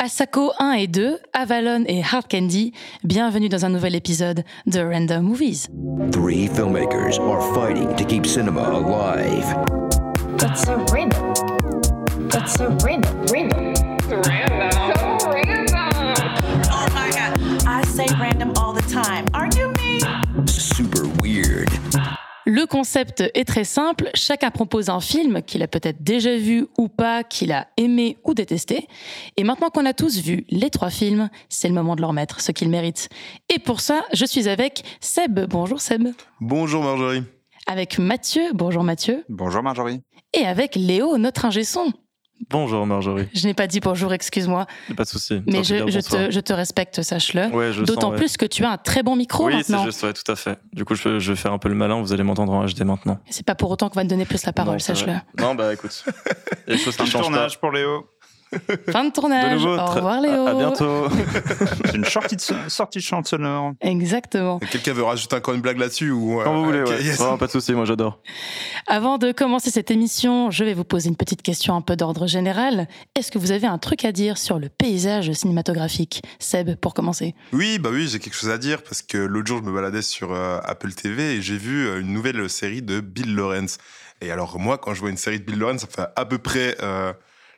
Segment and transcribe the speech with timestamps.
[0.00, 5.22] Asako 1 et 2, Avalon et Hard Candy, bienvenue dans un nouvel épisode de Random
[5.22, 5.66] Movies.
[6.12, 9.44] Three filmmakers are fighting to keep cinema alive.
[10.36, 11.32] That's so random.
[12.28, 13.10] That's so random.
[13.32, 13.74] Random.
[16.70, 17.66] Oh my god.
[17.66, 19.26] I say random all the time.
[19.34, 19.98] Are you me?
[20.46, 21.67] Super weird.
[22.58, 26.88] Le concept est très simple, chacun propose un film qu'il a peut-être déjà vu ou
[26.88, 28.88] pas, qu'il a aimé ou détesté.
[29.36, 32.40] Et maintenant qu'on a tous vu les trois films, c'est le moment de leur mettre
[32.40, 33.10] ce qu'ils méritent.
[33.48, 35.38] Et pour ça, je suis avec Seb.
[35.48, 36.08] Bonjour Seb.
[36.40, 37.22] Bonjour Marjorie.
[37.68, 38.50] Avec Mathieu.
[38.54, 39.24] Bonjour Mathieu.
[39.28, 40.00] Bonjour Marjorie.
[40.34, 41.92] Et avec Léo, notre ingé son.
[42.50, 43.28] Bonjour Marjorie.
[43.34, 44.66] Je n'ai pas dit bonjour, excuse-moi.
[44.96, 45.42] Pas de souci.
[45.46, 47.46] Mais je, te, je te respecte, sache-le.
[47.48, 48.16] Ouais, je D'autant ouais.
[48.16, 49.84] plus que tu as un très bon micro Oui, c'est maintenant.
[49.84, 50.58] juste, ouais, tout à fait.
[50.72, 52.82] Du coup, je, je vais faire un peu le malin, vous allez m'entendre en HD
[52.82, 53.18] maintenant.
[53.28, 55.14] C'est pas pour autant qu'on va te donner plus la parole, sache-le.
[55.38, 56.04] Non, bah écoute.
[56.66, 57.28] Il y a des choses qui de changent pas.
[57.28, 58.06] tournage pour Léo.
[58.90, 59.62] Fin de De tournage.
[59.62, 60.46] nouveau, Au revoir Léo.
[60.46, 61.08] À, à bientôt.
[61.84, 63.72] C'est une sortie de, sortie de chant sonore.
[63.80, 64.58] Exactement.
[64.58, 67.02] Quelqu'un veut rajouter encore une blague là-dessus ou euh, Quand vous voulez, ok, ouais.
[67.02, 67.18] yes.
[67.18, 68.20] Pas de souci, moi j'adore.
[68.86, 72.26] Avant de commencer cette émission, je vais vous poser une petite question un peu d'ordre
[72.26, 72.88] général.
[73.14, 77.34] Est-ce que vous avez un truc à dire sur le paysage cinématographique Seb, pour commencer?
[77.52, 80.02] Oui, bah oui, j'ai quelque chose à dire parce que l'autre jour, je me baladais
[80.02, 83.78] sur euh, Apple TV et j'ai vu euh, une nouvelle série de Bill Lawrence.
[84.20, 86.38] Et alors, moi, quand je vois une série de Bill Lawrence, ça fait à peu
[86.38, 87.12] près euh,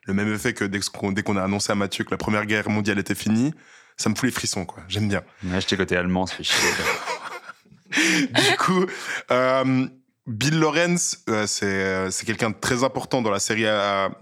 [0.07, 0.81] le même effet que dès
[1.23, 3.53] qu'on a annoncé à Mathieu que la Première Guerre mondiale était finie.
[3.97, 4.83] Ça me fout les frissons, quoi.
[4.89, 5.23] J'aime bien.
[5.45, 6.71] Ouais, j'étais côté allemand, ça fait chier.
[7.91, 8.87] du coup,
[9.31, 9.87] euh,
[10.27, 13.67] Bill Lawrence, euh, c'est euh, c'est quelqu'un de très important dans la série,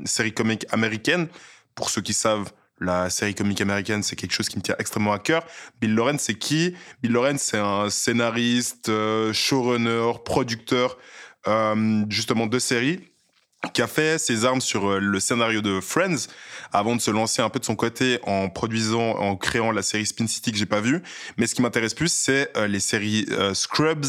[0.04, 1.28] série comique américaine.
[1.74, 5.12] Pour ceux qui savent, la série comique américaine, c'est quelque chose qui me tient extrêmement
[5.12, 5.44] à cœur.
[5.80, 6.74] Bill Lawrence, c'est qui?
[7.02, 10.98] Bill Lawrence, c'est un scénariste, euh, showrunner, producteur,
[12.10, 13.07] justement de séries
[13.72, 16.26] qui a fait ses armes sur euh, le scénario de Friends
[16.72, 20.06] avant de se lancer un peu de son côté en produisant, en créant la série
[20.06, 21.02] Spin City que j'ai pas vue.
[21.36, 24.06] Mais ce qui m'intéresse plus, c'est euh, les séries euh, Scrubs,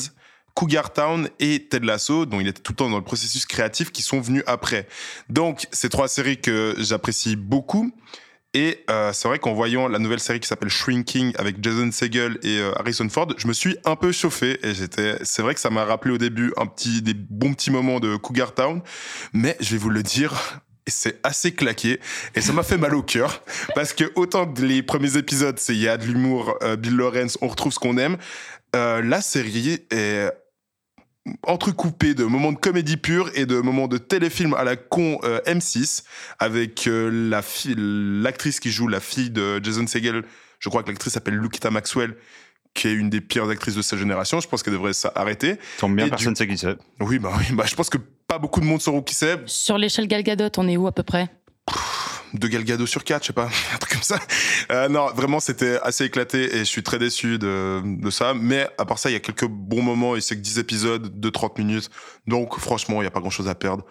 [0.53, 3.91] Cougar Town et Ted Lasso, dont il était tout le temps dans le processus créatif,
[3.91, 4.87] qui sont venus après.
[5.29, 7.93] Donc, ces trois séries que j'apprécie beaucoup.
[8.55, 12.39] Et euh, c'est vrai qu'en voyant la nouvelle série qui s'appelle Shrinking avec Jason Segel
[12.41, 15.19] et euh, Harrison Ford, je me suis un peu chauffé et j'étais.
[15.23, 18.15] C'est vrai que ça m'a rappelé au début un petit, des bons petits moments de
[18.15, 18.81] Cougar Town,
[19.33, 20.61] mais je vais vous le dire.
[20.87, 21.99] C'est assez claqué
[22.33, 23.43] et ça m'a fait mal au cœur
[23.75, 27.37] parce que autant les premiers épisodes, c'est il y a de l'humour, euh, Bill Lawrence,
[27.41, 28.17] on retrouve ce qu'on aime.
[28.73, 30.31] La série est
[31.43, 35.41] entrecoupé de moments de comédie pure et de moments de téléfilm à la con euh,
[35.45, 36.03] M6
[36.39, 40.23] avec euh, la fille, l'actrice qui joue la fille de Jason Segel.
[40.59, 42.15] Je crois que l'actrice s'appelle Lukita Maxwell,
[42.73, 44.39] qui est une des pires actrices de sa génération.
[44.39, 45.57] Je pense qu'elle devrait s'arrêter.
[45.77, 46.77] Tombe bien, Et personne ne sait qui c'est.
[46.99, 49.39] Oui, bah oui, bah je pense que pas beaucoup de monde sauront qui c'est.
[49.45, 51.29] Sur l'échelle Gal Gadot, on est où à peu près?
[52.33, 54.19] Deux Galgado sur quatre, je sais pas, un truc comme ça.
[54.71, 58.33] Euh, non, vraiment, c'était assez éclaté et je suis très déçu de, de ça.
[58.33, 61.19] Mais à part ça, il y a quelques bons moments et c'est que 10 épisodes
[61.19, 61.89] de 30 minutes.
[62.27, 63.83] Donc, franchement, il n'y a pas grand chose à perdre.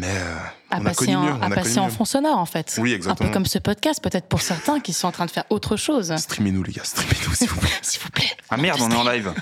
[0.00, 0.36] Mais euh,
[0.70, 1.30] À on a passer, connu en, mieux.
[1.32, 1.90] à On a passer connu en mieux.
[1.90, 2.76] fond sonore, en fait.
[2.80, 3.28] Oui, Un exactement.
[3.28, 6.14] peu comme ce podcast, peut-être pour certains qui sont en train de faire autre chose.
[6.16, 7.68] Streamez-nous, les gars, streamez-nous, s'il vous plaît.
[7.82, 8.30] S'il vous plaît.
[8.48, 9.32] Ah merde, on est en live.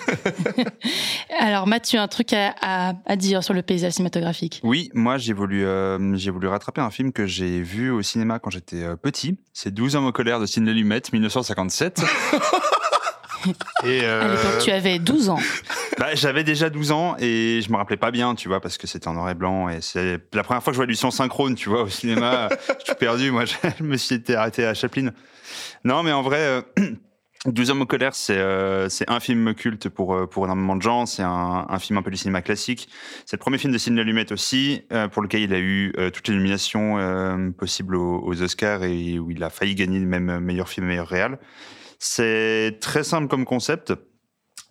[1.40, 5.32] Alors, Mathieu, un truc à, à- à dire sur le paysage cinématographique Oui, moi j'ai
[5.32, 8.96] voulu, euh, j'ai voulu rattraper un film que j'ai vu au cinéma quand j'étais euh,
[8.96, 9.38] petit.
[9.52, 12.02] C'est 12 hommes en colère de Sidney Lumet, 1957.
[13.84, 15.38] Et À euh, l'époque, tu avais 12 ans.
[15.98, 18.86] bah, j'avais déjà 12 ans et je me rappelais pas bien, tu vois, parce que
[18.86, 21.10] c'était en noir et blanc et c'est la première fois que je vois du son
[21.10, 22.48] synchrone, tu vois, au cinéma.
[22.80, 25.10] je suis perdu, moi, je me suis été arrêté à Chaplin.
[25.84, 26.62] Non, mais en vrai, euh,
[27.46, 30.82] 12 hommes en colère, c'est euh, c'est un film culte pour, euh, pour énormément de
[30.82, 31.06] gens.
[31.06, 32.88] C'est un, un film un peu du cinéma classique.
[33.24, 36.10] C'est le premier film de Sidney Lumet aussi, euh, pour lequel il a eu euh,
[36.10, 40.30] toutes les nominations euh, possibles aux, aux Oscars et où il a failli gagner même
[40.30, 41.38] euh, meilleur film, meilleur réal.
[42.08, 43.92] C'est très simple comme concept.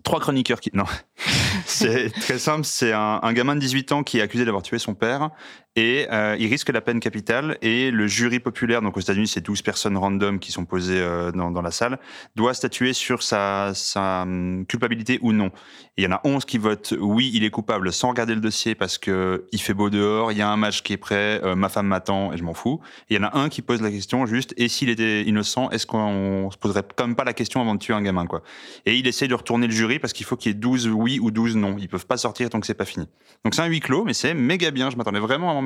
[0.04, 0.72] Trois chroniqueurs qui...
[0.74, 0.86] Non,
[1.66, 2.64] c'est très simple.
[2.64, 5.32] C'est un, un gamin de 18 ans qui est accusé d'avoir tué son père
[5.76, 9.42] et euh, il risque la peine capitale et le jury populaire, donc aux États-Unis, c'est
[9.42, 12.00] 12 personnes random qui sont posées euh, dans, la salle,
[12.36, 15.52] doit statuer sur sa, hum, culpabilité ou non.
[15.98, 18.74] Il y en a 11 qui votent oui, il est coupable sans regarder le dossier
[18.74, 21.56] parce que il fait beau dehors, il y a un match qui est prêt, euh,
[21.56, 22.80] ma femme m'attend et je m'en fous.
[23.10, 25.70] Et il y en a un qui pose la question juste et s'il était innocent,
[25.72, 28.44] est-ce qu'on se poserait quand même pas la question avant de tuer un gamin quoi
[28.86, 31.20] Et il essaye de retourner le jury parce qu'il faut qu'il y ait 12 oui
[31.20, 31.76] ou 12 non.
[31.78, 33.08] Ils peuvent pas sortir tant que c'est pas fini.
[33.44, 34.90] Donc c'est un huis clos, mais c'est méga bien.
[34.90, 35.65] Je m'attendais vraiment à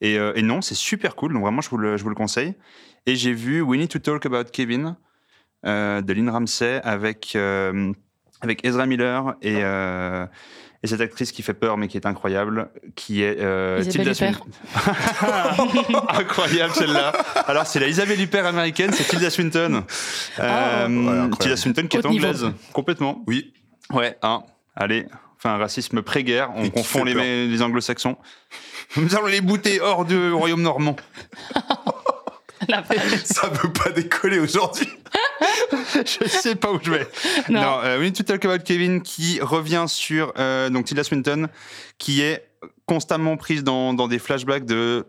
[0.00, 1.32] Et, euh, et non, c'est super cool.
[1.32, 2.54] Donc vraiment, je vous le, je vous le conseille.
[3.06, 4.96] Et j'ai vu We Need to Talk About Kevin
[5.64, 7.92] euh, de Lynn Ramsey avec euh,
[8.42, 10.26] avec Ezra Miller et, euh,
[10.82, 14.14] et cette actrice qui fait peur mais qui est incroyable, qui est euh, Isabelle Tilda
[14.14, 14.50] Swinton.
[16.08, 17.12] incroyable celle-là.
[17.46, 19.84] Alors c'est la Isabelle Huppert américaine, c'est Tilda Swinton.
[20.38, 20.82] Ah.
[20.84, 21.30] Euh, Ouais.
[21.38, 22.26] Tilda Swinton qui est niveau.
[22.26, 23.22] anglaise, complètement.
[23.26, 23.52] Oui.
[23.92, 24.42] Ouais, hein,
[24.74, 25.06] allez.
[25.46, 28.16] Enfin, un racisme pré-guerre, on confond les, les anglo-saxons.
[28.96, 30.96] Nous allons les bouter hors du royaume normand.
[32.68, 32.82] La.
[33.22, 34.88] Ça veut pas décoller aujourd'hui.
[35.94, 37.06] je sais pas où je vais.
[37.48, 37.60] Non.
[37.60, 41.46] Non, euh, We Need to Talk About Kevin qui revient sur euh, donc Tilda Swinton
[41.96, 42.48] qui est
[42.86, 45.06] constamment prise dans, dans des flashbacks de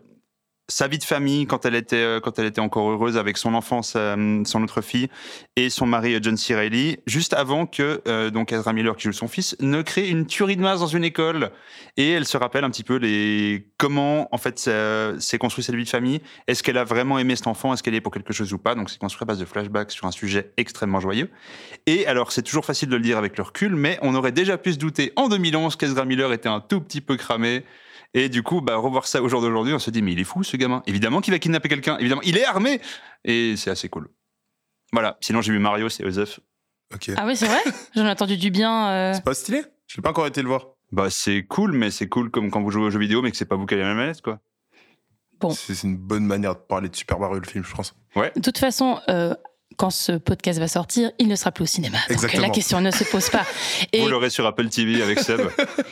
[0.70, 3.54] sa vie de famille quand elle était euh, quand elle était encore heureuse avec son
[3.54, 5.08] enfant, sa- son autre fille
[5.56, 7.00] et son mari euh, John C.
[7.06, 10.56] Juste avant que euh, donc Ezra Miller qui joue son fils ne crée une tuerie
[10.56, 11.50] de masse dans une école
[11.96, 15.84] et elle se rappelle un petit peu les comment en fait s'est construit cette vie
[15.84, 16.20] de famille.
[16.46, 17.72] Est-ce qu'elle a vraiment aimé cet enfant?
[17.72, 18.74] Est-ce qu'elle est pour quelque chose ou pas?
[18.74, 21.30] Donc c'est construit à base de flashbacks sur un sujet extrêmement joyeux.
[21.86, 24.58] Et alors c'est toujours facile de le dire avec le recul, mais on aurait déjà
[24.58, 27.64] pu se douter en 2011 qu'Ezra Miller était un tout petit peu cramé.
[28.14, 30.24] Et du coup, bah, revoir ça au jour d'aujourd'hui, on se dit, mais il est
[30.24, 30.82] fou ce gamin.
[30.86, 31.98] Évidemment qu'il va kidnapper quelqu'un.
[31.98, 32.80] Évidemment, il est armé.
[33.24, 34.08] Et c'est assez cool.
[34.92, 35.18] Voilà.
[35.20, 36.04] Sinon, j'ai vu Mario, c'est.
[36.04, 37.10] Ok.
[37.16, 37.60] Ah oui, c'est vrai
[37.94, 38.88] J'en ai entendu du bien.
[38.90, 39.12] euh.
[39.14, 40.68] C'est pas stylé Je l'ai pas encore été le voir.
[40.90, 43.36] Bah, c'est cool, mais c'est cool comme quand vous jouez aux jeux vidéo, mais que
[43.36, 44.40] c'est pas vous qui avez la manette, quoi.
[45.40, 45.50] Bon.
[45.50, 47.94] C'est une bonne manière de parler de Super Mario, le film, je pense.
[48.16, 49.34] De toute façon, euh,
[49.78, 51.98] quand ce podcast va sortir, il ne sera plus au cinéma.
[52.08, 52.42] Donc Exactement.
[52.42, 53.46] la question ne se pose pas.
[53.92, 55.40] Et Vous l'aurez sur Apple TV avec Seb.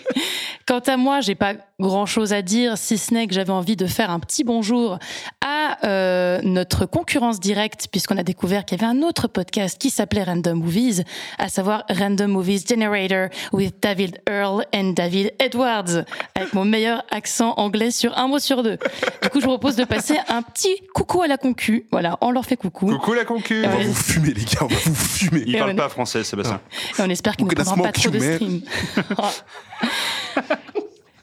[0.67, 3.77] quant à moi, j'ai pas grand chose à dire, si ce n'est que j'avais envie
[3.77, 4.99] de faire un petit bonjour
[5.44, 9.91] à euh, notre concurrence directe, puisqu'on a découvert qu'il y avait un autre podcast qui
[9.91, 11.05] s'appelait Random Movies,
[11.38, 16.05] à savoir Random Movies Generator with David Earl and David Edwards,
[16.35, 18.79] avec mon meilleur accent anglais sur un mot sur deux.
[19.23, 21.87] Du coup, je vous propose de passer un petit coucou à la concu.
[21.93, 22.87] Voilà, on leur fait coucou.
[22.87, 23.83] Coucou la concu On va Ouais.
[23.86, 25.44] vous fumer, les gars, on va vous fumer.
[25.45, 26.62] Il Et parle on est- pas français, Sébastien.
[26.98, 28.62] Et on espère qu'il ne We're gonna prendra pas smoke trop de you, stream.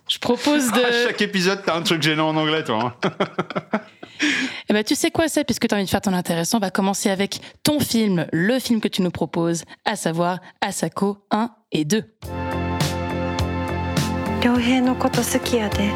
[0.09, 0.81] Je propose de.
[0.81, 2.97] À chaque épisode, t'as un truc gênant en anglais, toi.
[3.05, 3.11] hein.
[4.71, 6.61] Eh ben, tu sais quoi, c'est puisque tu as envie de faire ton intéressant, on
[6.61, 11.51] va commencer avec ton film, le film que tu nous proposes, à savoir Asako 1
[11.73, 12.05] et 2.
[14.43, 15.91] 良平のこと好きやで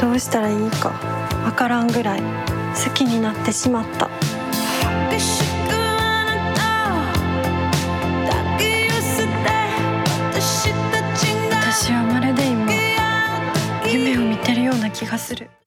[0.00, 0.90] どうしたらいいか
[1.44, 4.08] わからんぐらい好きになってしまった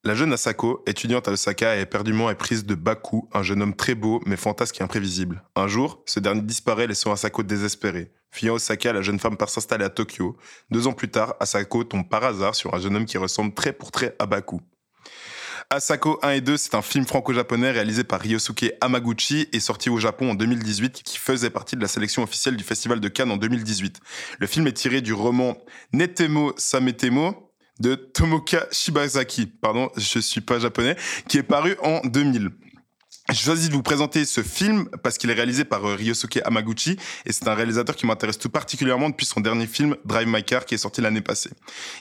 [0.05, 3.95] La jeune Asako, étudiante à Osaka, est éperdument éprise de Baku, un jeune homme très
[3.95, 5.43] beau mais fantasque et imprévisible.
[5.57, 8.13] Un jour, ce dernier disparaît laissant Asako désespérée.
[8.31, 10.37] Fuyant Osaka, la jeune femme part s'installer à Tokyo.
[10.71, 13.75] Deux ans plus tard, Asako tombe par hasard sur un jeune homme qui ressemble trait
[13.75, 14.61] pour trait à Baku.
[15.73, 19.97] Asako 1 et 2, c'est un film franco-japonais réalisé par Ryosuke Hamaguchi et sorti au
[19.97, 23.39] Japon en 2018 qui faisait partie de la sélection officielle du Festival de Cannes en
[23.39, 24.01] 2018.
[24.39, 25.57] Le film est tiré du roman
[25.95, 30.95] Netemo Sametemo de Tomoka Shibazaki, pardon, je suis pas japonais,
[31.27, 32.51] qui est paru en 2000.
[33.29, 36.99] J'ai choisi de vous présenter ce film parce qu'il est réalisé par euh, Ryosuke Hamaguchi
[37.25, 40.67] et c'est un réalisateur qui m'intéresse tout particulièrement depuis son dernier film Drive My Car
[40.67, 41.51] qui est sorti l'année passée.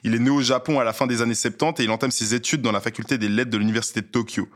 [0.03, 2.33] Il est né au Japon à la fin des années 70 et il entame ses
[2.33, 4.49] études dans la faculté des lettres de l'université de Tokyo.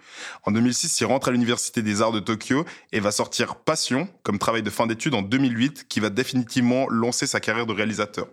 [0.44, 4.40] En 2006, il rentre à l'université des arts de Tokyo et va sortir Passion comme
[4.40, 8.28] travail de fin d'études en 2008 qui va définitivement lancer sa carrière de réalisateur.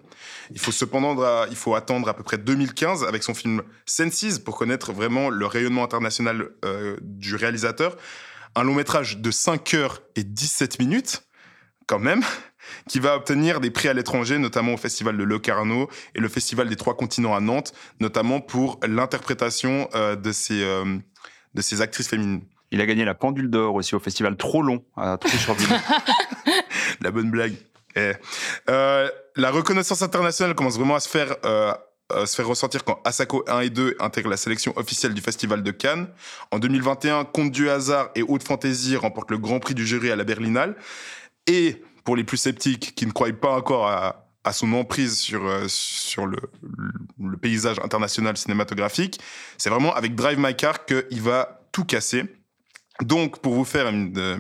[0.51, 4.57] Il faut cependant il faut attendre à peu près 2015 avec son film Senses pour
[4.57, 7.97] connaître vraiment le rayonnement international euh, du réalisateur.
[8.55, 11.25] Un long métrage de 5 heures et 17 minutes,
[11.87, 12.23] quand même,
[12.89, 16.69] qui va obtenir des prix à l'étranger, notamment au Festival de Locarno et le Festival
[16.69, 20.99] des Trois Continents à Nantes, notamment pour l'interprétation euh, de, ces, euh,
[21.55, 22.43] de ces actrices féminines.
[22.71, 25.69] Il a gagné la pendule d'or aussi au festival Trop Long à Trouville-sur-Ville.
[27.03, 27.55] La bonne blague.
[27.97, 28.13] Eh.
[28.71, 31.75] Euh, la reconnaissance internationale commence vraiment à se faire, euh,
[32.27, 35.71] se faire ressentir quand Asako 1 et 2 intègrent la sélection officielle du Festival de
[35.71, 36.09] Cannes.
[36.51, 40.17] En 2021, Conte du hasard et Haute Fantasy remportent le Grand Prix du jury à
[40.17, 40.77] la Berlinale.
[41.47, 44.19] Et pour les plus sceptiques qui ne croient pas encore à,
[44.53, 45.67] son emprise sur, euh,
[46.27, 49.21] le, paysage international cinématographique,
[49.57, 52.25] c'est vraiment avec Drive My Car qu'il va tout casser.
[53.01, 54.39] Donc, pour vous faire une, euh,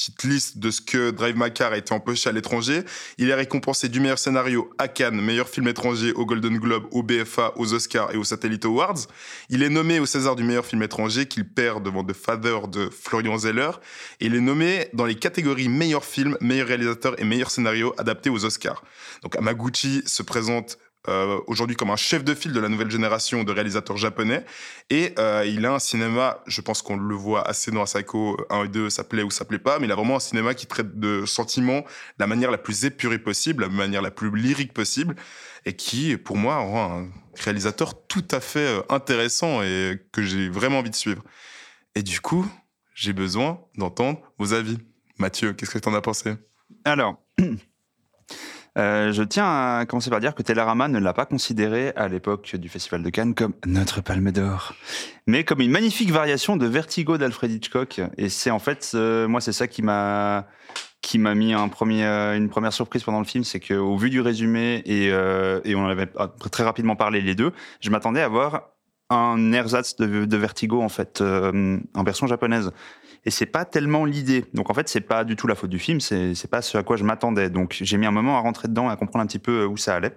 [0.00, 2.84] petite liste de ce que Drive My Car a été empoché à l'étranger.
[3.18, 7.02] Il est récompensé du meilleur scénario à Cannes, meilleur film étranger au Golden Globe, au
[7.02, 9.00] BFA, aux Oscars et aux Satellite Awards.
[9.50, 12.88] Il est nommé au César du meilleur film étranger qu'il perd devant The Father de
[12.88, 13.72] Florian Zeller.
[14.20, 18.30] Et il est nommé dans les catégories meilleur film, meilleur réalisateur et meilleur scénario adapté
[18.30, 18.82] aux Oscars.
[19.22, 20.78] Donc Amaguchi se présente
[21.08, 24.44] euh, aujourd'hui comme un chef de file de la nouvelle génération de réalisateurs japonais.
[24.90, 28.64] Et euh, il a un cinéma, je pense qu'on le voit assez dans Asako 1
[28.64, 30.66] et 2, ça plaît ou ça plaît pas, mais il a vraiment un cinéma qui
[30.66, 31.84] traite de sentiments de
[32.18, 35.16] la manière la plus épurée possible, la manière la plus lyrique possible,
[35.64, 40.48] et qui, pour moi, rend un réalisateur tout à fait euh, intéressant et que j'ai
[40.50, 41.22] vraiment envie de suivre.
[41.94, 42.46] Et du coup,
[42.94, 44.78] j'ai besoin d'entendre vos avis.
[45.18, 46.34] Mathieu, qu'est-ce que tu en as pensé?
[46.84, 47.22] Alors,
[48.78, 52.56] euh, je tiens à commencer par dire que Télérama ne l'a pas considéré à l'époque
[52.56, 54.74] du Festival de Cannes comme notre palme d'or,
[55.26, 58.00] mais comme une magnifique variation de Vertigo d'Alfred Hitchcock.
[58.16, 60.46] Et c'est en fait, moi, c'est ça qui m'a
[61.02, 65.10] qui m'a mis une première surprise pendant le film, c'est qu'au vu du résumé et,
[65.10, 66.08] euh, et on en avait
[66.50, 68.70] très rapidement parlé les deux, je m'attendais à voir
[69.08, 72.70] un ersatz de, de Vertigo en fait euh, en version japonaise
[73.24, 74.44] et c'est pas tellement l'idée.
[74.54, 76.78] Donc en fait c'est pas du tout la faute du film c'est c'est pas ce
[76.78, 77.50] à quoi je m'attendais.
[77.50, 79.94] Donc j'ai mis un moment à rentrer dedans à comprendre un petit peu où ça
[79.96, 80.12] allait.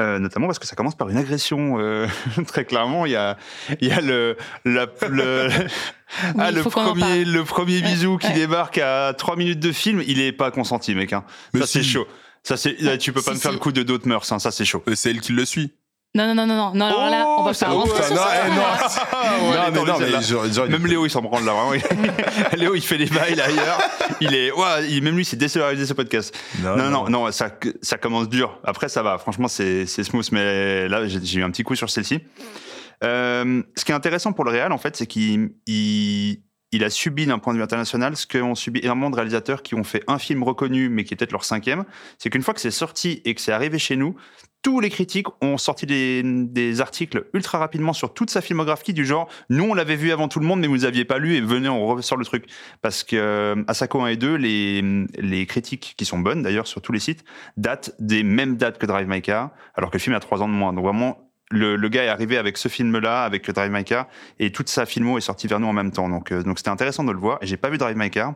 [0.00, 2.08] Euh, notamment parce que ça commence par une agression euh,
[2.48, 3.06] très clairement.
[3.06, 3.36] Il y a
[3.80, 5.48] il y a le la, le
[6.38, 8.34] ah, le premier le premier Ouais, bisou qui ouais.
[8.34, 11.24] débarque à trois minutes de film il est pas consenti mec hein.
[11.56, 12.06] Ça c'est chaud.
[12.42, 14.38] Ça c'est là, tu peux pas Si, me faire le coup de d'autres mœurs hein,
[14.38, 15.72] ça c'est chaut Euh, C'est elle qui le suit.
[16.16, 18.22] Non, non, non, non, non, non, alors là, on va pas rentrer ça- sur non,
[18.22, 18.46] ça.
[18.46, 18.62] eh, non.
[19.66, 21.72] est mais non, mais genre, Même Léo, il s'en branle là, vraiment.
[22.56, 23.80] Léo, il fait les bails là, ailleurs.
[24.20, 26.32] Il est, ouais, il, même lui, c'est désolarisé ce podcast.
[26.62, 27.50] Non, non, non, ça,
[27.82, 28.60] ça commence dur.
[28.62, 29.18] Après, ça va.
[29.18, 32.20] Franchement, c'est, smooth, mais là, j'ai, j'ai eu un petit coup sur celle-ci.
[33.02, 36.90] Euh, ce qui est intéressant pour le Real, en fait, c'est qu'il, il, il a
[36.90, 40.04] subi d'un point de vue international ce qu'ont subi énormément de réalisateurs qui ont fait
[40.06, 41.84] un film reconnu, mais qui est peut-être leur cinquième.
[42.18, 44.14] C'est qu'une fois que c'est sorti et que c'est arrivé chez nous,
[44.64, 49.04] tous les critiques ont sorti des, des articles ultra rapidement sur toute sa filmographie du
[49.04, 51.42] genre nous on l'avait vu avant tout le monde mais vous aviez pas lu et
[51.42, 52.46] venez on ressort le truc
[52.80, 56.80] parce que euh, Asako 1 et 2 les, les critiques qui sont bonnes d'ailleurs sur
[56.80, 57.24] tous les sites
[57.58, 60.48] datent des mêmes dates que Drive My Car alors que le film a trois ans
[60.48, 63.84] de moins donc vraiment le, le gars est arrivé avec ce film-là, avec Drive My
[63.84, 64.08] Car,
[64.40, 66.08] et toute sa filmo est sortie vers nous en même temps.
[66.08, 67.38] Donc, euh, donc c'était intéressant de le voir.
[67.42, 68.34] Et j'ai pas vu Drive My Car.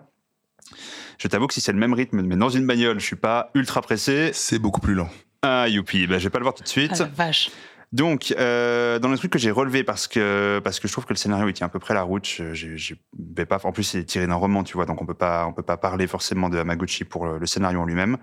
[1.18, 3.50] Je t'avoue que si c'est le même rythme, mais dans une bagnole, je suis pas
[3.54, 4.30] ultra pressé.
[4.34, 5.08] C'est beaucoup plus lent.
[5.42, 6.92] Ah, youpi, bah, je vais pas le voir tout de suite.
[6.94, 7.50] Ah, la vache.
[7.90, 11.12] Donc, euh, dans le truc que j'ai relevé parce que parce que je trouve que
[11.14, 12.26] le scénario il tient à peu près la route.
[12.26, 13.58] Je, je, je vais pas.
[13.64, 15.78] En plus, c'est tiré d'un roman, tu vois, donc on peut pas on peut pas
[15.78, 18.18] parler forcément de Hamaguchi pour le, le scénario en lui-même.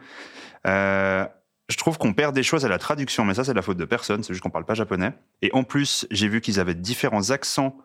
[0.67, 1.25] Euh,
[1.67, 3.77] je trouve qu'on perd des choses à la traduction, mais ça c'est de la faute
[3.77, 4.21] de personne.
[4.21, 5.13] C'est juste qu'on parle pas japonais.
[5.41, 7.75] Et en plus, j'ai vu qu'ils avaient différents accents.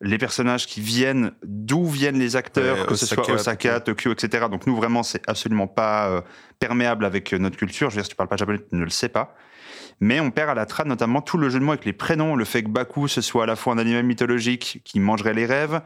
[0.00, 4.46] Les personnages qui viennent, d'où viennent les acteurs, Ouais, que ce soit Osaka, Tokyo, etc.
[4.50, 6.20] Donc nous vraiment, c'est absolument pas euh,
[6.60, 7.90] perméable avec euh, notre culture.
[7.90, 9.34] Je veux dire, si tu parles pas japonais, tu ne le sais pas
[10.00, 12.36] mais on perd à la trad notamment tout le jeu de mots avec les prénoms,
[12.36, 15.46] le fait que Baku ce soit à la fois un animal mythologique qui mangerait les
[15.46, 15.80] rêves,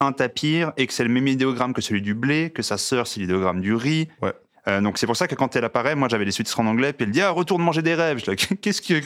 [0.00, 3.06] un tapir, et que c'est le même idéogramme que celui du blé, que sa sœur
[3.06, 4.08] c'est l'idéogramme du riz.
[4.22, 4.32] Ouais.
[4.66, 6.92] Euh, donc c'est pour ça que quand elle apparaît, moi j'avais les sous-titres en anglais,
[6.92, 8.18] puis elle dit ah retourne manger des rêves.
[8.24, 8.98] Je dis, Qu'est-ce que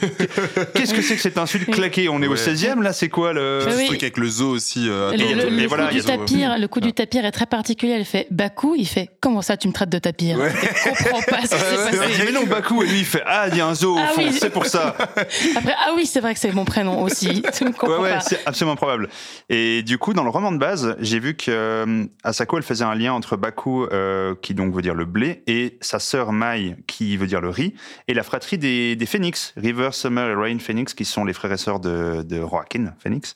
[0.73, 2.09] qu'est-ce que c'est que cette insulte claquée?
[2.09, 2.37] On est au Ouais.
[2.37, 3.85] 16e là, c'est quoi le Mais Ce oui.
[3.85, 4.89] truc avec le zoo aussi.
[4.89, 7.31] euh, Le, attends, le- attends, le mais coup du tapir, le coup du tapir est
[7.31, 7.93] très particulier.
[7.93, 10.37] Elle fait Baku, il fait comment ça tu me traites de tapir?
[10.39, 10.49] Ouais.
[10.51, 12.23] Je comprends pas ce qui s'est passé.
[12.25, 14.07] mais non Baku et lui il fait ah il y a un zoo au Ah
[14.07, 14.35] fond, oui.
[14.39, 14.95] c'est pour ça.
[15.55, 17.43] Après ah oui c'est vrai que c'est mon prénom aussi.
[17.63, 18.19] Ne Ouais, comprends ouais, pas.
[18.19, 19.09] c'est absolument probable.
[19.49, 22.83] Et du coup, dans le roman de base, j'ai vu que euh, Asako, elle faisait
[22.83, 26.75] un lien entre Baku, euh, qui donc veut dire le blé, et sa sœur Mai,
[26.87, 27.73] qui veut dire le riz,
[28.07, 31.57] et la fratrie des, Phoenix, River, Summer et Rain Phoenix, qui sont les frères et
[31.57, 33.33] sœurs de, de Joaquin Phoenix.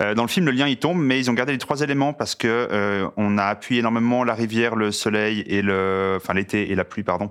[0.00, 2.12] Euh, dans le film, le lien il tombe, mais ils ont gardé les trois éléments
[2.12, 6.70] parce que euh, on a appuyé énormément la rivière, le soleil et le, enfin l'été
[6.70, 7.30] et la pluie, pardon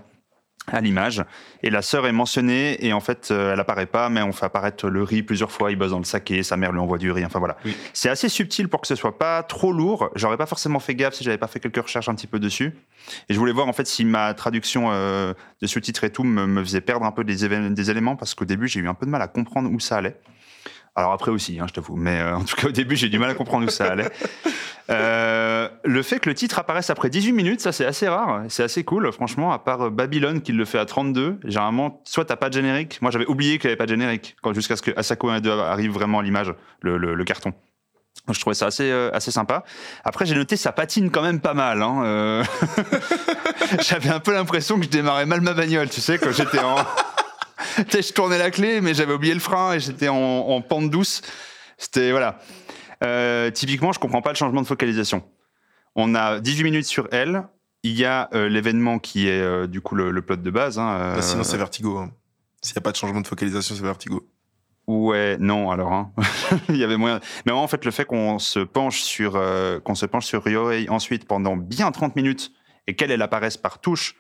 [0.72, 1.24] à l'image.
[1.64, 4.46] Et la sœur est mentionnée, et en fait, euh, elle apparaît pas, mais on fait
[4.46, 5.72] apparaître le riz plusieurs fois.
[5.72, 7.26] Il bosse dans le saké, sa mère lui envoie du riz.
[7.26, 7.58] Enfin voilà.
[7.66, 7.76] Oui.
[7.94, 10.10] C'est assez subtil pour que ce soit pas trop lourd.
[10.16, 12.76] J'aurais pas forcément fait gaffe si j'avais pas fait quelques recherches un petit peu dessus.
[13.30, 16.46] Et je voulais voir en fait si ma traduction euh, de sous-titres et tout me,
[16.46, 17.46] me faisait perdre un peu des
[17.90, 20.18] éléments, parce qu'au début, j'ai eu un peu de mal à comprendre où ça allait.
[20.98, 21.96] Alors après aussi, hein, je t'avoue.
[21.96, 24.10] Mais euh, en tout cas, au début, j'ai du mal à comprendre où ça allait.
[24.90, 28.44] Euh, le fait que le titre apparaisse après 18 minutes, ça c'est assez rare.
[28.50, 31.40] C'est assez cool, franchement, à part euh, Babylone qui le fait à 32.
[31.44, 33.02] Généralement, soit t'as pas de générique.
[33.02, 35.42] Moi, j'avais oublié qu'il n'y avait pas de générique jusqu'à ce que Asako 1 et
[35.42, 37.54] 2 arrive vraiment à l'image, le, carton.
[38.30, 39.64] Je trouvais ça assez, euh, assez sympa.
[40.04, 41.82] Après, j'ai noté ça patine quand même pas mal.
[41.82, 42.04] Hein.
[42.04, 42.44] euh.
[43.82, 46.76] j'avais un peu l'impression que je démarrais mal ma bagnole, tu sais, quand j'étais en.
[47.78, 51.22] je tournais la clé, mais j'avais oublié le frein et j'étais en, en pente douce.
[51.78, 52.40] C'était voilà.
[53.52, 55.24] Typiquement, je comprends pas le changement de focalisation.
[55.98, 57.44] On a 18 minutes sur elle.
[57.84, 60.78] Il y a euh, l'événement qui est euh, du coup le, le plot de base.
[60.80, 61.98] Hein, euh, Bah, sinon, c'est Vertigo.
[61.98, 62.12] hein.
[62.62, 64.28] S'il n'y a pas de changement de focalisation, c'est Vertigo.
[64.88, 66.12] Ouais, non, alors hein.
[66.70, 67.20] il y avait moyen.
[67.46, 70.88] Mais en fait, le fait qu'on se penche sur euh, qu'on se penche sur Ryohei
[70.90, 72.52] ensuite pendant bien 30 minutes
[72.88, 74.16] et qu'elle elle apparaisse par touche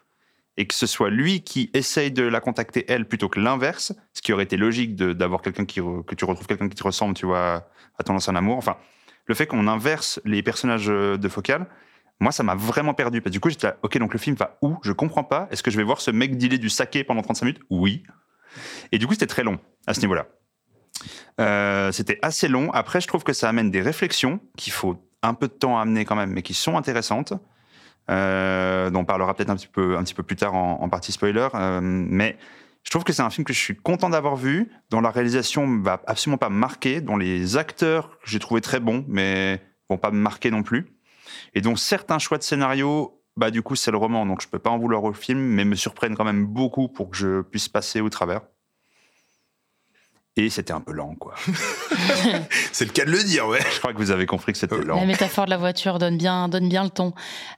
[0.58, 4.22] et que ce soit lui qui essaye de la contacter elle plutôt que l'inverse, ce
[4.22, 6.84] qui aurait été logique de- d'avoir quelqu'un qui re- que tu retrouves quelqu'un qui te
[6.84, 7.70] ressemble, tu vois,
[8.00, 8.58] à ton ancien amour.
[8.58, 8.76] Enfin,
[9.28, 11.68] le fait qu'on inverse les personnages euh, de Focal,
[12.20, 13.22] moi, ça m'a vraiment perdu.
[13.22, 14.78] Parce que du coup, j'étais là, ok, donc le film va où?
[14.82, 15.48] Je comprends pas.
[15.52, 17.62] Est-ce que je vais voir ce mec dealer du saké pendant 35 minutes?
[17.70, 18.04] Oui.
[18.92, 20.28] Et du coup, c'était très long à ce niveau-là.
[21.40, 22.72] Euh, c'était assez long.
[22.72, 25.82] Après, je trouve que ça amène des réflexions qu'il faut un peu de temps à
[25.82, 27.34] amener quand même, mais qui sont intéressantes.
[28.10, 31.12] Euh, dont on parlera peut-être un petit peu, un petit peu plus tard en, partie
[31.12, 31.48] spoiler.
[31.54, 32.38] Euh, mais
[32.88, 35.82] je trouve que c'est un film que je suis content d'avoir vu, dont la réalisation
[35.82, 40.10] va absolument pas me marquer, dont les acteurs j'ai trouvé très bons, mais vont pas
[40.10, 40.88] me marquer non plus,
[41.54, 44.58] et dont certains choix de scénario, bah du coup c'est le roman, donc je peux
[44.58, 47.68] pas en vouloir au film, mais me surprennent quand même beaucoup pour que je puisse
[47.68, 48.44] passer au travers.
[50.40, 51.34] Et c'était un peu lent, quoi.
[52.72, 53.60] C'est le cas de le dire, ouais.
[53.74, 55.06] Je crois que vous avez compris que c'était La lent.
[55.06, 57.14] métaphore de la voiture donne bien, donne bien le ton.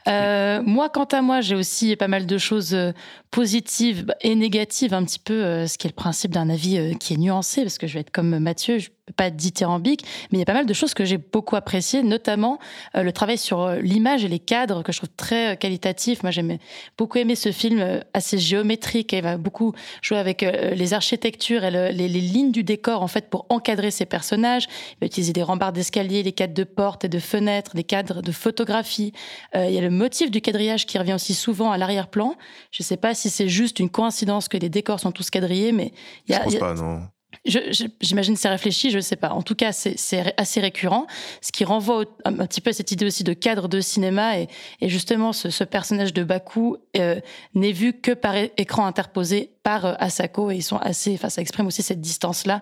[0.08, 2.94] Euh, moi, quant à moi, j'ai aussi pas mal de choses euh,
[3.32, 6.94] positives et négatives, un petit peu, euh, ce qui est le principe d'un avis euh,
[6.94, 10.40] qui est nuancé, parce que je vais être comme Mathieu, je pas dithyrambique, mais il
[10.40, 12.60] y a pas mal de choses que j'ai beaucoup appréciées, notamment
[12.96, 16.24] euh, le travail sur euh, l'image et les cadres que je trouve très euh, qualitatif.
[16.24, 16.60] Moi, j'aimais
[16.98, 19.14] beaucoup aimé ce film assez géométrique.
[19.14, 23.02] Il va beaucoup jouer avec euh, les architectures et le- les, les lignes du décor
[23.02, 24.66] en fait pour encadrer ses personnages.
[24.94, 28.22] Il va utiliser des rambardes d'escalier, les cadres de portes et de fenêtres, des cadres
[28.22, 29.14] de photographie.
[29.56, 32.36] Euh, il y a le motif du quadrillage qui revient aussi souvent à l'arrière-plan.
[32.72, 35.72] Je ne sais pas si c'est juste une coïncidence que les décors sont tous quadrillés,
[35.72, 35.92] mais
[36.28, 37.02] il y Je a, pense y a- pas, non.
[37.46, 39.30] J'imagine c'est réfléchi, je ne sais pas.
[39.30, 39.98] En tout cas, c'est-
[40.38, 41.08] assez récurrent,
[41.42, 44.40] ce qui renvoie un, petit peu à cette idée aussi de cadre de cinéma.
[44.40, 44.48] Et,
[44.82, 47.20] justement, ce, personnage de Baku euh,
[47.56, 50.52] n'est vu que par écran interposé par euh, Asako.
[50.52, 52.62] Et ils sont assez, enfin, ça exprime aussi cette distance-là.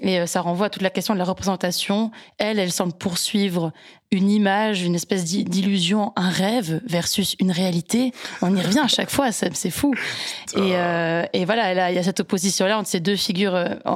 [0.00, 2.10] Et euh, ça renvoie à toute la question de la représentation.
[2.38, 3.72] Elle, elle semble poursuivre
[4.10, 8.12] une image, une espèce d'i- d'illusion, un rêve versus une réalité.
[8.40, 9.92] On y revient à chaque fois, c'est fou.
[10.56, 13.54] Et, euh, et voilà, là, il y a cette opposition-là entre ces deux figures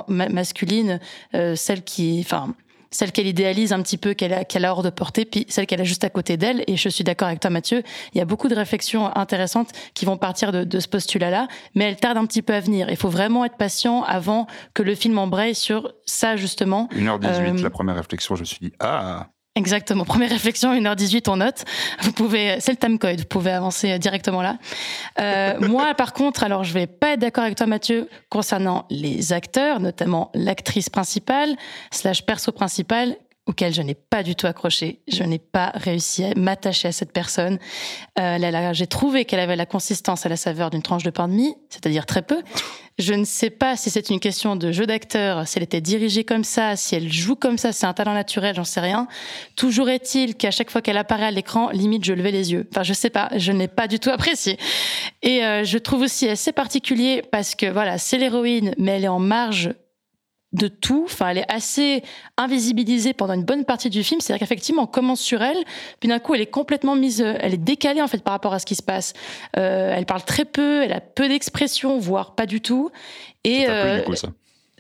[0.09, 1.01] masculines,
[1.35, 2.55] euh, celle qui, enfin,
[2.93, 5.67] celle qu'elle idéalise un petit peu, qu'elle a, qu'elle a hors de portée, puis celle
[5.67, 6.63] qu'elle a juste à côté d'elle.
[6.69, 7.83] Et je suis d'accord avec toi, Mathieu.
[8.15, 11.87] Il y a beaucoup de réflexions intéressantes qui vont partir de, de ce postulat-là, mais
[11.87, 12.89] elles tardent un petit peu à venir.
[12.91, 16.89] Il faut vraiment être patient avant que le film embraye sur ça, justement.
[16.95, 20.07] 1h18, Euh, la première réflexion, je me suis dit, ah, Exactement.
[20.07, 21.65] Première réflexion, 1h18, on note.
[22.01, 24.57] Vous pouvez, c'est le timecoin, vous pouvez avancer directement là.
[25.21, 29.35] Euh, moi, par contre, alors je vais pas être d'accord avec toi, Mathieu, concernant les
[29.35, 31.55] acteurs, notamment l'actrice principale,
[31.91, 35.01] slash perso principal, auquel je n'ai pas du tout accroché.
[35.09, 37.59] Je n'ai pas réussi à m'attacher à cette personne.
[38.19, 41.35] Euh, j'ai trouvé qu'elle avait la consistance et la saveur d'une tranche de pain de
[41.35, 42.41] mie, c'est-à-dire très peu.
[42.99, 46.25] Je ne sais pas si c'est une question de jeu d'acteur, si elle était dirigée
[46.25, 49.09] comme ça, si elle joue comme ça, c'est un talent naturel, j'en sais rien.
[49.57, 52.69] Toujours est-il qu'à chaque fois qu'elle apparaît à l'écran, limite, je levais les yeux.
[52.71, 54.59] Enfin, je sais pas, je n'ai pas du tout apprécié.
[55.23, 59.09] Et euh, je trouve aussi assez particulier parce que voilà, c'est l'héroïne, mais elle est
[59.09, 59.71] en marge
[60.53, 61.05] de tout.
[61.07, 62.03] Enfin, elle est assez
[62.37, 64.21] invisibilisée pendant une bonne partie du film.
[64.21, 65.59] C'est-à-dire qu'effectivement, on commence sur elle,
[66.01, 68.53] puis d'un coup, elle est complètement mise, euh, elle est décalée en fait par rapport
[68.53, 69.15] à ce qui se passe.
[69.57, 72.91] Euh, elle parle très peu, elle a peu d'expression, voire pas du tout.
[73.45, 74.29] Et ça t'a plu euh, du coup ça?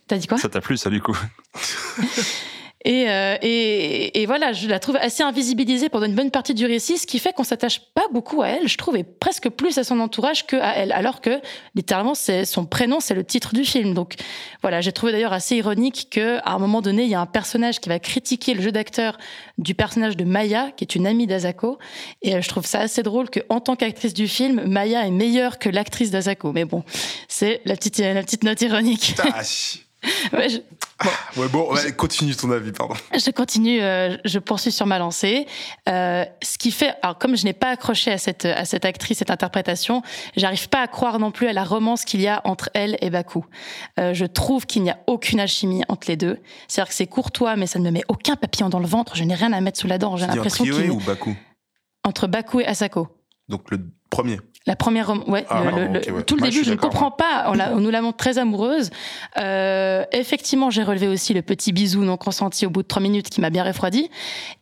[0.08, 0.38] T'as dit quoi?
[0.38, 1.16] Ça t'a plu ça du coup?
[2.84, 6.98] et, euh, et, voilà, je la trouve assez invisibilisée pendant une bonne partie du récit,
[6.98, 9.84] ce qui fait qu'on s'attache pas beaucoup à elle, je trouve, et presque plus à
[9.84, 11.40] son entourage que à elle, alors que
[11.74, 13.94] littéralement, c'est son prénom, c'est le titre du film.
[13.94, 14.14] Donc
[14.62, 17.26] voilà, j'ai trouvé d'ailleurs assez ironique que à un moment donné, il y a un
[17.26, 19.16] personnage qui va critiquer le jeu d'acteur
[19.58, 21.78] du personnage de Maya, qui est une amie d'Azako,
[22.22, 25.10] et euh, je trouve ça assez drôle que en tant qu'actrice du film, Maya est
[25.10, 26.52] meilleure que l'actrice d'Azako.
[26.52, 26.82] Mais bon,
[27.28, 29.14] c'est la petite la petite note ironique.
[30.32, 30.58] Ouais, je-
[31.36, 32.94] Ouais, bon, ouais, continue ton avis, pardon.
[33.12, 35.46] Je continue, euh, je poursuis sur ma lancée.
[35.88, 39.18] Euh, ce qui fait, alors comme je n'ai pas accroché à cette à cette actrice,
[39.18, 40.02] cette interprétation,
[40.36, 43.10] j'arrive pas à croire non plus à la romance qu'il y a entre elle et
[43.10, 43.44] Baku.
[43.98, 46.38] Euh, je trouve qu'il n'y a aucune alchimie entre les deux.
[46.68, 49.16] C'est-à-dire que c'est courtois, mais ça ne me met aucun papillon dans le ventre.
[49.16, 50.16] Je n'ai rien à mettre sous la dent.
[50.16, 51.36] J'ai l'impression qu'il ou Baku?
[52.04, 53.08] Entre Baku et Asako.
[53.48, 54.38] Donc le premier.
[54.66, 56.22] La première, ouais, Ah, le- le- ouais.
[56.22, 57.46] tout le début, je ne comprends pas.
[57.48, 58.90] On, la- on nous la montre très amoureuse.
[59.38, 63.28] Euh, effectivement, j'ai relevé aussi le petit bisou non consenti au bout de trois minutes
[63.28, 64.08] qui m'a bien refroidi.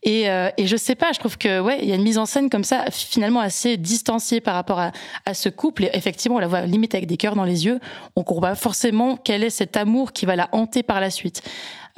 [0.03, 2.17] Et, euh, et je sais pas, je trouve que ouais, il y a une mise
[2.19, 4.93] en scène comme ça, finalement assez distanciée par rapport à,
[5.27, 5.85] à ce couple.
[5.85, 7.79] Et effectivement, on la voit limite avec des cœurs dans les yeux.
[8.17, 11.43] On comprend pas forcément quel est cet amour qui va la hanter par la suite.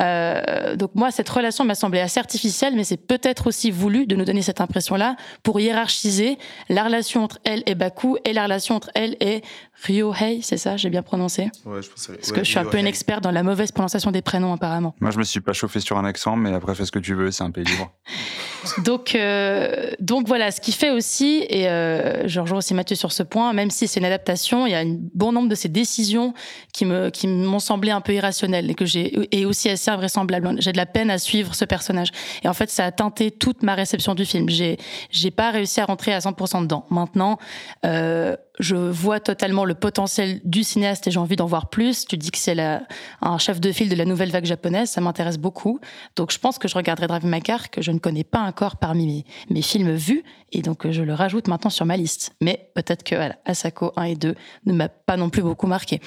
[0.02, 4.16] Euh, donc moi, cette relation m'a semblé assez artificielle, mais c'est peut-être aussi voulu de
[4.16, 6.38] nous donner cette impression-là pour hiérarchiser
[6.68, 9.42] la relation entre elle et Baku et la relation entre elle et
[9.86, 12.58] Ryohei, c'est ça, j'ai bien prononcé Ouais, je pense que- Parce ouais, que je suis
[12.58, 14.94] un peu une experte dans la mauvaise prononciation des prénoms apparemment.
[15.00, 17.14] Moi, je me suis pas chauffé sur un accent, mais après, fais ce que tu
[17.14, 17.90] veux, c'est un pays libre.
[18.84, 23.10] Donc, euh, donc voilà, ce qui fait aussi, et euh, je rejoins aussi Mathieu sur
[23.10, 25.68] ce point, même si c'est une adaptation, il y a un bon nombre de ces
[25.68, 26.32] décisions
[26.72, 30.56] qui me qui m'ont semblé un peu irrationnelles et que j'ai et aussi assez invraisemblables.
[30.58, 32.08] J'ai de la peine à suivre ce personnage.
[32.42, 34.48] Et en fait, ça a teinté toute ma réception du film.
[34.48, 34.78] J'ai
[35.10, 36.86] j'ai pas réussi à rentrer à 100% dedans.
[36.90, 37.38] Maintenant,
[37.84, 42.04] euh, je vois totalement le potentiel du cinéaste et j'ai envie d'en voir plus.
[42.06, 45.38] Tu dis que c'est un chef de file de la nouvelle vague japonaise, ça m'intéresse
[45.38, 45.80] beaucoup.
[46.16, 48.76] Donc je pense que je regarderai Drive My Car, que je ne connais pas encore
[48.76, 52.34] parmi mes, films vus, et donc euh, je le rajoute maintenant sur ma liste.
[52.40, 54.34] Mais peut-être que Asako 1 et 2
[54.66, 56.00] ne m'a pas non plus beaucoup marqué.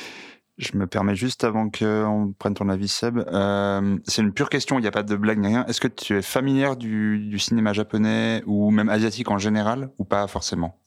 [0.58, 3.18] Je me permets juste avant qu'on prenne ton avis, Seb.
[3.18, 5.66] euh, c'est une pure question, il n'y a pas de blague ni rien.
[5.66, 10.06] Est-ce que tu es familière du, du cinéma japonais ou même asiatique en général ou
[10.06, 10.80] pas forcément?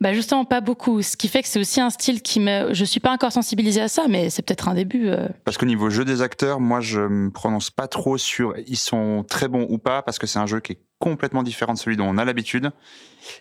[0.00, 2.72] Bah justement pas beaucoup, ce qui fait que c'est aussi un style qui me...
[2.74, 5.08] Je suis pas encore sensibilisée à ça, mais c'est peut-être un début.
[5.08, 5.28] euh.
[5.44, 9.24] Parce qu'au niveau jeu des acteurs, moi, je me prononce pas trop sur ils sont
[9.28, 11.96] très bons ou pas, parce que c'est un jeu qui est complètement différent de celui
[11.96, 12.70] dont on a l'habitude.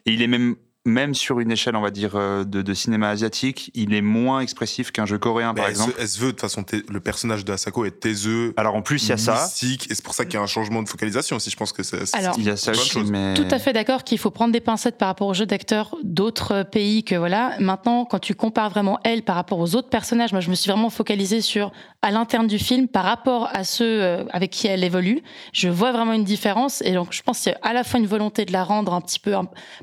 [0.05, 0.55] Et il est même,
[0.87, 4.39] même sur une échelle, on va dire, euh, de, de cinéma asiatique, il est moins
[4.39, 5.93] expressif qu'un jeu coréen, Mais par elle, exemple.
[5.95, 8.81] se, elle se veut, de toute façon, le personnage de Asako est taiseux, Alors en
[8.81, 9.33] plus, il y a ça.
[9.33, 11.49] mystique, et c'est pour ça qu'il y a un changement de focalisation aussi.
[11.49, 12.05] Je pense que c'est.
[12.05, 13.33] c'est- Alors, Il y a ça aussi, mais...
[13.35, 16.63] Tout à fait d'accord qu'il faut prendre des pincettes par rapport au jeu d'acteurs d'autres
[16.63, 17.55] pays que voilà.
[17.59, 20.71] Maintenant, quand tu compares vraiment elle par rapport aux autres personnages, moi je me suis
[20.71, 21.71] vraiment focalisée sur
[22.03, 25.21] à l'interne du film par rapport à ceux euh, avec qui elle évolue.
[25.51, 27.99] Je vois vraiment une différence et donc je pense qu'il y a à la fois
[27.99, 29.33] une volonté de la rendre un petit peu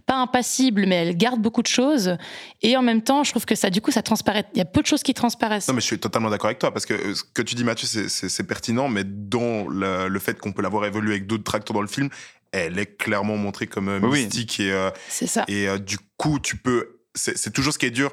[0.07, 2.17] pas impassible, mais elle garde beaucoup de choses
[2.63, 4.45] et en même temps, je trouve que ça du coup ça transparaît.
[4.55, 5.67] Il y a peu de choses qui transparaissent.
[5.69, 7.65] Non, mais je suis totalement d'accord avec toi parce que euh, ce que tu dis,
[7.65, 11.75] Mathieu, c'est- pertinent, mais dans le, le fait qu'on peut l'avoir évolué avec d'autres acteurs
[11.75, 12.11] dans le film,
[12.53, 14.25] elle est clairement montrée comme euh, Oui, oui.
[14.25, 15.45] mystique et, euh, C'est ça.
[15.49, 16.99] et euh, du coup, tu peux.
[17.15, 18.13] C'est c'est toujours ce qui est dur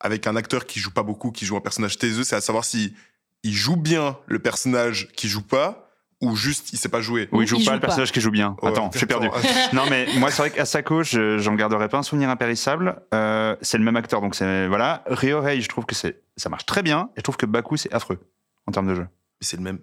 [0.00, 2.64] avec un acteur qui joue pas beaucoup, qui joue un personnage taiseux, c'est à savoir
[2.64, 2.94] si
[3.42, 5.88] il joue bien le personnage qui joue pas
[6.20, 7.28] ou juste il sait pas jouer?
[7.32, 8.56] Oui, il joue Il pas joue le personnage qui joue bien.
[8.62, 9.28] Ouais, Attends, je suis perdu.
[9.72, 13.02] non, mais moi, c'est vrai qu'Asako, je, j'en garderai pas un souvenir impérissable.
[13.12, 14.68] Euh, c'est le même acteur, donc c'est.
[14.68, 15.02] Voilà.
[15.06, 17.10] Ryohei, je trouve que c'est, ça marche très bien.
[17.16, 18.20] Et je trouve que Baku, c'est affreux
[18.68, 19.02] en termes de jeu.
[19.02, 19.80] Mais c'est le même.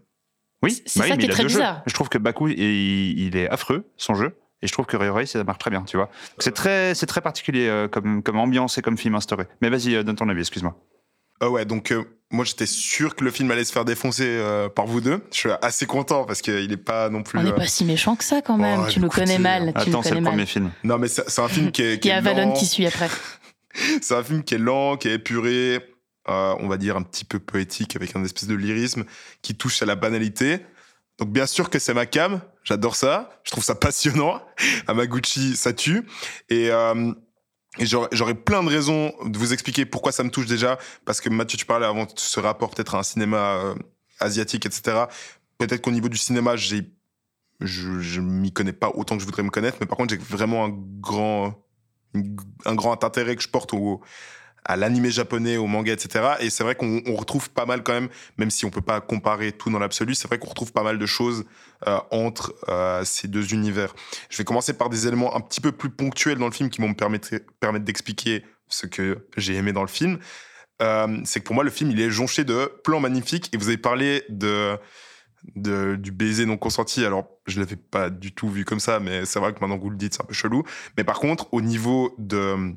[0.64, 1.48] Oui, C'est bah ça mais qui est très jeux.
[1.50, 1.84] bizarre.
[1.86, 4.38] Je trouve que Baku, il, il est affreux, son jeu.
[4.62, 6.10] Et je trouve que Ryohei, ça marche très bien, tu vois.
[6.38, 9.46] C'est très, c'est très particulier euh, comme, comme ambiance et comme film instauré.
[9.62, 10.78] Mais vas-y, euh, donne ton avis, excuse-moi.
[11.42, 14.70] Ah ouais, donc euh, moi j'étais sûr que le film allait se faire défoncer euh,
[14.70, 15.22] par vous deux.
[15.32, 17.40] Je suis assez content parce qu'il est pas non plus.
[17.40, 18.82] On n'est euh, pas si méchant que ça quand même.
[18.84, 19.74] Oh, tu nous connais mal.
[19.82, 20.32] Tu nous Attends, c'est le mal.
[20.34, 20.72] premier film.
[20.84, 21.94] Non, mais c'est un film qui est.
[21.96, 22.54] Il qui y a est Valon lent.
[22.54, 23.10] qui suit après.
[24.02, 25.80] C'est un film qui est lent, qui est épuré,
[26.28, 29.06] euh, on va dire un petit peu poétique avec un espèce de lyrisme
[29.42, 30.60] qui touche à la banalité.
[31.20, 34.42] Donc bien sûr que c'est ma cam, j'adore ça, je trouve ça passionnant.
[34.88, 36.04] Amaguchi, ça tue.
[36.50, 37.14] Et, euh,
[37.78, 41.30] et j'aurais plein de raisons de vous expliquer pourquoi ça me touche déjà, parce que
[41.30, 43.76] Mathieu, tu parlais avant ce rapport peut-être à un cinéma euh,
[44.20, 45.06] asiatique, etc.
[45.60, 46.92] Peut-être qu'au niveau du cinéma, j'ai
[47.62, 50.20] je, je m'y connais pas autant que je voudrais me connaître, mais par contre, j'ai
[50.20, 51.54] vraiment un grand,
[52.66, 54.02] un grand intérêt que je porte au,
[54.70, 56.36] à l'animé japonais, au manga, etc.
[56.42, 59.02] Et c'est vrai qu'on on retrouve pas mal quand même, même si on peut pas
[59.02, 61.44] comparer tout dans l'absolu, c'est vrai qu'on retrouve pas mal de choses
[61.88, 63.96] euh, entre euh, ces deux univers.
[64.30, 66.82] Je vais commencer par des éléments un petit peu plus ponctuels dans le film qui
[66.82, 67.30] vont me permettre,
[67.80, 70.20] d'expliquer ce que j'ai aimé dans le film.
[70.84, 73.50] Euh, c'est que pour moi, le film, il est jonché de plans magnifiques.
[73.52, 74.78] Et vous avez parlé de,
[75.56, 77.04] du baiser non consenti.
[77.04, 79.84] Alors, je l'avais pas du tout vu comme ça, mais c'est vrai que maintenant que
[79.84, 80.62] vous le dites, c'est un peu chelou.
[80.96, 82.76] Mais par contre, au niveau de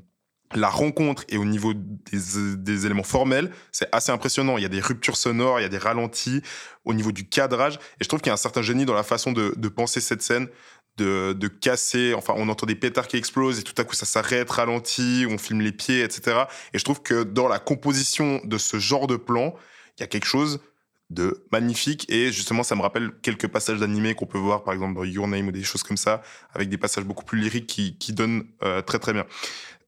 [0.55, 4.57] la rencontre et au niveau des, éléments formels, c'est assez impressionnant.
[4.57, 6.43] Il y a des ruptures sonores, il y a des ralentis
[6.85, 7.77] au niveau du cadrage.
[7.77, 10.23] Et je trouve qu'il y a un certain génie dans la façon de, penser cette
[10.23, 10.49] scène,
[10.97, 12.15] de, casser.
[12.15, 15.39] Enfin, on entend des pétards qui explosent et tout à coup ça s'arrête, ralenti, on
[15.39, 16.45] filme les pieds, etc.
[16.73, 19.55] Et je trouve que dans la composition de ce genre de plan,
[19.99, 20.61] il y a quelque chose
[21.13, 24.95] de magnifique et justement ça me rappelle quelques passages d'animé qu'on peut voir par exemple
[24.95, 26.23] dans Your Name ou des choses comme ça
[26.55, 29.27] avec des passages beaucoup plus lyriques qui, qui donnent euh, très très bien.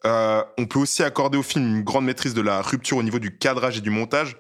[0.07, 3.19] Euh, on peut aussi accorder au film une grande maîtrise de la rupture au niveau
[3.19, 4.37] du cadrage et du montage.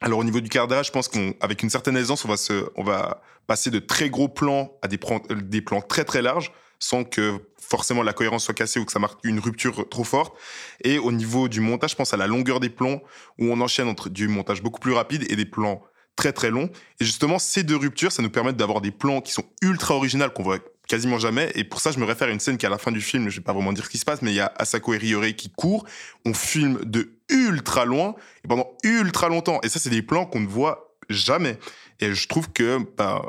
[0.00, 2.84] Alors au niveau du cadrage, je pense qu'avec une certaine aisance, on va se, on
[2.84, 7.04] va passer de très gros plans à des, plans- des plans très très larges, sans
[7.04, 10.36] que forcément la cohérence soit cassée ou que ça marque une rupture trop forte.
[10.84, 13.00] Et au niveau du montage, je pense à la longueur des plans,
[13.38, 15.82] où on enchaîne entre du montage beaucoup plus rapide et des plans
[16.16, 16.70] très très longs.
[17.00, 20.30] Et justement, ces deux ruptures, ça nous permet d'avoir des plans qui sont ultra originaux,
[20.30, 20.58] qu'on voit
[20.88, 21.52] quasiment jamais.
[21.54, 23.00] Et pour ça, je me réfère à une scène qui est à la fin du
[23.00, 24.94] film, je vais pas vraiment dire ce qui se passe, mais il y a Asako
[24.94, 25.84] et Ryori qui courent.
[26.24, 29.60] On filme de ultra loin et pendant ultra longtemps.
[29.62, 31.58] Et ça, c'est des plans qu'on ne voit jamais.
[32.00, 33.22] Et je trouve que bah,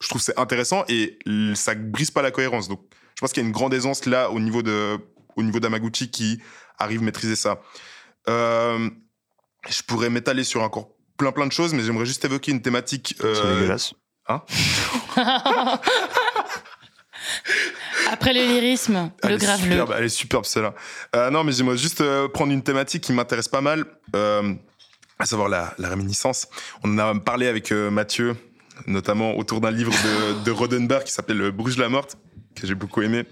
[0.00, 1.18] je trouve c'est intéressant et
[1.54, 2.68] ça brise pas la cohérence.
[2.68, 2.80] Donc
[3.14, 4.98] je pense qu'il y a une grande aisance là au niveau de
[5.36, 6.40] au niveau d'Amaguchi qui
[6.78, 7.60] arrive à maîtriser ça.
[8.28, 8.90] Euh,
[9.68, 10.88] je pourrais m'étaler sur encore
[11.18, 13.14] plein plein de choses, mais j'aimerais juste évoquer une thématique.
[13.22, 13.94] euh, C'est dégueulasse.
[18.10, 20.74] Après le lyrisme, Elle le grave superbe, elle est superbe celle-là.
[21.14, 24.54] Euh, non, mais j'aimerais juste euh, prendre une thématique qui m'intéresse pas mal, euh,
[25.18, 26.48] à savoir la, la réminiscence.
[26.84, 28.36] On en a parlé avec euh, Mathieu,
[28.86, 32.16] notamment autour d'un livre de, de Rodenberg qui s'appelle Bruges la morte,
[32.54, 33.24] que j'ai beaucoup aimé.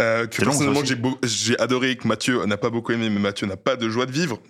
[0.00, 0.82] Euh, que personnellement
[1.22, 4.12] j'ai adoré, que Mathieu n'a pas beaucoup aimé, mais Mathieu n'a pas de joie de
[4.12, 4.40] vivre.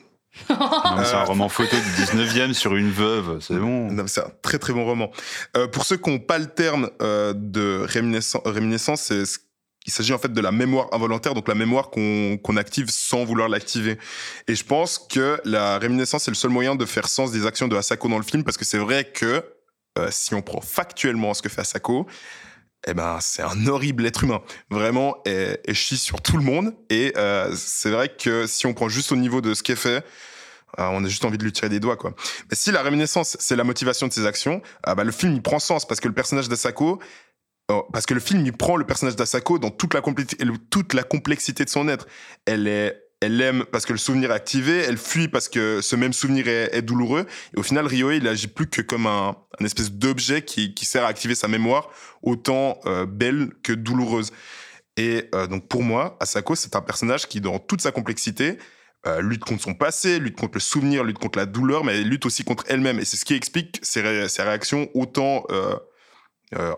[0.49, 3.95] C'est un Euh, roman photo du 19e sur une veuve, c'est bon.
[4.07, 5.11] C'est un très très bon roman.
[5.57, 9.39] Euh, pour ceux qui n'ont pas le terme euh, de réminiscence, réminiscence c'est ce-
[9.85, 13.49] il s'agit en fait de la mémoire involontaire, donc la mémoire qu'on active sans vouloir
[13.49, 13.99] l'activer.
[14.47, 17.67] Et je pense que la réminiscence est le seul moyen de faire sens des actions
[17.67, 19.45] de Asako dans le film, parce que c'est vrai que
[19.99, 22.07] euh, si on prend factuellement ce que fait Asako,
[22.87, 24.43] eh ben c'est un horrible être humain.
[24.71, 26.75] Vraiment, elle, chie sur tout le monde.
[26.91, 30.05] Et euh, c'est vrai que si on prend juste au niveau de ce qu'elle fait,
[30.79, 32.15] euh, on a juste envie de lui tirer des doigts, quoi.
[32.51, 35.43] Mais si la réminiscence, c'est la motivation de ses actions, ah bah, le film, il
[35.43, 36.99] prend sens parce que le personnage d'Asako,
[37.71, 40.01] oh, parce que le film, il prend le personnage d'Asako dans toute la
[41.03, 42.07] complexité de son être.
[42.47, 45.97] Elle est, elle aime parce que le souvenir est activé, elle fuit parce que ce
[45.97, 47.27] même souvenir est, douloureux.
[47.57, 51.09] Et au final, Ryohei, il agit plus que comme un, espèce d'objet qui, sert à
[51.09, 51.91] activer sa mémoire,
[52.23, 54.33] autant euh, belle que douloureuse.
[54.97, 58.59] Et euh, donc pour moi, Asako, c'est un personnage qui, dans toute sa complexité,
[59.07, 62.09] euh, lutte contre son passé, lutte contre le souvenir, lutte contre la douleur, mais elle
[62.09, 62.99] lutte aussi contre elle-même.
[62.99, 65.47] Et c'est ce qui explique ses, ré- ses réactions autant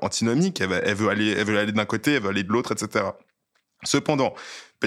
[0.03, 0.61] antinomiques.
[0.61, 3.07] Elle veut aller, elle veut aller d'un côté, elle veut aller de l'autre, etc.
[3.83, 4.35] Cependant,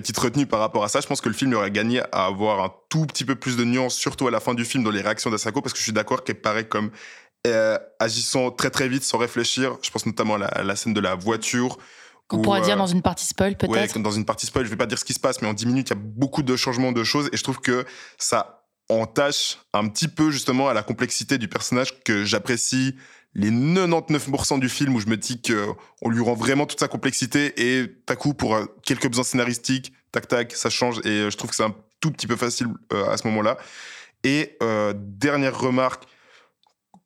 [0.02, 2.64] petite retenue par rapport à ça, je pense que le film aurait gagné à avoir
[2.64, 5.02] un tout petit peu plus de nuances, surtout à la fin du film, dans les
[5.02, 6.92] réactions d'Asako, parce que je suis d'accord qu'elle paraît comme
[7.46, 9.78] euh, agissant très très vite sans réfléchir.
[9.82, 11.78] Je pense notamment à la, à la scène de la voiture.
[12.28, 14.00] Qu'on pourra euh, dire dans une partie spoil, Ouais, peut-être?
[14.00, 15.66] dans une partie spoil, je vais pas dire ce qui se passe, mais en 10
[15.66, 17.86] minutes, il y a beaucoup de changements de choses et je trouve que
[18.18, 22.96] ça entache un petit peu justement à la complexité du personnage que j'apprécie
[23.38, 27.54] les 99% du film où je me dis qu'on lui rend vraiment toute sa complexité
[27.56, 31.38] et à coup pour euh, quelques besoins scénaristiques, tac tac, ça change et euh, je
[31.38, 33.58] trouve que c'est un tout petit peu facile euh, à ce moment-là.
[34.24, 36.06] Et euh, dernière remarque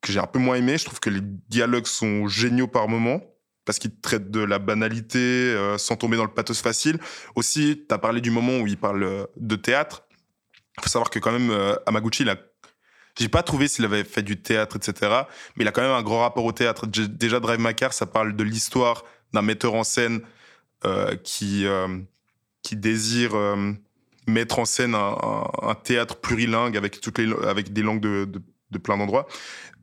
[0.01, 3.21] que j'ai un peu moins aimé, je trouve que les dialogues sont géniaux par moments
[3.65, 6.97] parce qu'ils traitent de la banalité euh, sans tomber dans le pathos facile.
[7.35, 10.07] Aussi, tu as parlé du moment où il parle de théâtre.
[10.77, 11.51] Il faut savoir que quand même,
[11.85, 12.37] Amaguchi, il a...
[13.17, 15.11] j'ai pas trouvé s'il avait fait du théâtre, etc.
[15.55, 16.87] Mais il a quand même un grand rapport au théâtre.
[16.87, 20.21] Déjà, Drive My Car, ça parle de l'histoire d'un metteur en scène
[20.85, 21.99] euh, qui, euh,
[22.63, 23.73] qui désire euh,
[24.27, 28.77] mettre en scène un, théâtre plurilingue avec, toutes les, avec des langues de, de, de
[28.77, 29.27] plein d'endroits.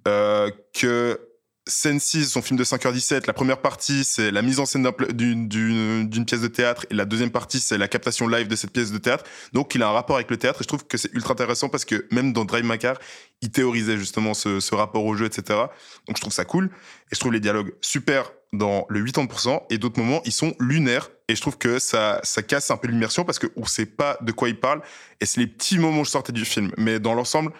[0.05, 1.28] Que
[1.68, 6.40] Sensi, son film de 5h17, la première partie, c'est la mise en scène d'une pièce
[6.40, 9.24] de théâtre, et la deuxième partie, c'est la captation live de cette pièce de théâtre.
[9.52, 11.68] Donc, il a un rapport avec le théâtre, et je trouve que c'est ultra intéressant
[11.68, 12.96] parce que même dans Drive My Car,
[13.42, 15.59] il théorisait justement ce, rapport au jeu, etc.
[16.07, 16.70] Donc, je trouve ça cool,
[17.11, 21.11] et je trouve les dialogues super dans le 80%, et d'autres moments, ils sont lunaires,
[21.28, 24.48] et je trouve que ça, casse un peu l'immersion parce qu'on sait pas de quoi
[24.48, 24.81] il parle,
[25.20, 26.72] et c'est les petits moments où je sortais du film.
[26.78, 27.52] Mais dans l'ensemble,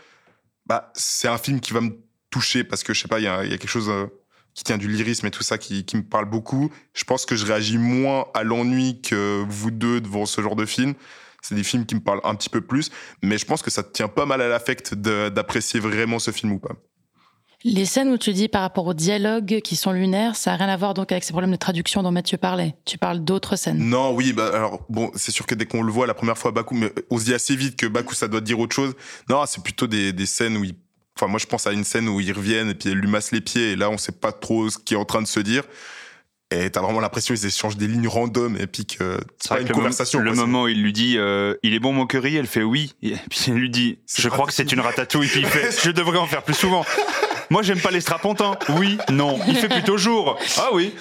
[0.65, 1.91] bah, c'est un film qui va me
[2.31, 4.07] toucher parce que je sais pas, il y y a quelque chose euh,
[4.55, 6.71] qui tient du lyrisme et tout ça qui, qui me parle beaucoup.
[6.95, 10.67] Je pense que je réagis moins à l'ennui que vous deux devant ce genre de
[10.67, 10.95] film.
[11.43, 12.91] C'est des films qui me parlent un petit peu plus,
[13.23, 16.59] mais je pense que ça tient pas mal à l'affect d'apprécier vraiment ce film ou
[16.59, 16.73] pas.
[17.65, 20.69] Les scènes où tu dis par rapport aux dialogues qui sont lunaires, ça n'a rien
[20.69, 22.77] à voir donc avec ces problèmes de traduction dont Mathieu parlait.
[22.85, 23.79] Tu parles d'autres scènes.
[23.79, 26.53] Non, oui, bah alors bon, c'est sûr que dès qu'on le voit la première fois
[26.53, 28.95] Baku, mais on se dit assez vite que Baku ça doit dire autre chose.
[29.29, 30.75] Non, c'est plutôt des, des scènes où il,
[31.19, 33.33] enfin moi je pense à une scène où ils reviennent et puis elle lui masse
[33.33, 35.41] les pieds et là on sait pas trop ce qui est en train de se
[35.41, 35.65] dire.
[36.51, 39.69] Et t'as vraiment l'impression qu'ils échangent des lignes random et puis que c'est pas une
[39.69, 40.21] conversation.
[40.21, 42.95] Le moment où il lui dit euh, il est bon mon curry, elle fait oui.
[43.03, 45.29] Et puis il lui dit je crois que c'est une ratatouille.
[45.29, 46.87] Puis il fait je devrais en faire plus souvent.
[47.51, 48.57] Moi j'aime pas les strapontins.
[48.79, 49.39] Oui, non.
[49.47, 50.39] Il fait plutôt jour.
[50.57, 50.95] Ah oui.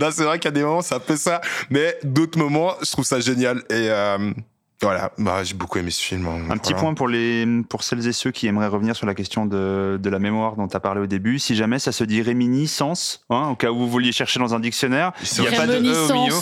[0.00, 1.40] Non, c'est vrai qu'il a des moments, un peu ça.
[1.70, 3.58] Mais d'autres moments, je trouve ça génial.
[3.70, 4.32] Et euh,
[4.80, 6.26] voilà, bah, j'ai beaucoup aimé ce film.
[6.28, 6.50] hein.
[6.50, 9.44] Un petit point pour les pour celles et ceux qui aimeraient revenir sur la question
[9.44, 11.38] de, de la mémoire dont tu as parlé au début.
[11.40, 14.60] Si jamais ça se dit réminiscence, hein, au cas où vous vouliez chercher dans un
[14.60, 16.34] dictionnaire, il n'y a pas de E au milieu.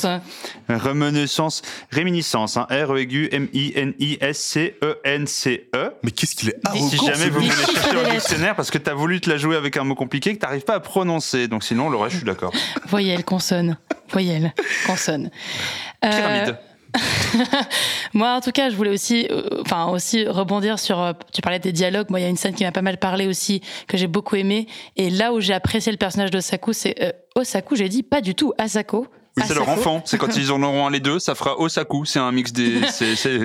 [0.68, 1.62] Réminiscence.
[1.90, 5.92] Réminiscence, hein, R E aigu M I N I S C E N C E.
[6.02, 8.10] Mais qu'est-ce qu'il est Des- arrogant Si jamais ce vous voulez chercher lettres.
[8.12, 10.44] dictionnaire parce que tu as voulu te la jouer avec un mot compliqué que tu
[10.46, 11.48] n'arrives pas à prononcer.
[11.48, 12.52] Donc sinon, le reste, je suis d'accord.
[12.88, 13.78] Voyelle, consonne.
[14.10, 14.52] Voyelle,
[14.86, 15.30] consonne.
[16.04, 16.58] Euh, Pyramide.
[18.14, 21.00] Moi, en tout cas, je voulais aussi, euh, enfin aussi rebondir sur.
[21.00, 22.06] euh, tu parlais des dialogues.
[22.10, 24.36] Moi, il y a une scène qui m'a pas mal parlé aussi, que j'ai beaucoup
[24.36, 24.66] aimé.
[24.96, 27.76] Et là où j'ai apprécié le personnage d'Osaku, c'est euh, Osaku.
[27.76, 29.06] J'ai dit pas du tout Asako.
[29.36, 30.00] Oui, c'est leur enfant.
[30.06, 32.04] C'est quand ils en auront un les deux, ça fera Osaku.
[32.06, 32.80] C'est un mix des.
[32.90, 33.40] c'est- c'est-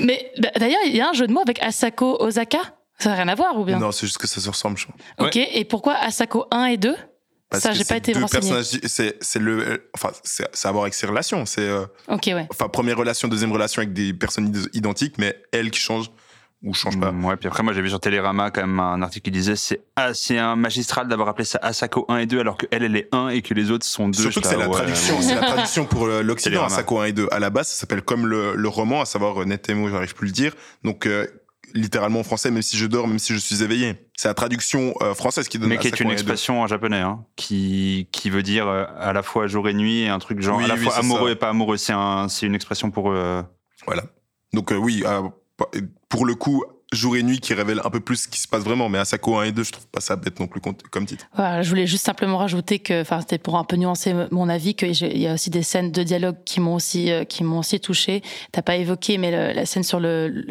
[0.00, 2.58] Mais bah, d'ailleurs, il y a un jeu de mots avec Asako Osaka.
[2.98, 3.78] Ça n'a rien à voir ou bien?
[3.78, 5.26] Non, c'est juste que ça se ressemble, je crois.
[5.26, 5.36] Ok.
[5.36, 6.94] Et pourquoi Asako 1 et 2
[7.50, 8.50] Parce Ça, j'ai pas été deux renseigné.
[8.52, 11.46] personnages- C'est c'est le, euh, enfin, c'est à voir avec ses relations.
[11.46, 12.46] C'est, euh, Ok, ouais.
[12.50, 16.10] enfin, première relation, deuxième relation avec des personnes id- identiques, mais elle qui change
[16.64, 17.12] ou change pas.
[17.12, 19.54] Mm, Ouais, puis après, moi, j'ai vu sur Télérama quand même un article qui disait
[19.54, 22.96] c'est assez un magistral d'avoir appelé ça Asako 1 et 2 alors que elle, elle
[22.96, 24.18] est 1 et que les autres sont 2.
[24.18, 26.64] Surtout que c'est la traduction, c'est la traduction pour euh, l'Occident.
[26.64, 27.28] Asako 1 et 2.
[27.30, 30.30] À la base, ça s'appelle comme le, le roman, à savoir Netemo, j'arrive plus à
[30.30, 30.54] le dire.
[30.82, 31.26] Donc, euh,
[31.74, 33.96] littéralement en français, même si je dors, même si je suis éveillé.
[34.16, 36.20] C'est la traduction euh, française qui donne Mais qui est une 1 et 2.
[36.20, 40.02] expression en japonais, hein, qui, qui veut dire euh, à la fois jour et nuit
[40.02, 41.32] et un truc genre Oui, à la oui, fois amoureux ça.
[41.32, 41.76] et pas amoureux.
[41.76, 43.42] C'est un, c'est une expression pour euh,
[43.86, 44.04] Voilà.
[44.52, 45.02] Donc, oui,
[46.08, 48.62] pour le coup, jour et nuit qui révèle un peu plus ce qui se passe
[48.62, 48.88] vraiment.
[48.88, 51.26] Mais Asako 1 et 2, je trouve pas ça bête non plus com- comme titre.
[51.34, 54.92] Voilà, je voulais juste simplement rajouter que, c'était pour un peu nuancer mon avis, qu'il
[55.18, 58.22] y a aussi des scènes de dialogue qui m'ont aussi, euh, qui m'ont aussi touché.
[58.52, 60.46] T'as pas évoqué, mais la scène sur le,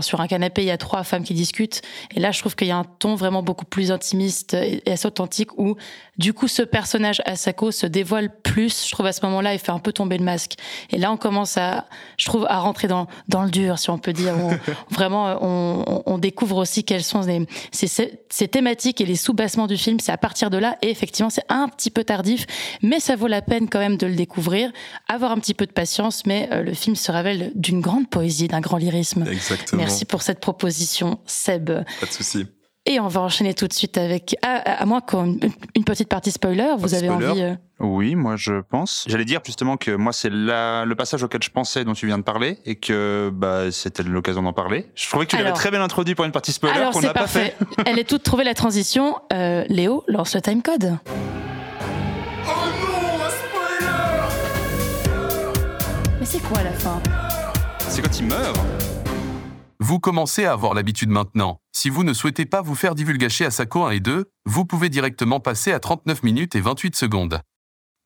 [0.00, 1.82] sur un canapé, il y a trois femmes qui discutent.
[2.14, 5.06] Et là, je trouve qu'il y a un ton vraiment beaucoup plus intimiste et, assez
[5.06, 5.76] authentique où,
[6.18, 9.72] du coup, ce personnage Asako se dévoile plus, je trouve, à ce moment-là, et fait
[9.72, 10.54] un peu tomber le masque.
[10.90, 11.86] Et là, on commence à,
[12.18, 14.34] je trouve, à rentrer dans, le dur, si on peut dire.
[14.90, 19.16] vraiment, on, on- on découvre aussi quelles sont les, ces, ces- ces thématiques et les
[19.16, 19.98] sous-bassements du film.
[20.00, 22.46] C'est à partir de là, et effectivement, c'est un petit peu tardif,
[22.82, 24.70] mais ça vaut la peine quand même de le découvrir.
[25.08, 28.48] Avoir un petit peu de patience, mais euh, le film se révèle d'une grande poésie,
[28.48, 29.24] d'un grand lyrisme.
[29.30, 29.80] Exactement.
[29.82, 31.66] Merci pour cette proposition, Seb.
[32.00, 32.46] Pas de souci.
[32.84, 35.38] Et on va enchaîner tout de suite avec, à, à moins qu'on
[35.76, 37.26] une petite partie spoiler, vous avez spoiler.
[37.28, 37.42] envie.
[37.42, 39.04] euh, Oui, moi je pense.
[39.06, 42.24] J'allais dire justement que moi c'est le passage auquel je pensais dont tu viens de
[42.24, 44.86] parler et que bah, c'était l'occasion d'en parler.
[44.96, 47.06] Je trouvais que tu l'avais très bien introduit pour une partie spoiler Alors qu'on c'est
[47.06, 47.54] n'a pas parfait.
[47.56, 47.82] fait.
[47.86, 49.14] Elle est toute trouvée la transition.
[49.32, 50.98] Euh, Léo lance le timecode.
[56.18, 57.00] Mais c'est quoi la fin?
[57.88, 58.58] C'est quand il meurt.
[59.82, 61.58] Vous commencez à avoir l'habitude maintenant.
[61.72, 64.88] Si vous ne souhaitez pas vous faire divulgacher à Sako 1 et 2, vous pouvez
[64.88, 67.40] directement passer à 39 minutes et 28 secondes.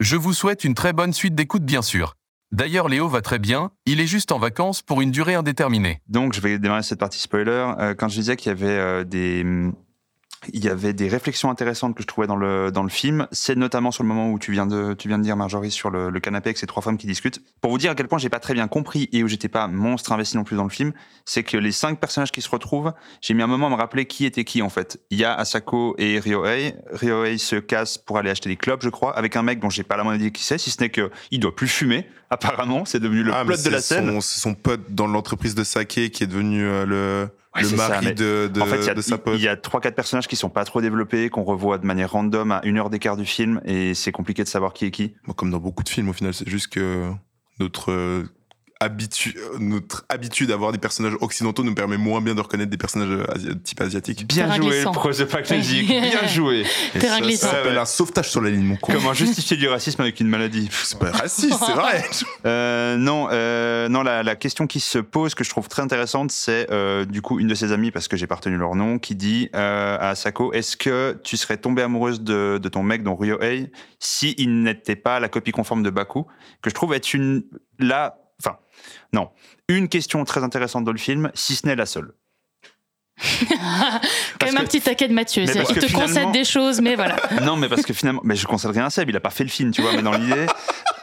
[0.00, 2.14] Je vous souhaite une très bonne suite d'écoute bien sûr.
[2.50, 6.00] D'ailleurs Léo va très bien, il est juste en vacances pour une durée indéterminée.
[6.08, 7.74] Donc je vais démarrer cette partie spoiler.
[7.78, 9.44] Euh, quand je disais qu'il y avait euh, des
[10.52, 13.26] il y avait des réflexions intéressantes que je trouvais dans le, dans le film.
[13.32, 15.90] C'est notamment sur le moment où tu viens de, tu viens de dire, Marjorie, sur
[15.90, 17.40] le, le canapé avec ces trois femmes qui discutent.
[17.60, 19.66] Pour vous dire à quel point j'ai pas très bien compris et où j'étais pas
[19.68, 20.92] monstre investi non plus dans le film,
[21.24, 24.06] c'est que les cinq personnages qui se retrouvent, j'ai mis un moment à me rappeler
[24.06, 25.00] qui était qui en fait.
[25.10, 26.74] Il y a Asako et Ryohei.
[26.92, 29.82] Ryohei se casse pour aller acheter des clopes, je crois, avec un mec dont j'ai
[29.82, 32.06] pas la moindre idée qui c'est, si ce n'est que il doit plus fumer.
[32.30, 34.20] Apparemment, c'est devenu le Ah, plot de la scène.
[34.20, 37.88] C'est son pote dans l'entreprise de Saké qui est devenu euh, le, Ouais, le ça,
[37.88, 39.34] mari de, de, en fait, il y a- de sa pote.
[39.36, 42.12] il y a trois, quatre personnages qui sont pas trop développés, qu'on revoit de manière
[42.12, 45.14] random à une heure d'écart du film, et c'est compliqué de savoir qui est qui.
[45.36, 47.10] Comme dans beaucoup de films, au final, c'est juste que
[47.58, 48.24] notre euh,
[48.80, 52.76] habitu- euh, notre habitude d'avoir des personnages occidentaux nous permet moins bien de reconnaître des
[52.76, 54.26] personnages euh, asi- type asiatiques.
[54.26, 54.90] Bien Terrain joué, glissant.
[54.90, 55.26] le projet.
[55.86, 56.64] Bien joué.
[56.98, 57.46] Terrain ça, glissant.
[57.48, 58.92] Ça s'appelle Ouais, un sauvetage sur la ligne, mon con.
[58.92, 60.68] Comment justifier du racisme avec une maladie?
[60.72, 62.04] C'est pas raciste, c'est vrai.
[62.46, 64.02] Euh, non, euh, non.
[64.02, 67.40] La, la question qui se pose, que je trouve très intéressante, c'est euh, du coup
[67.40, 70.10] une de ses amies, parce que j'ai pas retenu leur nom, qui dit euh, à
[70.10, 74.62] Asako Est-ce que tu serais tombée amoureuse de, de ton mec, dont Ryohei, si il
[74.62, 76.24] n'était pas la copie conforme de Baku?
[76.62, 77.42] Que je trouve être une
[77.78, 78.58] là, enfin,
[79.12, 79.30] non,
[79.68, 82.12] une question très intéressante dans le film, si ce n'est la seule.
[84.38, 85.44] Quand même un petit taquet de Mathieu.
[85.44, 87.16] Qu'il te concède des choses, mais voilà.
[87.42, 89.44] Non, mais parce que finalement, mais je conseille rien à Seb, il a pas fait
[89.44, 90.46] le film, tu vois, mais dans l'idée.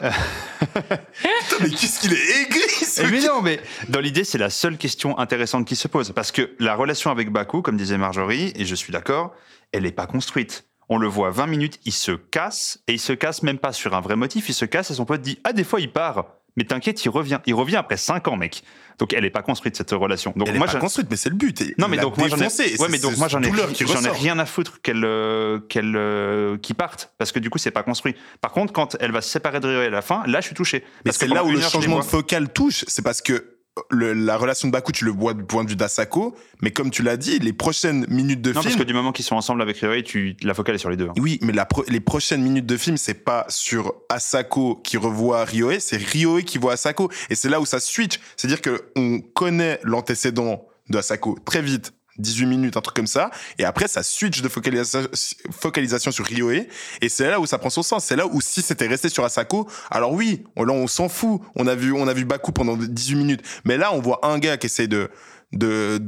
[1.60, 5.18] mais qu'est-ce qu'il est aigri, ce mais non, mais dans l'idée, c'est la seule question
[5.18, 6.12] intéressante qui se pose.
[6.12, 9.34] Parce que la relation avec Baku, comme disait Marjorie, et je suis d'accord,
[9.72, 10.66] elle n'est pas construite.
[10.88, 13.94] On le voit 20 minutes, il se casse, et il se casse même pas sur
[13.94, 16.26] un vrai motif, il se casse et son pote dit Ah, des fois il part,
[16.56, 17.40] mais t'inquiète, il revient.
[17.46, 18.62] Il revient après 5 ans, mec.
[18.98, 20.32] Donc elle n'est pas construite, cette relation.
[20.36, 21.60] Donc Elle moi, est pas construite, mais c'est le but.
[21.60, 23.50] Et non, mais donc moi j'en ai, ouais, mais donc moi j'en ai,
[23.86, 27.58] j'en ai rien à foutre qu'elle, euh, qu'elle, euh, qu'ils partent, parce que du coup
[27.58, 28.14] c'est pas construit.
[28.40, 30.54] Par contre, quand elle va se séparer de Rio à la fin, là je suis
[30.54, 30.84] touché.
[30.84, 32.84] Mais Parce que c'est là où le changement de focal touche.
[32.86, 33.53] C'est parce que
[33.90, 36.90] le- la relation de Baku, tu le vois du point de vue d'Asako, mais comme
[36.90, 38.78] tu l'as dit, les prochaines minutes de Non, parce film.
[38.78, 41.08] que du moment qu'ils sont ensemble avec Ryohei, tu, la focale est sur les deux.
[41.08, 41.12] hein.
[41.18, 45.44] Oui, mais la pro- les prochaines minutes de film, c'est pas sur Asako qui revoit
[45.44, 47.10] Ryohei, c'est Ryohei qui voit Asako.
[47.30, 48.20] Et c'est là où ça switch.
[48.36, 53.30] C'est-à-dire que on connaît l'antécédent de Asako très vite 18 minutes, un truc comme ça.
[53.58, 56.68] Et après, ça switch de focalisation, sur Ryohei.
[57.00, 58.04] Et c'est là où ça prend son sens.
[58.04, 61.40] C'est là où si c'était resté sur Asako, alors oui, on, s'en fout.
[61.54, 63.42] On a vu, on a vu Baku pendant 18 minutes.
[63.64, 65.10] Mais là, on voit un gars qui essaie de,
[65.52, 66.00] de-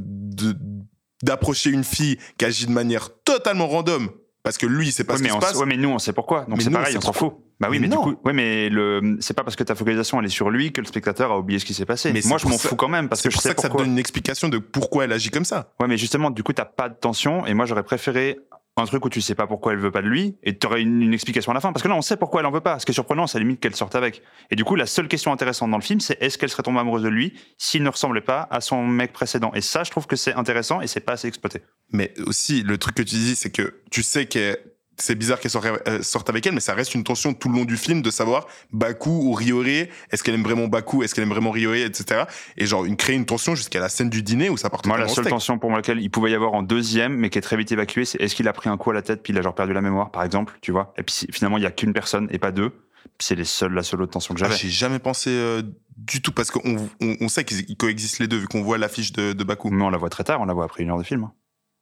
[1.23, 4.09] d'approcher une fille qui agit de manière totalement random.
[4.47, 5.55] Parce que lui, il sait pas Ouais, ce mais qui se on, passe.
[5.57, 6.45] ouais, mais nous, on sait pourquoi.
[6.47, 7.33] Donc c'est pareil, on s'en fout.
[7.59, 10.27] Bah oui, Mais du coup, ouais, mais le, c'est pas parce que ta focalisation elle
[10.27, 12.13] est sur lui que le spectateur a oublié ce qui s'est passé.
[12.13, 13.55] Mais c'est Moi, je m'en fous quand même parce C'est que je pour sais ça
[13.55, 15.71] que ça te donne une explication de pourquoi elle agit comme ça.
[15.79, 17.45] Ouais, mais justement, du coup, t'as pas de tension.
[17.47, 18.37] Et moi, j'aurais préféré
[18.81, 21.01] un truc où tu sais pas pourquoi elle veut pas de lui et t'aurais une,
[21.01, 21.71] une explication à la fin.
[21.71, 22.79] Parce que là, on sait pourquoi elle en veut pas.
[22.79, 24.21] Ce qui est surprenant, c'est à la limite qu'elle sorte avec.
[24.51, 26.79] Et du coup, la seule question intéressante dans le film, c'est est-ce qu'elle serait tombée
[26.79, 29.51] amoureuse de lui s'il ne ressemblait pas à son mec précédent?
[29.53, 31.61] Et ça, je trouve que c'est intéressant et c'est pas assez exploité.
[31.91, 34.57] Mais aussi, le truc que tu dis, c'est que tu sais que
[34.97, 37.55] c'est bizarre qu'elle sorte, euh, sorte avec elle, mais ça reste une tension tout le
[37.55, 41.23] long du film de savoir Baku ou Ryohei, est-ce qu'elle aime vraiment Baku, est-ce qu'elle
[41.23, 42.23] aime vraiment Ryohei, etc.
[42.57, 44.97] Et genre, une, créer une tension jusqu'à la scène du dîner où ça part Moi,
[44.97, 45.29] la seule steak.
[45.29, 48.05] tension pour laquelle il pouvait y avoir en deuxième, mais qui est très vite évacuée,
[48.05, 49.73] c'est est-ce qu'il a pris un coup à la tête puis il a genre perdu
[49.73, 50.93] la mémoire, par exemple, tu vois.
[50.97, 52.71] Et puis finalement, il y a qu'une personne et pas deux.
[53.19, 54.57] C'est les seuls, la seule autre tension que Ah, j'avais.
[54.57, 55.61] J'ai jamais pensé euh,
[55.95, 58.77] du tout parce qu'on on, on sait qu'ils ils coexistent les deux vu qu'on voit
[58.77, 59.69] l'affiche de, de Baku.
[59.69, 61.29] mais on la voit très tard, on la voit après une heure de film.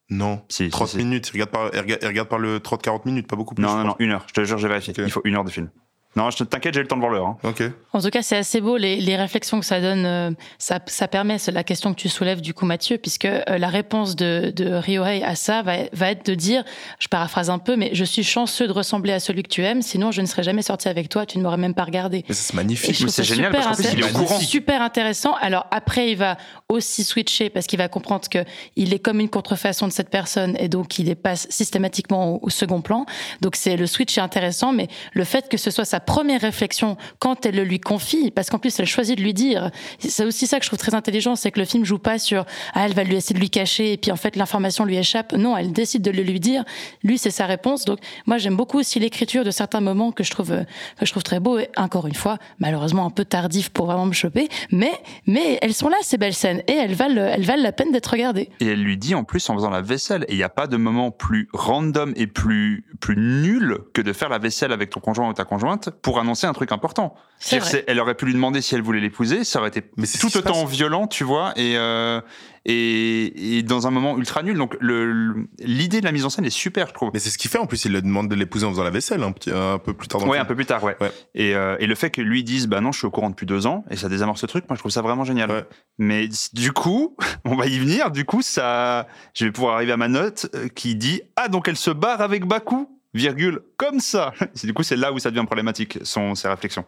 [0.09, 0.43] Non.
[0.49, 0.97] Si, si, 30 si.
[0.97, 3.63] minutes, il regarde par, il regarde, il regarde par le 30-40 minutes, pas beaucoup plus.
[3.63, 4.23] Non, non, non, une heure.
[4.27, 4.93] Je te jure, j'ai vérifié.
[4.93, 4.99] Ok.
[5.05, 5.69] Il faut une heure de film.
[6.15, 7.27] Non, je te- t'inquiète, j'ai eu le temps de voir l'heure.
[7.27, 7.37] hein.
[7.43, 7.63] Ok.
[7.93, 10.05] En tout cas, c'est assez beau les, les réflexions que ça donne.
[10.05, 13.41] euh, ça, ça permet, c'est la question que tu soulèves du coup, Mathieu, puisque euh,
[13.57, 16.63] la réponse de, de Ryohei à ça va, va être de dire,
[16.99, 19.81] je paraphrase un peu, mais je suis chanceux de ressembler à celui que tu aimes,
[19.81, 22.23] sinon je ne serais jamais sorti avec toi, tu ne m'aurais même pas regardé.
[22.29, 22.95] C'est magnifique.
[23.09, 24.39] c'est génial, super parce qu'en plus, il est au courant.
[24.39, 25.33] Super intéressant.
[25.41, 26.37] Alors après, il va
[26.69, 28.39] aussi switcher parce qu'il va comprendre que
[28.75, 32.39] il est comme une contrefaçon de cette personne et donc il est passe systématiquement au,
[32.43, 33.05] au second plan.
[33.41, 36.97] Donc c'est le switch est intéressant, mais le fait que ce soit sa première réflexion
[37.19, 40.47] quand elle le lui confie, parce qu'en plus elle choisit de lui dire, c'est aussi
[40.47, 42.93] ça que je trouve très intelligent, c'est que le film joue pas sur ah elle
[42.93, 45.33] va lui essayer de lui cacher et puis en fait l'information lui échappe.
[45.33, 46.63] Non, elle décide de le lui dire.
[47.03, 47.85] Lui c'est sa réponse.
[47.85, 50.53] Donc moi j'aime beaucoup aussi l'écriture de certains moments que je trouve
[51.01, 54.13] je trouve très beau et encore une fois malheureusement un peu tardif pour vraiment me
[54.13, 54.91] choper, mais
[55.25, 58.11] mais elles sont là ces belles scènes et elles valent elles valent la peine d'être
[58.11, 58.49] regardées.
[58.59, 60.25] Et elle lui dit en plus en faisant la vaisselle.
[60.27, 64.13] Et il n'y a pas de moment plus random et plus, plus nul que de
[64.13, 67.15] faire la vaisselle avec ton conjoint ou ta conjointe pour annoncer un truc important.
[67.37, 67.83] C'est C'est-à-dire, vrai.
[67.87, 70.65] Elle aurait pu lui demander si elle voulait l'épouser, ça aurait été Mais tout autant
[70.65, 72.21] violent, tu vois, et, euh,
[72.65, 74.57] et, et dans un moment ultra nul.
[74.57, 77.11] Donc le- le- l'idée de la mise en scène est super, je trouve.
[77.13, 78.89] Mais c'est ce qu'il fait en plus, il le demande de l'épouser en faisant la
[78.89, 80.47] vaisselle un, petit, un peu plus tard dans le Ouais, un film.
[80.47, 80.95] peu plus tard, ouais.
[81.01, 81.11] Ouais.
[81.35, 83.45] Et, euh, et le fait que lui dise, bah non, je suis au courant depuis
[83.45, 85.51] deux ans, et ça désamorce ce truc, moi je trouve ça vraiment génial.
[85.51, 85.65] Ouais.
[85.97, 87.15] Mais du coup,
[87.45, 90.67] on va y venir, du coup, ça, je vais pouvoir arriver à ma note euh,
[90.69, 94.33] qui dit, ah donc elle se barre avec Baku, virgule, comme ça.
[94.53, 96.85] C'est du coup, c'est là où ça devient problématique, son, ses réflexions.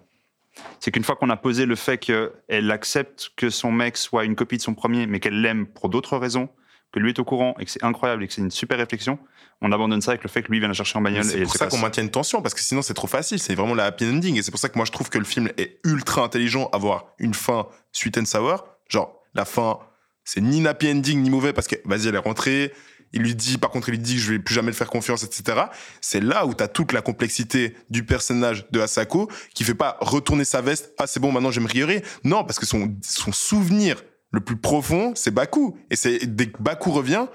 [0.79, 4.35] C'est qu'une fois qu'on a posé le fait qu'elle accepte que son mec soit une
[4.35, 6.49] copie de son premier, mais qu'elle l'aime pour d'autres raisons,
[6.91, 9.19] que lui est au courant et que c'est incroyable et que c'est une super réflexion,
[9.61, 11.23] on abandonne ça avec le fait que lui vient la chercher en bagnole.
[11.23, 13.75] C'est pour ça qu'on maintient une tension, parce que sinon c'est trop facile, c'est vraiment
[13.75, 14.37] la happy ending.
[14.37, 17.13] Et c'est pour ça que moi je trouve que le film est ultra intelligent, avoir
[17.19, 18.65] une fin sweet and sour.
[18.89, 19.79] Genre, la fin,
[20.23, 22.73] c'est ni happy ending ni mauvais, parce que vas-y, elle est rentrée.
[23.13, 24.89] Il lui dit, par contre, il lui dit que je vais plus jamais le faire
[24.89, 25.61] confiance, etc.
[26.01, 30.43] C'est là où t'as toute la complexité du personnage de Asako, qui fait pas retourner
[30.43, 32.03] sa veste, ah c'est bon, maintenant je me rierai.
[32.23, 35.77] Non, parce que son, son souvenir le plus profond, c'est Baku.
[35.89, 37.27] Et c'est, dès que Baku revient,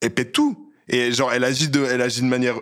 [0.00, 0.72] elle pète tout.
[0.88, 2.56] Et genre, elle agit de, elle agit de manière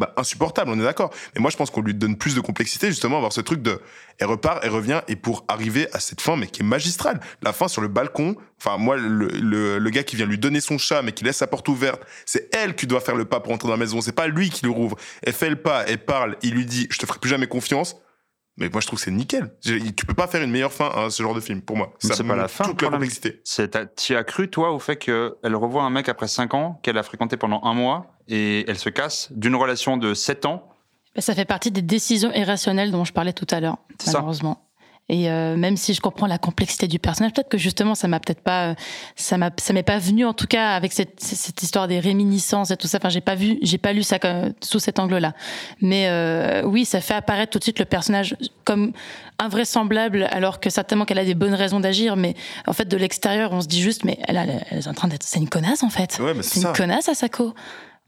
[0.00, 1.10] bah, insupportable, on est d'accord.
[1.34, 3.80] Mais moi, je pense qu'on lui donne plus de complexité, justement, avoir ce truc de,
[4.18, 7.20] elle repart, elle revient, et pour arriver à cette fin, mais qui est magistrale.
[7.42, 10.60] La fin sur le balcon, enfin, moi, le, le, le gars qui vient lui donner
[10.60, 13.40] son chat, mais qui laisse sa porte ouverte, c'est elle qui doit faire le pas
[13.40, 14.96] pour entrer dans la maison, c'est pas lui qui le rouvre.
[15.22, 17.96] Elle fait le pas, elle parle, il lui dit, je te ferai plus jamais confiance.
[18.56, 19.54] Mais moi, je trouve que c'est nickel.
[19.62, 21.94] Tu peux pas faire une meilleure fin à ce genre de film, pour moi.
[21.98, 23.40] C'est pas la fin, Toute la complexité.
[23.42, 26.98] C'est- Tu as cru, toi, au fait qu'elle revoit un mec après 5 ans, qu'elle
[26.98, 30.64] a fréquenté pendant un mois, et elle se casse d'une relation de 7 ans.
[31.14, 34.12] Ben, Ça fait partie des décisions irrationnelles dont je parlais tout à l'heure, ça.
[34.12, 34.62] malheureusement.
[35.12, 38.20] Et euh, même si je comprends la complexité du personnage, peut-être que justement ça m'a
[38.20, 38.74] peut-être pas, euh,
[39.16, 42.70] ça m'a, ça m'est pas venu en tout cas avec cette, cette histoire des réminiscences
[42.70, 42.98] et tout ça.
[42.98, 45.32] Enfin, j'ai pas vu, j'ai pas lu ça comme- sous cet angle-là.
[45.80, 48.92] Mais euh, oui, ça fait apparaître tout de suite le personnage comme
[49.40, 52.14] invraisemblable, alors que certainement qu'elle a des bonnes raisons d'agir.
[52.16, 52.34] Mais
[52.68, 55.08] en fait, de l'extérieur, on se dit juste, mais elle, a- elle est en train
[55.08, 56.18] d'être, c'est une connasse en fait.
[56.20, 56.68] Ouais, mais c'est c'est ça.
[56.68, 57.52] une connasse, Asako.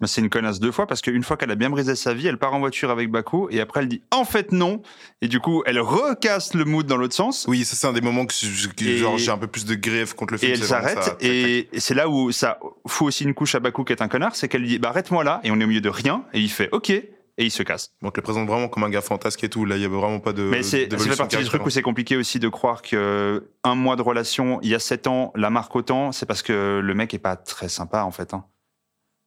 [0.03, 2.27] Mais c'est une connasse deux fois parce qu'une fois qu'elle a bien brisé sa vie,
[2.27, 4.83] elle part en voiture avec Baku et après elle dit en fait non.
[5.23, 7.47] Et du coup, elle recasse le mood dans l'autre sens.
[7.49, 9.65] Oui, ça, c'est un des moments que, je- que Et- genre, j'ai un peu plus
[9.65, 10.53] de grief contre le Et film.
[10.55, 13.61] elle c'est vraiment s'arrête, et et c'est là où ça fout aussi une couche à
[13.61, 15.69] Baku qui est un connard, c'est qu'elle dit bah arrête-moi là, et on est au
[15.69, 17.05] milieu de rien, et il fait ok, et
[17.39, 17.93] il se casse.
[18.03, 19.65] Donc, le présente vraiment comme un gars fantasque et tout.
[19.65, 20.43] Là, il y avait vraiment pas de.
[20.43, 23.75] Mais c'est, ça fait partie du truc où c'est compliqué aussi de croire que un
[23.77, 26.95] mois de relation, il y a sept ans, la marque autant, c'est parce que le
[26.95, 28.35] mec est pas très sympa, en fait.
[28.35, 28.45] hein.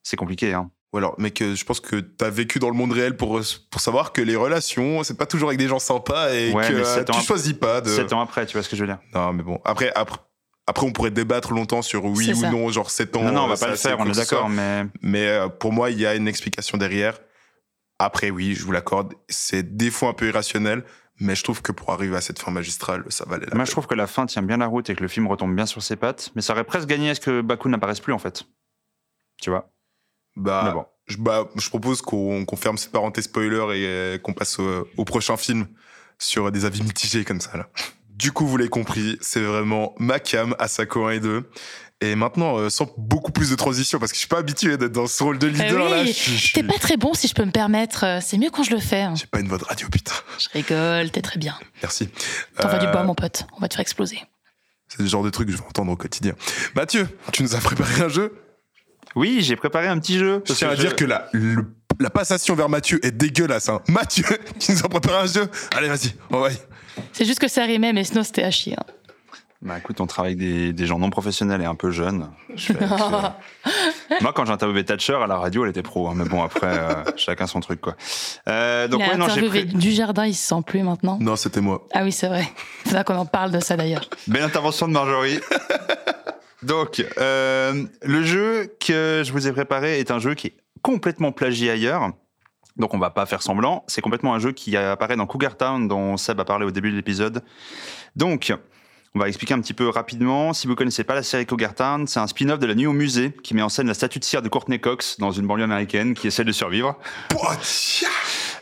[0.06, 0.70] C'est compliqué, hein.
[0.94, 3.42] Ou alors, mec, euh, je pense que t'as vécu dans le monde réel pour,
[3.72, 6.74] pour savoir que les relations, c'est pas toujours avec des gens sympas et Ouais, que
[6.74, 7.90] euh, tu après- choisis pas de.
[7.90, 9.00] Sept ans après, tu vois ce que je veux dire.
[9.14, 9.60] Non, mais bon.
[9.66, 10.20] Après, après,
[10.68, 12.50] après, on pourrait débattre longtemps sur oui ou ça.
[12.52, 13.24] non, genre 7 ans.
[13.24, 15.90] non, non, on va pas le faire, on est d'accord, mais Mais euh, pour moi,
[15.90, 17.20] il y a une explication derrière.
[18.00, 20.84] Après, oui, je vous l'accorde, c'est des fois un peu irrationnel,
[21.20, 23.66] mais je trouve que pour arriver à cette fin magistrale, ça valait la moi peine.
[23.68, 25.66] je trouve que la fin tient bien la route et que le film retombe bien
[25.66, 26.32] sur ses pattes.
[26.36, 28.44] Mais ça aurait presque gagné à ce que Baku n'apparaisse plus, en fait.
[29.42, 29.72] Tu vois?
[30.36, 30.86] Bah, Mais bon.
[31.08, 34.88] je, bah, je propose qu'on qu'on ferme cette parenthèse spoiler et euh, qu'on passe au,
[34.98, 35.68] au prochain film
[36.20, 37.58] sur des avis mitigés comme ça.
[37.58, 37.68] Là.
[38.10, 41.50] Du coup, vous l'avez compris, c'est vraiment ma cam, Asako 1 et 2.
[42.02, 44.92] Et maintenant, euh, sans beaucoup plus de transition, parce que je suis pas habitué d'être
[44.92, 46.06] dans ce rôle de leader Eh oui, là.
[46.06, 48.04] je T'es pas très bon si je peux me permettre.
[48.06, 49.02] euh, C'est mieux quand je le fais.
[49.02, 49.14] hein.
[49.16, 50.12] J'ai pas une voix de radio, putain.
[50.38, 51.58] Je rigole, t'es très bien.
[51.82, 52.10] Merci.
[52.58, 53.48] T'envoies du Euh, bois, mon pote.
[53.58, 54.20] On va te faire exploser.
[54.90, 56.34] C'est le genre de truc que je vais entendre au quotidien.
[56.76, 58.38] Mathieu, tu nous as préparé un jeu.
[59.16, 60.44] Oui, j'ai préparé un petit jeu.
[60.46, 61.66] Je tiens à dire que la, le-
[62.00, 63.70] la passation vers Mathieu est dégueulasse.
[63.70, 63.82] Hein.
[63.88, 64.26] Mathieu,
[64.60, 65.48] tu nous as préparé un jeu.
[65.76, 66.58] Allez, vas-y, on va y.
[67.14, 68.76] C'est juste que ça rimait, mais sinon c'était à chier.
[68.78, 68.84] hein.
[69.62, 72.30] Bah écoute, on travaille avec des, des gens non professionnels et un peu jeunes.
[72.56, 76.08] Je fais- je- Moi, quand j'ai interviewé Thatcher à la radio, elle était pro.
[76.08, 77.96] hein, mais bon, après, euh, chacun son truc, quoi.
[78.48, 79.74] Euh, donc, il a ouais, non, interviewé pris...
[79.76, 81.18] du jardin, il se sent plus maintenant.
[81.20, 81.88] Non, c'était moi.
[81.94, 82.48] Ah oui, c'est vrai.
[82.86, 84.08] C'est là qu'on en parle de ça d'ailleurs.
[84.28, 85.40] Belle intervention de Marjorie.
[86.66, 91.32] Donc, euh, le jeu que je vous ai préparé est un jeu qui est complètement
[91.32, 92.12] plagié ailleurs.
[92.78, 93.84] Donc, on va pas faire semblant.
[93.88, 96.92] C'est complètement un jeu qui apparaît dans Cougar Town, dont Seb a parlé au début
[96.92, 97.44] de l'épisode.
[98.16, 98.52] Donc,
[99.14, 100.54] on va expliquer un petit peu rapidement.
[100.54, 102.94] Si vous connaissez pas la série Cougar Town, c'est un spin-off de la nuit au
[102.94, 105.64] musée qui met en scène la statue de cire de Courtney Cox dans une banlieue
[105.64, 106.98] américaine qui essaie de survivre.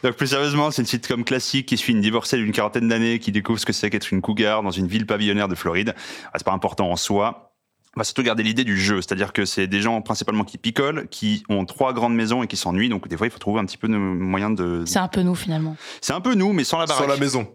[0.03, 3.31] Donc plus sérieusement, c'est une sitcom classique qui suit une divorcée d'une quarantaine d'années qui
[3.31, 5.95] découvre ce que c'est qu'être une cougar dans une ville pavillonnaire de Floride.
[6.25, 7.52] Ah, c'est pas important en soi.
[7.95, 11.07] On va surtout garder l'idée du jeu, c'est-à-dire que c'est des gens principalement qui picolent,
[11.09, 12.89] qui ont trois grandes maisons et qui s'ennuient.
[12.89, 14.83] Donc des fois, il faut trouver un petit peu de moyens de.
[14.87, 15.75] C'est un peu nous finalement.
[16.01, 17.03] C'est un peu nous, mais sans la baraque.
[17.03, 17.47] Sur la maison.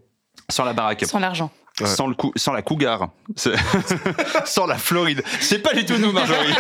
[0.48, 1.04] Sans la baraque.
[1.06, 1.50] Sans l'argent.
[1.80, 1.86] Ouais.
[1.86, 3.10] Sans le cou- sans la cougar.
[3.36, 3.52] C'est-
[4.44, 5.22] sans la Floride.
[5.40, 6.52] C'est pas du tout nous, Marjorie.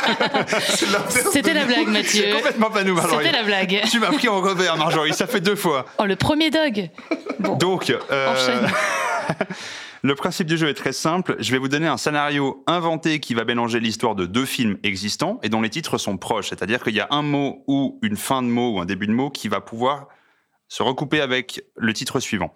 [1.32, 2.34] C'était la blague, C'est Mathieu.
[2.36, 3.24] complètement pas nous, Marjorie.
[3.26, 3.80] C'était la blague.
[3.90, 5.12] Tu m'as pris en revers, Marjorie.
[5.14, 5.86] Ça fait deux fois.
[5.98, 6.90] Oh, le premier dog.
[7.40, 8.70] Bon, Donc, euh, enchaîne.
[10.02, 11.36] le principe du jeu est très simple.
[11.40, 15.40] Je vais vous donner un scénario inventé qui va mélanger l'histoire de deux films existants
[15.42, 16.50] et dont les titres sont proches.
[16.50, 19.12] C'est-à-dire qu'il y a un mot ou une fin de mot ou un début de
[19.12, 20.08] mot qui va pouvoir
[20.68, 22.54] se recouper avec le titre suivant.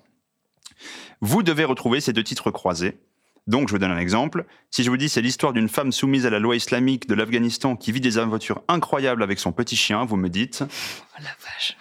[1.20, 2.98] Vous devez retrouver ces deux titres croisés.
[3.48, 4.44] Donc, je vous donne un exemple.
[4.70, 7.74] Si je vous dis c'est l'histoire d'une femme soumise à la loi islamique de l'Afghanistan
[7.74, 11.76] qui vit des aventures incroyables avec son petit chien, vous me dites Oh la vache.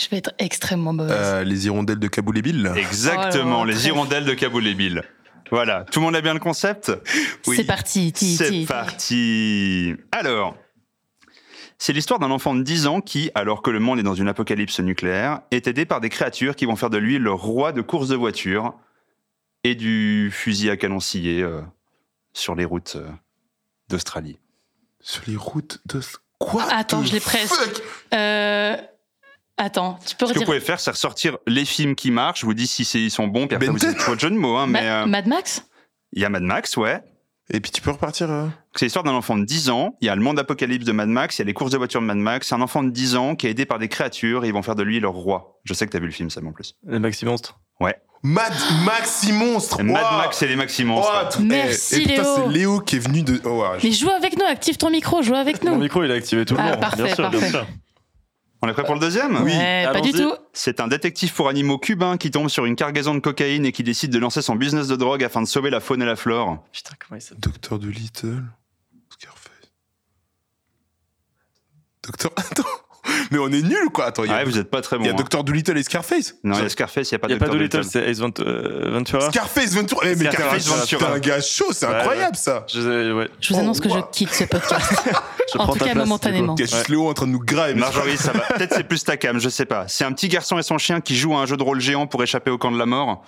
[0.00, 1.14] Je vais être extrêmement mauvaise.
[1.14, 2.72] Euh, les hirondelles de Kaboul et Bill.
[2.76, 5.02] exactement Oh là là, les hirondelles de Kaboul et Bill.
[5.50, 6.92] Voilà, tout le monde a bien le concept
[7.42, 8.12] C'est parti.
[8.12, 8.66] ti, C'est ti, ti.
[8.66, 9.94] parti.
[10.12, 10.56] Alors,
[11.76, 14.28] c'est l'histoire d'un enfant de 10 ans qui, alors que le monde est dans une
[14.28, 17.80] apocalypse nucléaire, est aidé par des créatures qui vont faire de lui le roi de
[17.82, 18.74] course de voiture
[19.64, 21.60] et du fusil à canon scié euh,
[22.32, 23.08] sur les routes euh,
[23.88, 24.38] d'Australie.
[25.00, 26.00] Sur les routes de.
[26.38, 27.82] Quoi Attends, je l'ai presque.
[28.14, 28.76] Euh,
[29.62, 32.40] Attends, tu peux Ce que vous pouvez faire, c'est ressortir les films qui marchent.
[32.40, 34.20] Je vous dis si c'est- ils sont bons, puis après Ben vous dites trop de
[34.20, 34.56] jeux de mots.
[34.56, 35.66] hein, mais Ma- euh, Mad Max?
[36.14, 37.00] il y a Mad Max, ouais.
[37.52, 38.30] Et puis tu peux repartir.
[38.30, 38.46] euh
[38.76, 39.96] C'est l'histoire d'un enfant de 10 ans.
[40.00, 41.76] Il y a le monde apocalypse de Mad Max, il y a les courses de
[41.78, 42.48] voiture de Mad Max.
[42.48, 44.62] C'est un enfant de 10 ans qui est aidé par des créatures et ils vont
[44.62, 45.60] faire de lui leur roi.
[45.64, 46.76] Je sais que t'as vu le film, Sam, en plus.
[46.86, 47.58] Les Maxi Monstres.
[48.22, 48.52] Mad
[48.84, 49.80] Maxi Monstre.
[49.80, 50.04] Et Mad.
[50.18, 51.10] Max et les Maxi Monstres.
[51.10, 52.36] Ouah, tout- Merci, eh, et putain, Léo.
[52.36, 53.40] c'est Léo qui est venu de.
[53.44, 55.78] Oh, ouais, je- Mais joue avec nous, active ton micro, joue avec Mon nous.
[55.78, 56.80] micro, il est activé tout le Ah, long.
[56.80, 57.50] parfait, bien sûr, bien parfait.
[57.50, 57.66] sûr.
[58.62, 59.52] On est prêt pour le deuxième Oui.
[59.52, 60.34] Ouais, pas du tout.
[60.52, 63.82] C'est un détective pour animaux cubain qui tombe sur une cargaison de cocaïne et qui
[63.82, 66.62] décide de lancer son business de drogue afin de sauver la faune et la flore.
[66.72, 68.42] Putain, comment il s'appelle Docteur de Little.
[69.10, 69.50] Scarface.
[72.02, 72.32] Docteur.
[72.36, 72.64] Attends.
[73.30, 74.06] Mais on est nul quoi.
[74.06, 75.04] Attends, il y a, Ouais, vous êtes pas très il bon.
[75.06, 75.14] y a hein.
[75.14, 76.34] Docteur Dolittle et Scarface.
[76.44, 77.54] Non, il y a Scarface, il n'y a pas Il n'y a pas Dr.
[77.54, 77.90] de Little, Dolittle.
[78.04, 79.30] c'est Ace Vent- euh, Ventura.
[79.30, 80.00] Scarface Ventura.
[80.06, 81.06] Eh, mais Scarface Ventura.
[81.06, 82.66] t'es un gars chaud, c'est Ouais, incroyable ça.
[82.72, 84.92] Je, ouais, Je vous Oh, annonce que je quitte ce podcast.
[85.52, 86.54] je En tout cas, place, momentanément.
[86.58, 88.40] Il y a juste Léo en train de nous c'est Marjorie, ça va.
[88.40, 89.86] Peut-être c'est plus ta cam, je sais pas.
[89.88, 92.06] C'est un petit garçon et son chien qui jouent à un jeu de rôle géant
[92.06, 93.24] pour échapper au camp de la mort.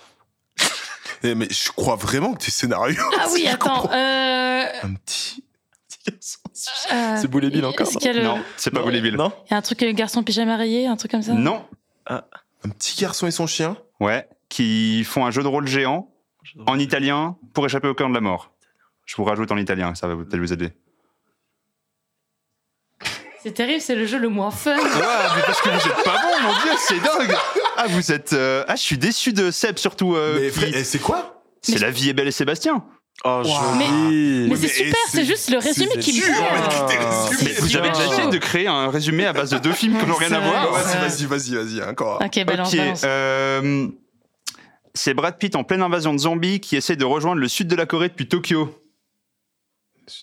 [1.23, 3.01] Eh, mais je crois vraiment que tes scénarios.
[3.19, 3.89] Ah oui, attends.
[3.91, 5.43] Euh, Un petit.
[6.09, 6.11] euh,
[7.17, 9.15] C'est Boulet Bill encore, le- Non, c'est pas Bully Bill.
[9.15, 11.65] Non Il y a un truc, le garçon pyjama rayé, un truc comme ça Non.
[12.07, 13.77] Un petit garçon et son chien.
[13.99, 14.27] Ouais.
[14.49, 16.09] Qui font un jeu de rôle géant
[16.67, 18.51] en italien pour échapper au camp de la mort.
[19.05, 20.71] Je vous rajoute en italien, ça va peut-être vous aider.
[23.41, 24.77] C'est terrible, c'est le jeu le moins fun.
[24.77, 24.81] Ouais,
[25.35, 27.35] mais parce que vous êtes pas bon, mon dieu, c'est dingue.
[27.75, 28.31] Ah, vous êtes.
[28.31, 30.15] euh, Ah, je suis déçu de Seb surtout.
[30.15, 31.43] euh, Mais qui- eh, c'est quoi?
[31.61, 32.85] C'est la vie est belle et Sébastien.
[33.25, 33.41] Oh,
[33.77, 34.47] Mais- joli.
[34.49, 37.77] Mais Ouais, c'est super, c'est- juste le résumé qui me plaît.
[37.77, 40.31] avez déjà essayé de créer un résumé à base de deux films qui n'ont rien
[40.33, 40.71] à voir.
[40.71, 42.19] Vas-y, vas-y, vas-y, vas-y, encore.
[42.21, 43.01] Ok, balance, Ok, balance.
[43.05, 43.87] euh,
[44.93, 47.75] c'est Brad Pitt en pleine invasion de zombies qui essaie de rejoindre le sud de
[47.75, 48.77] la Corée depuis Tokyo.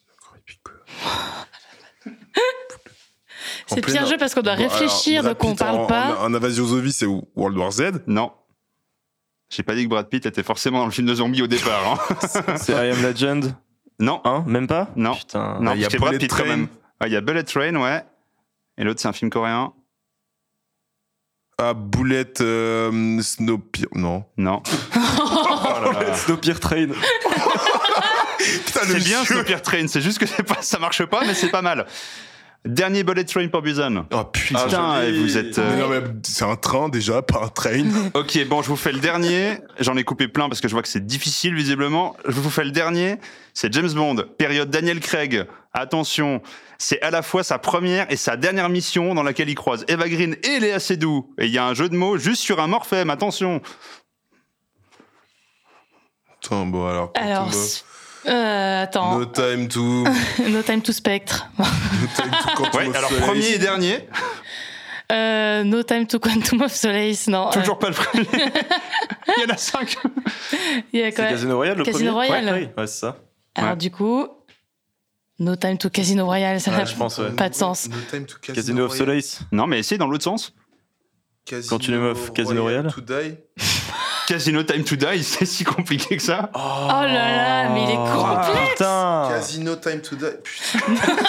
[3.66, 5.86] C'est pire jeu parce qu'on doit Bon, réfléchir, alors, donc on Brad Pitt parle en-
[5.86, 6.18] pas.
[6.20, 7.82] En, en Invasion Zombie, c'est World War Z?
[8.06, 8.32] Non.
[9.50, 12.00] J'ai pas dit que Brad Pitt était forcément dans le film de zombies au départ.
[12.10, 12.56] hein.
[12.56, 13.54] C'est I Am Legend
[13.98, 15.14] non, Hein Même pas Non.
[15.14, 15.58] Putain.
[15.60, 16.46] non, il y a Brad Bullet Pitt quand Train.
[16.46, 16.68] même.
[17.00, 18.02] Ah, Il y a Bullet Train, ouais.
[18.78, 19.74] Et l'autre, c'est un film coréen.
[21.58, 23.90] Ah, Boulette, euh, Snowpiercer.
[23.94, 24.24] Non.
[24.38, 24.62] Non.
[26.14, 26.86] Snowpiercer Train.
[28.66, 29.34] Putain, le C'est bien jeu.
[29.34, 31.86] Snowpiercer Train, c'est juste que pas, ça marche pas, mais c'est pas mal.
[32.66, 34.04] Dernier Bullet Train pour Busan.
[34.12, 34.64] Oh putain.
[34.66, 35.58] Putain, et vous êtes.
[35.58, 37.84] euh, Mais non, mais c'est un train déjà, pas un train.
[38.14, 39.58] Ok, bon, je vous fais le dernier.
[39.78, 42.16] J'en ai coupé plein parce que je vois que c'est difficile visiblement.
[42.28, 43.16] Je vous fais le dernier.
[43.54, 45.46] C'est James Bond, période Daniel Craig.
[45.72, 46.42] Attention,
[46.76, 50.06] c'est à la fois sa première et sa dernière mission dans laquelle il croise Eva
[50.08, 51.32] Green et Léa Seydoux.
[51.38, 53.08] Et il y a un jeu de mots juste sur un morphème.
[53.08, 53.62] Attention.
[56.42, 57.12] Attends, bon alors.
[57.14, 57.50] Alors,
[58.26, 60.04] euh, attends, No time to.
[60.48, 61.48] No Time to Spectre.
[61.58, 61.64] No
[62.16, 63.26] time to Quantum Ouais, of alors Solace.
[63.26, 64.08] premier et dernier.
[65.12, 67.50] Euh, no Time to Quantum of Solace, non.
[67.50, 68.26] Toujours pas le premier.
[69.36, 69.96] il y en a cinq.
[70.04, 70.08] euh,
[70.92, 72.44] il y a C'est quoi Casino Royale le Casino premier Royale.
[72.54, 73.16] Ouais, oui, ouais, c'est ça.
[73.56, 73.76] Alors Ouais.
[73.76, 74.28] du coup,
[75.40, 77.30] No Time to Casino Royale, ça n'a ouais.
[77.36, 77.88] pas de sens.
[77.88, 78.96] No time to Casino, Casino of.
[78.96, 79.40] Solace.
[79.50, 80.52] Non, mais essayez dans l'autre sens.
[81.46, 82.92] Casino Continue, meuf, Casino Royale.
[82.92, 83.36] To die.
[84.30, 86.50] Casino Time to Die, c'est si compliqué que ça.
[86.54, 86.58] Oh
[86.88, 88.70] là là, mais il est complexe.
[88.72, 90.24] Putain Casino time to die.
[90.42, 91.14] Putain.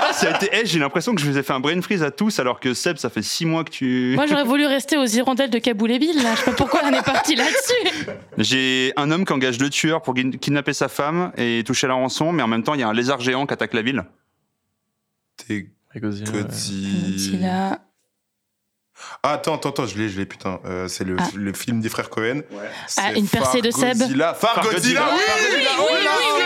[0.00, 0.48] Ah, ça a été.
[0.52, 2.72] eh, J'ai l'impression que je vous ai fait un brain freeze à tous, alors que
[2.72, 4.12] Seb, ça fait six mois que tu.
[4.14, 6.34] Moi, j'aurais voulu rester aux hirondelles de Kaboul et Bill, là.
[6.34, 8.08] Je sais pas pourquoi on est parti là-dessus.
[8.38, 12.32] J'ai un homme qui engage deux tueurs pour kidnapper sa femme et toucher la rançon,
[12.32, 14.02] mais en même temps, il y a un lézard géant qui attaque la ville.
[15.46, 16.30] T'es Godzilla.
[16.30, 17.78] Godzilla.
[19.22, 20.60] Ah, attends, attends, attends, je l'ai, je l'ai, putain.
[20.64, 21.24] Euh, c'est le, Ah.
[21.34, 22.42] le film des frères Cohen.
[22.86, 23.96] C'est Ah, une percée de Seb.
[23.98, 24.34] Fargodzilla.
[24.34, 25.70] Fargodzilla, Fargodzilla.
[25.80, 26.37] oui,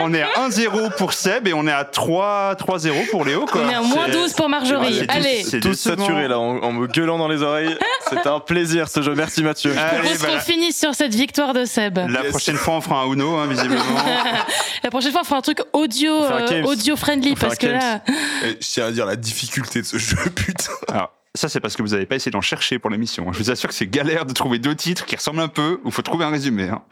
[0.00, 3.46] On est à 1-0 pour Seb et on est à 3 3-0 pour Léo.
[3.46, 3.62] Quoi.
[3.64, 4.98] On est à moins C'est- 12 pour Marjorie.
[5.00, 5.96] c'est Allez, c'est Tous décevant.
[6.06, 7.76] saturés là, en, en me gueulant dans les oreilles.
[8.08, 9.14] C'était un plaisir ce jeu.
[9.14, 9.72] Merci Mathieu.
[9.74, 11.98] je Allez, propose bah, qu'on finisse sur cette victoire de Seb.
[11.98, 12.30] la Yes.
[12.30, 13.82] prochaine fois, on fera un Uno, hein, visiblement.
[14.84, 18.00] La prochaine fois, on fera un truc audio, euh, audio friendly parce que là,
[18.44, 20.72] Je tiens à dire la difficulté de ce jeu, putain.
[20.88, 23.32] Alors, ça, c'est parce que vous n'avez pas essayé d'en chercher pour l'émission.
[23.32, 25.88] Je vous assure que c'est galère de trouver deux titres qui ressemblent un peu, où
[25.88, 26.68] il faut trouver un résumé.
[26.68, 26.82] hein.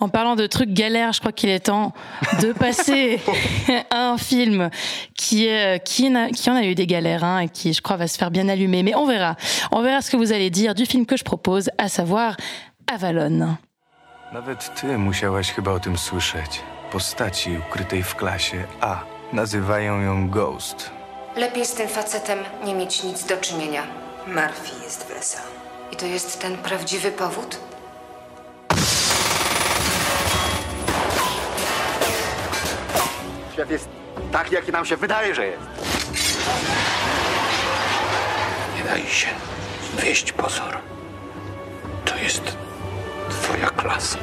[0.00, 1.92] en parlant de trucs galères, je crois qu'il est temps
[2.42, 3.20] de passer
[3.90, 4.70] à un film
[5.16, 7.80] qui, est- qui, en a, qui en a eu des galères hein, et qui, je
[7.80, 8.82] crois, va se faire bien allumer.
[8.82, 9.36] Mais on verra.
[9.72, 12.36] On verra ce que vous allez dire du film que je propose, à savoir
[12.92, 13.56] Avalon.
[14.32, 16.60] Nawet ty musiałaś chyba o tym słyszeć.
[16.92, 19.04] Postaci ukrytej w klasie A.
[19.32, 20.90] Nazywają ją Ghost.
[21.36, 23.82] Lepiej z tym facetem nie mieć nic do czynienia.
[24.26, 25.40] Murphy jest w SA.
[25.92, 27.58] I to jest ten prawdziwy powód?
[33.52, 33.88] Świat jest
[34.32, 35.62] tak, jaki nam się wydaje, że jest.
[38.76, 39.28] Nie daj się
[39.98, 40.78] wieść pozor.
[42.04, 42.56] To jest
[43.30, 44.18] twoja klasa.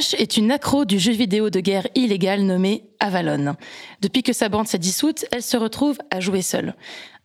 [0.00, 3.54] Ash est une accro du jeu vidéo de guerre illégal nommé Avalon.
[4.00, 6.74] Depuis que sa bande s'est dissoute, elle se retrouve à jouer seule.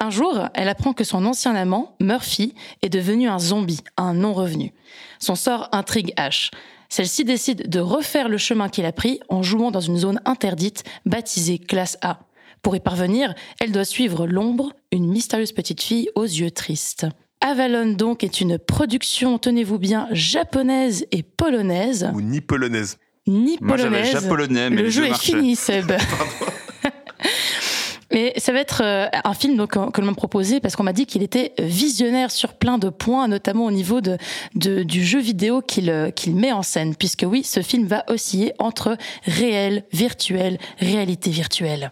[0.02, 4.74] Un jour, elle apprend que son ancien amant, Murphy, est devenu un zombie, un non-revenu.
[5.20, 6.52] Son sort intrigue Ash.
[6.90, 10.84] Celle-ci décide de refaire le chemin qu'il a pris en jouant dans une zone interdite
[11.06, 12.20] baptisée classe A.
[12.62, 17.06] Pour y parvenir, elle doit suivre l'ombre, une mystérieuse petite fille aux yeux tristes.
[17.48, 22.98] Avalon donc est une production, tenez-vous bien, japonaise et polonaise, Ou ni polonaise.
[23.28, 24.12] ni Moi, j'avais polonaise.
[24.24, 25.92] japonais, mais le les jeu est fini, Seb.
[28.14, 30.94] Mais ça va être euh, un film donc, que l'on m'a proposé parce qu'on m'a
[30.94, 34.18] dit qu'il était visionnaire sur plein de points, notamment au niveau de,
[34.54, 36.96] de- du jeu vidéo qu'il euh, qu'il met en scène.
[36.96, 41.90] Puisque oui, ce film va osciller entre réel, virtuel, réalité virtuelle.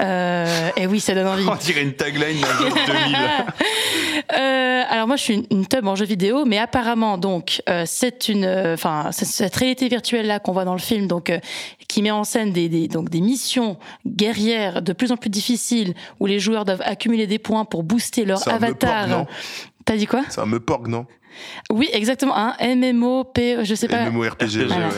[0.00, 1.46] Euh, et oui, ça donne envie.
[1.48, 3.16] On dirait une tagline de 2000.
[4.38, 7.84] Euh, alors moi je suis une, une teub en jeu vidéo, mais apparemment donc euh,
[7.86, 11.32] c'est une, enfin cette réalité virtuelle là qu'on voit dans le film, donc
[11.88, 15.51] qui met en scène des, des- donc des missions guerrières de plus en plus difficiles
[16.20, 19.26] où les joueurs doivent accumuler des points pour booster leur Ça me avatar.
[19.84, 20.22] T'as dit quoi?
[20.28, 21.06] C'est un Meporg, non?
[21.70, 22.34] Oui, exactement.
[22.36, 24.08] Un MMOP, je sais pas.
[24.10, 24.66] MMORPG.
[24.66, 24.88] Voilà.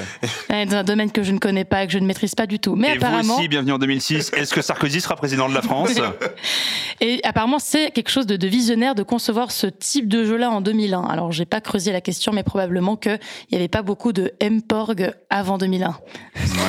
[0.50, 2.58] Ouais, Dans un domaine que je ne connais pas, que je ne maîtrise pas du
[2.58, 2.74] tout.
[2.76, 4.32] Mais et apparemment, vous aussi, bienvenue en 2006.
[4.34, 5.90] Est-ce que Sarkozy sera président de la France?
[7.00, 10.60] Et apparemment, c'est quelque chose de, de visionnaire de concevoir ce type de jeu-là en
[10.60, 11.02] 2001.
[11.02, 13.18] Alors, j'ai pas creusé la question, mais probablement qu'il
[13.50, 15.88] n'y avait pas beaucoup de MPorg avant 2001.
[15.88, 15.98] Moi,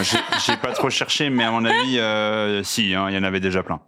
[0.04, 3.40] j'ai- pas trop cherché, mais à mon avis, euh, si, hein, il y en avait
[3.40, 3.82] déjà plein.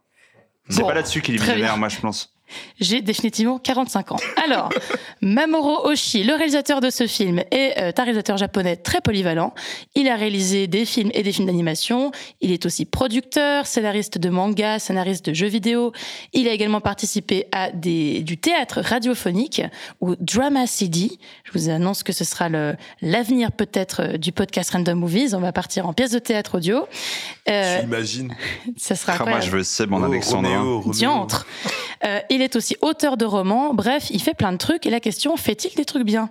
[0.70, 1.78] C'est Bon, pas là-dessus qu'il est visionnaire, bien.
[1.78, 2.34] moi, je pense.
[2.80, 4.18] J'ai définitivement 45 ans.
[4.44, 4.70] Alors,
[5.22, 9.54] Mamoru Oshii, le réalisateur de ce film, est euh, un réalisateur japonais très polyvalent.
[9.96, 12.12] Il a réalisé des films et des films d'animation.
[12.42, 15.92] Il est aussi producteur, scénariste de manga, scénariste de jeux vidéo.
[16.34, 19.62] Il a également participé à des, du théâtre radiophonique
[20.02, 21.12] ou Drama CD.
[21.44, 25.34] Je vous annonce que ce sera le- l'avenir peut-être euh, du podcast Random Movies.
[25.36, 26.88] On va partir en pièce de théâtre audio.
[27.50, 28.36] Euh, J'imagine.
[28.78, 30.84] ça sera Ah, moi, je veux Seb en Oh, Roméo.
[30.92, 31.46] Diantre.
[32.06, 33.74] Euh, il est aussi auteur de romans.
[33.74, 34.86] Bref, il fait plein de trucs.
[34.86, 36.30] Et la question, fait-il des trucs bien?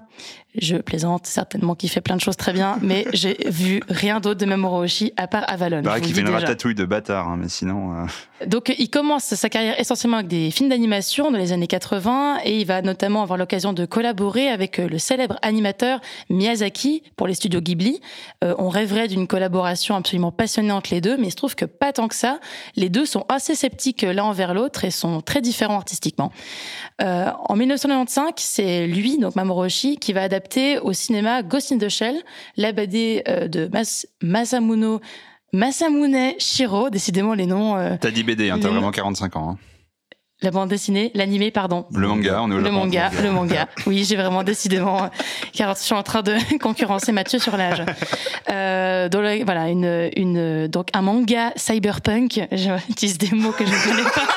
[0.59, 4.41] Je plaisante, certainement qu'il fait plein de choses très bien, mais j'ai vu rien d'autre
[4.41, 5.83] de Mamoru Oshii à part Avalon.
[5.83, 6.39] Qu'il le fait une déjà.
[6.39, 7.93] ratatouille de bâtard, hein, mais sinon.
[8.41, 12.39] euh, Donc, il commence sa carrière essentiellement avec des films d'animation dans les années 80
[12.45, 16.01] et il va notamment avoir l'occasion de collaborer avec euh, le célèbre animateur
[16.31, 18.01] Miyazaki pour les studios Ghibli.
[18.45, 21.65] Euh, on rêverait d'une collaboration absolument passionnée entre les deux, mais il se trouve que
[21.65, 22.39] pas tant que ça.
[22.77, 26.33] Les deux sont assez sceptiques l'un envers l'autre et sont très différents artistiquement.
[27.03, 30.46] Euh, en 1995, c'est lui, donc Mamoru Oshii, qui va adapter
[30.83, 32.17] au cinéma Ghost in the Shell,
[32.57, 35.01] la BD euh, de Mas Masamuno
[35.53, 37.77] Masamune Shiro, décidément les noms.
[37.77, 39.51] euh, T'as dit BD, hein, t'as vraiment 45 ans.
[39.53, 39.59] hein.
[40.43, 41.87] la bande dessinée, l'animé, pardon.
[41.93, 42.77] Le manga, on est au Le Japon.
[42.77, 43.69] manga, le manga.
[43.87, 45.09] Oui, j'ai vraiment décidément, euh,
[45.55, 47.83] car je suis en train de concurrencer Mathieu sur l'âge.
[48.51, 52.41] Euh, donc, le- voilà, une, une, donc un manga cyberpunk.
[52.53, 54.23] J'utilise des mots que je ne connais pas.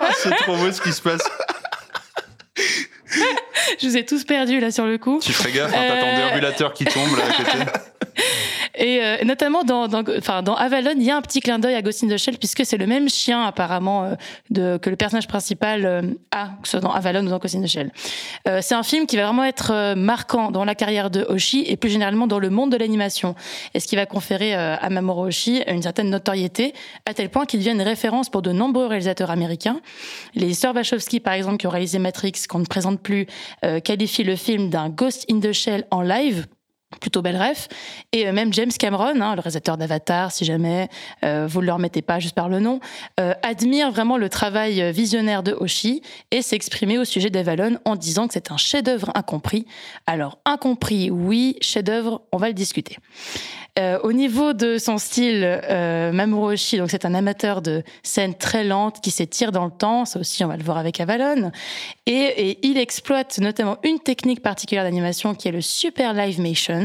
[0.00, 1.20] Ah, c'est trop beau ce qui se passe.
[3.80, 5.20] Je vous ai tous perdus là sur le coup.
[5.22, 7.58] Tu ferais gaffe, hein, t'as ton Euh, déambulateur qui tombe là à côté.
[8.78, 11.74] Et euh, notamment dans, dans, enfin, dans Avalon, il y a un petit clin d'œil
[11.74, 14.14] à Ghost in the Shell puisque c'est le même chien apparemment euh,
[14.50, 17.56] de, que le personnage principal euh, a, que ce soit dans Avalon ou dans Ghost
[17.56, 17.90] in the Shell.
[18.46, 21.76] Euh, c'est un film qui va vraiment être marquant dans la carrière de Oshii et
[21.76, 23.34] plus généralement dans le monde de l'animation.
[23.74, 26.72] Et ce qui va conférer à Mamoru Oshii une certaine notoriété
[27.06, 29.80] à tel point qu'il devient une référence pour de nombreux réalisateurs américains.
[30.34, 33.26] Les sœurs Wachowski, par exemple, qui ont réalisé Matrix, qu'on ne présente plus,
[33.84, 36.46] qualifient le film d'un Ghost in the Shell en live
[37.00, 37.68] plutôt belle ref.
[38.12, 40.88] Et euh, même James Cameron, hein, le réalisateur d'Avatar, si jamais
[41.24, 42.80] euh, vous ne le remettez pas juste par le nom,
[43.20, 48.26] euh, admire vraiment le travail visionnaire de Oshii et s'exprimer au sujet d'Avalon en disant
[48.26, 49.66] que c'est un chef-d'œuvre incompris.
[50.06, 52.96] Alors, incompris, oui, chef-d'œuvre, on va le discuter.
[54.02, 55.60] Au niveau de son style,
[56.12, 60.04] Mamoru Oshii, donc c'est un amateur de scènes très lentes qui s'étirent dans le temps.
[60.04, 61.52] Ça aussi, on va le voir avec Avalon.
[62.04, 66.77] Et, et il exploite notamment une technique particulière d'animation qui est le super live motion.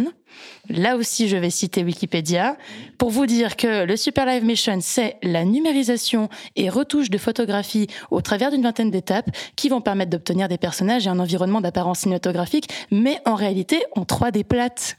[0.69, 2.57] Là aussi, je vais citer Wikipédia
[2.97, 7.87] pour vous dire que le Super Live Motion, c'est la numérisation et retouche de photographie
[8.11, 11.99] au travers d'une vingtaine d'étapes qui vont permettre d'obtenir des personnages et un environnement d'apparence
[11.99, 14.97] cinématographique, mais en réalité en 3D plate.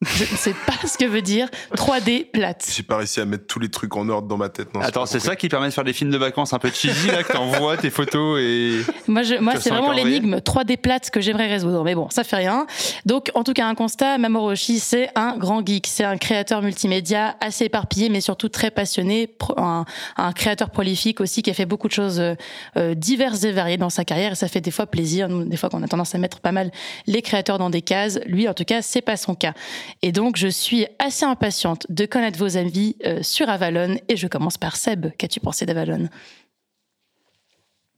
[0.00, 2.70] Je ne sais pas ce que veut dire 3D plate.
[2.72, 4.72] J'ai pas réussi à mettre tous les trucs en ordre dans ma tête.
[4.72, 7.08] Non, Attends, c'est ça qui permet de faire des films de vacances un peu cheesy
[7.08, 8.82] là, que t'envoies tes photos et.
[9.08, 11.82] Moi, je, moi c'est vraiment l'énigme 3D plate que j'aimerais résoudre.
[11.82, 12.66] Mais bon, ça fait rien.
[13.06, 15.88] Donc, en tout cas, un constat, Mamoru Oshii, c'est un grand geek.
[15.88, 19.34] C'est un créateur multimédia assez éparpillé, mais surtout très passionné.
[19.56, 19.84] Un,
[20.16, 22.34] un créateur prolifique aussi qui a fait beaucoup de choses euh,
[22.76, 24.32] euh, diverses et variées dans sa carrière.
[24.32, 25.28] Et ça fait des fois plaisir.
[25.28, 26.70] Nous, des fois qu'on a tendance à mettre pas mal
[27.08, 28.20] les créateurs dans des cases.
[28.26, 29.54] Lui, en tout cas, c'est pas son cas.
[30.02, 33.96] Et donc, je suis assez impatiente de connaître vos avis euh, sur Avalon.
[34.08, 35.06] Et je commence par Seb.
[35.18, 36.08] Qu'as-tu pensé d'Avalon?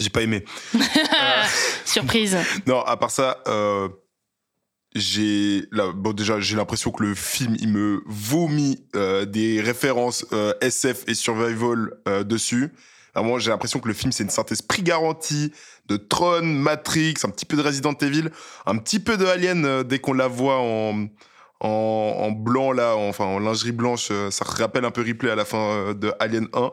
[0.01, 0.45] J'ai pas aimé.
[1.85, 2.37] Surprise.
[2.67, 3.89] Non, à part ça, euh,
[4.95, 10.53] j'ai bon déjà j'ai l'impression que le film il me vomit euh, des références euh,
[10.61, 12.73] SF et survival euh, dessus.
[13.15, 15.53] Vraiment, j'ai l'impression que le film c'est une synthèse prix garantie
[15.87, 18.31] de Tron, Matrix, un petit peu de Resident Evil,
[18.67, 21.09] un petit peu de Alien euh, dès qu'on la voit en
[21.61, 25.31] en, en blanc là, en- enfin en lingerie blanche, euh, ça rappelle un peu Ripley
[25.31, 26.65] à la fin euh, de Alien 1.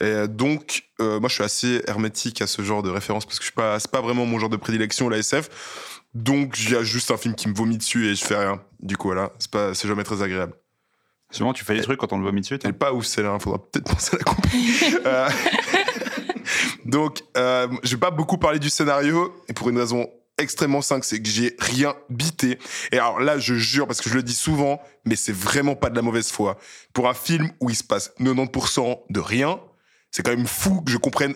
[0.00, 3.38] Et euh, donc, euh, moi, je suis assez hermétique à ce genre de référence parce
[3.38, 6.00] que je suis pas, c'est pas vraiment mon genre de prédilection, la SF.
[6.14, 8.60] Donc, il y a juste un film qui me vomit dessus et je fais rien.
[8.80, 10.52] Du coup, voilà, c'est pas, c'est jamais très agréable.
[11.30, 12.58] Souvent, tu fais des trucs quand on le vomit dessus.
[12.62, 14.48] Elle est pas ouf celle-là, faudra peut-être penser à la couper.
[15.06, 15.28] Euh,
[16.84, 20.06] Donc, euh, je vais pas beaucoup parler du scénario et pour une raison
[20.38, 22.58] extrêmement simple, c'est que j'ai rien bité.
[22.90, 25.90] Et alors là, je jure, parce que je le dis souvent, mais c'est vraiment pas
[25.90, 26.58] de la mauvaise foi.
[26.92, 29.60] Pour un film où il se passe 90% de rien,
[30.10, 31.34] c'est quand même fou que je comprenne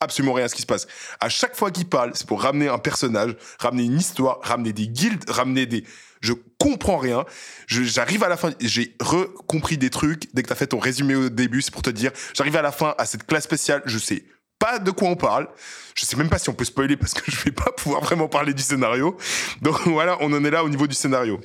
[0.00, 0.86] absolument rien à ce qui se passe.
[1.20, 4.88] À chaque fois qu'il parle, c'est pour ramener un personnage, ramener une histoire, ramener des
[4.88, 5.84] guildes, ramener des.
[6.20, 7.24] Je comprends rien.
[7.66, 10.34] J'arrive à la fin, j'ai recompris des trucs.
[10.34, 12.72] Dès que t'as fait ton résumé au début, c'est pour te dire, j'arrive à la
[12.72, 14.24] fin à cette classe spéciale, je sais
[14.58, 15.48] pas de quoi on parle.
[15.96, 18.28] Je sais même pas si on peut spoiler parce que je vais pas pouvoir vraiment
[18.28, 19.16] parler du scénario.
[19.62, 21.40] Donc voilà, on en est là au niveau du scénario.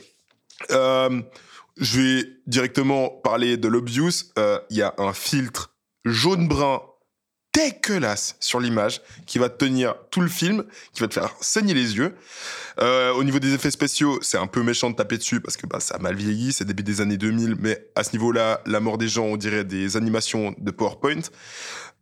[0.70, 1.22] Euh,
[1.78, 4.12] je vais directement parler de l'obvious.
[4.38, 5.74] Euh, Il y a un filtre
[6.06, 6.82] jaune-brun
[7.54, 11.74] dégueulasse sur l'image qui va te tenir tout le film, qui va te faire saigner
[11.74, 12.16] les yeux.
[12.80, 15.68] Euh, au niveau des effets spéciaux, c'est un peu méchant de taper dessus parce que
[15.68, 18.80] bah, ça a mal vieilli, c'est début des années 2000, mais à ce niveau-là, la
[18.80, 21.22] mort des gens, on dirait des animations de PowerPoint.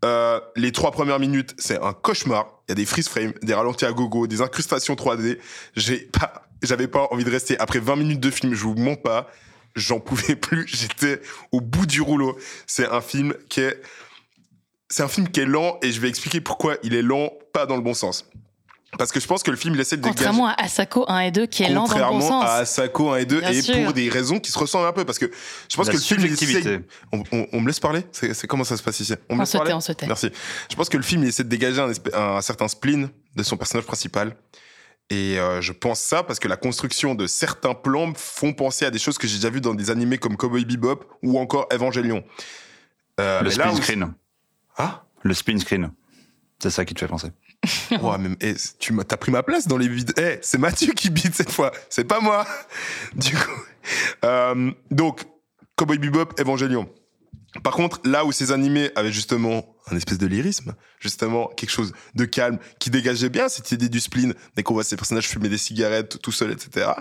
[0.05, 2.61] Euh, les trois premières minutes, c'est un cauchemar.
[2.67, 5.39] Il y a des freeze frames, des ralentis à gogo, des incrustations 3D.
[5.75, 7.59] J'ai pas, j'avais pas envie de rester.
[7.59, 9.29] Après 20 minutes de film, je vous mens pas,
[9.75, 10.67] j'en pouvais plus.
[10.67, 11.21] J'étais
[11.51, 12.37] au bout du rouleau.
[12.65, 13.81] C'est un film qui est,
[14.89, 17.65] c'est un film qui est lent et je vais expliquer pourquoi il est lent, pas
[17.65, 18.25] dans le bon sens.
[18.97, 20.15] Parce que je pense que le film, il essaie de dégager.
[20.17, 22.43] Contrairement à Asako 1 et 2 qui est lent dans le bon Contrairement sens.
[22.49, 23.83] à Asako 1 et 2 Bien et sûr.
[23.83, 25.27] pour des raisons qui se ressemblent un peu parce que
[25.69, 26.81] je pense La que le film il essaie-
[27.13, 28.03] on, on- on me laisse parler?
[28.11, 29.13] C'est comment ça se passe ici?
[29.29, 30.07] On me laisse se tait, parler on se tait.
[30.07, 30.31] merci
[30.71, 33.43] je pense que le film il essaie de dégager un, espè- un certain spleen de
[33.43, 34.35] son personnage principal
[35.11, 38.85] et euh, je pense ça parce que la construction de certains plans me font penser
[38.85, 41.67] à des choses que j'ai déjà vues dans des animés comme Cowboy Bebop ou encore
[41.71, 42.23] Evangelion
[43.19, 44.13] Euh, Le où- screen.
[44.79, 45.91] Ah Le spin screen.
[46.57, 47.27] C'est ça qui te fait penser.
[48.01, 50.13] Ouais, mais eh, tu t'as pris ma place dans les vides.
[50.17, 52.45] Eh, c'est Mathieu qui bide cette fois, c'est pas moi.
[53.15, 53.61] Du coup,
[54.23, 55.25] euh, donc
[55.75, 56.89] Cowboy Bebop, Evangelion.
[57.63, 61.93] Par contre, là où ces animés avaient justement un espèce de lyrisme, justement quelque chose
[62.13, 65.49] de calme qui dégageait bien cette idée du spleen, dès qu'on voit ces personnages fumer
[65.49, 66.91] des cigarettes tout seuls, etc.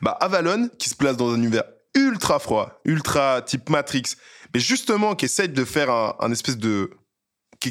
[0.00, 1.64] Bah Avalon, qui se place dans un univers
[1.94, 4.14] ultra froid, ultra type Matrix,
[4.54, 6.90] mais justement qui essaie de faire un, un espèce de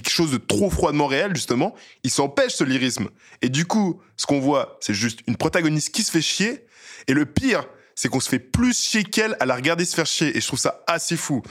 [0.02, 3.10] quelque chose de trop froidement réel, justement, il s'empêche ce lyrisme.
[3.42, 6.66] Et du coup, ce qu'on voit, c'est juste une protagoniste qui se fait chier.
[7.08, 7.66] Et le pire,
[7.96, 10.36] c'est qu'on se fait plus chier qu'elle à la regarder se faire chier.
[10.36, 11.42] Et je trouve ça assez fou.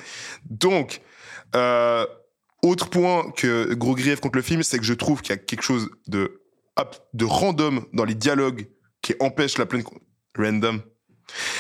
[0.49, 1.01] Donc,
[1.55, 2.07] euh,
[2.63, 5.41] autre point que gros grief contre le film, c'est que je trouve qu'il y a
[5.41, 6.43] quelque chose de,
[7.13, 8.69] de random dans les dialogues
[9.03, 9.85] qui empêche la pleine...
[10.37, 10.83] Random.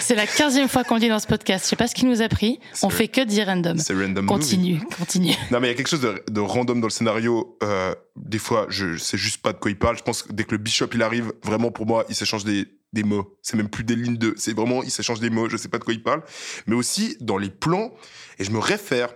[0.00, 1.64] C'est la 15e fois qu'on dit dans ce podcast.
[1.64, 2.60] Je sais pas ce qui nous a pris.
[2.82, 3.78] On fait que dire random.
[3.78, 4.40] C'est random movie.
[4.40, 5.34] Continue, continue.
[5.50, 7.58] Non, mais il y a quelque chose de, de random dans le scénario.
[7.62, 9.96] Euh, des fois, je sais juste pas de quoi il parle.
[9.98, 12.66] Je pense que dès que le bishop il arrive, vraiment pour moi, il s'échange des,
[12.92, 13.36] des mots.
[13.42, 14.34] C'est même plus des lignes de.
[14.36, 15.48] C'est vraiment, il s'échange des mots.
[15.48, 16.22] Je sais pas de quoi il parle.
[16.66, 17.92] Mais aussi dans les plans.
[18.38, 19.14] Et je me réfère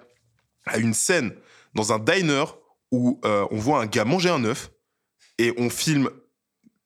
[0.67, 1.33] à une scène
[1.75, 2.45] dans un diner
[2.91, 4.71] où euh, on voit un gars manger un œuf
[5.39, 6.11] et on filme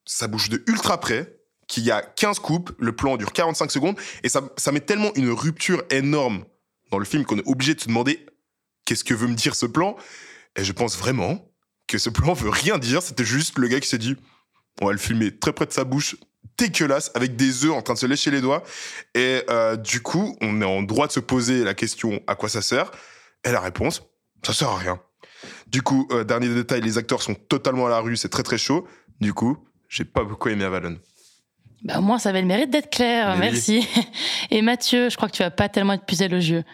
[0.05, 1.39] ça bouge de ultra près
[1.73, 5.11] qu'il y a 15 coupes, le plan dure 45 secondes, et ça, ça met tellement
[5.15, 6.45] une rupture énorme
[6.91, 8.27] dans le film qu'on est obligé de se demander
[8.85, 9.97] qu'est-ce que veut me dire ce plan?
[10.55, 11.51] Et je pense vraiment
[11.87, 14.17] que ce plan veut rien dire, c'était juste le gars qui s'est dit
[14.83, 16.17] on va le filmer très près de sa bouche,
[16.59, 18.63] dégueulasse, avec des œufs en train de se lécher les doigts,
[19.15, 22.51] et euh, du coup, on est en droit de se poser la question à quoi
[22.51, 22.91] ça sert?
[23.45, 24.03] Et la réponse,
[24.45, 25.01] ça sert à rien.
[25.69, 28.59] Du coup, euh, dernier détail, les acteurs sont totalement à la rue, c'est très très
[28.59, 28.87] chaud.
[29.21, 29.57] Du coup,
[29.89, 30.99] j'ai pas beaucoup aimé Avalon.
[31.85, 33.37] Bah, au moins, ça avait le mérite d'être clair.
[33.37, 33.53] Mais oui.
[33.53, 33.89] Merci.
[34.51, 36.65] Et Mathieu, je crois que tu vas pas tellement être plus élogieux.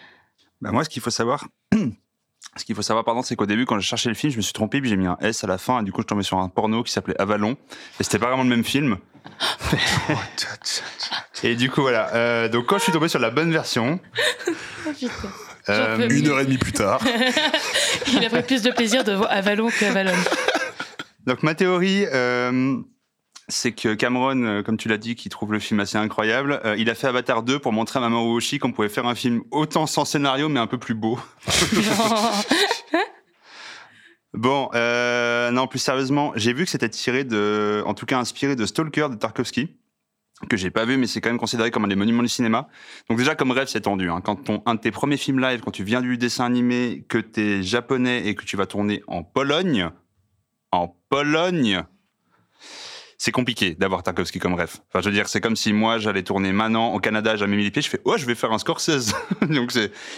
[0.61, 1.47] Bah moi, ce qu'il faut savoir,
[2.57, 4.41] ce qu'il faut savoir, pardon, c'est qu'au début, quand j'ai cherché le film, je me
[4.41, 6.23] suis trompé, puis j'ai mis un S à la fin, et du coup, je tombais
[6.23, 7.57] sur un porno qui s'appelait Avalon,
[7.99, 8.97] et c'était pas vraiment le même film.
[11.43, 12.13] et du coup, voilà.
[12.13, 13.99] Euh, donc, quand je suis tombé sur la bonne version,
[15.69, 16.09] euh.
[16.09, 17.01] Une heure et demie plus tard.
[18.07, 20.15] Il a pris plus de plaisir de voir Avalon que Avalon.
[21.25, 22.77] Donc ma théorie, euh,
[23.49, 26.75] c'est que Cameron, euh, comme tu l'as dit, qui trouve le film assez incroyable, euh,
[26.77, 29.41] il a fait Avatar 2 pour montrer à Mamoru Oshii qu'on pouvait faire un film
[29.51, 31.19] autant sans scénario mais un peu plus beau.
[34.33, 38.55] Bon, euh, non, plus sérieusement, j'ai vu que c'était tiré de, en tout cas inspiré
[38.55, 39.75] de Stalker de Tarkovsky,
[40.47, 42.67] que j'ai pas vu, mais c'est quand même considéré comme un des monuments du cinéma.
[43.09, 44.09] Donc déjà, comme rêve, c'est tendu.
[44.09, 44.21] Hein.
[44.21, 47.17] Quand ton, un de tes premiers films live, quand tu viens du dessin animé, que
[47.17, 49.89] t'es japonais et que tu vas tourner en Pologne,
[50.71, 51.83] en Pologne,
[53.19, 54.77] c'est compliqué d'avoir Tarkovsky comme rêve.
[54.87, 57.65] Enfin, je veux dire, c'est comme si moi, j'allais tourner maintenant au Canada, j'avais mis
[57.65, 59.13] les pieds, je fais, oh, je vais faire un Scorsese.
[59.41, 59.73] Donc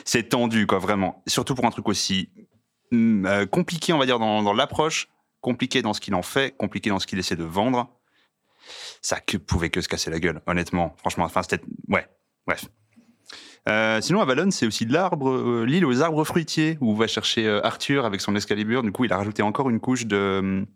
[0.05, 1.23] c'est, tendu, quoi, vraiment.
[1.25, 2.29] Surtout pour un truc aussi
[2.91, 5.09] hum, euh, compliqué, on va dire, dans, l'approche,
[5.41, 7.89] compliqué dans ce qu'il en fait, compliqué dans ce qu'il essaie de vendre.
[9.01, 10.93] Ça pouvait que se casser la gueule, honnêtement.
[10.99, 12.07] Franchement, enfin, c'était, ouais,
[12.45, 12.65] bref.
[13.67, 18.05] Euh, sinon, Avalon, c'est aussi l'arbre, euh, l'île aux arbres fruitiers, où va chercher Arthur
[18.05, 18.83] avec son Excalibur.
[18.83, 20.67] Du coup, il a rajouté encore une couche de,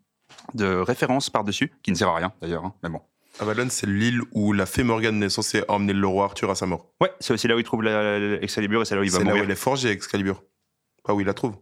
[0.54, 3.02] de références par-dessus, qui ne sert à rien d'ailleurs, hein, mais bon.
[3.40, 6.66] Avalon, c'est l'île où la fée Morgane est censée emmener le roi Arthur à sa
[6.66, 6.88] mort.
[7.02, 9.12] Ouais, c'est aussi là où il trouve la- la- l'Excalibur et c'est là où il
[9.12, 9.44] va C'est là où mourir.
[9.44, 10.42] elle est forgée, Excalibur.
[11.04, 11.56] Pas où il la trouve.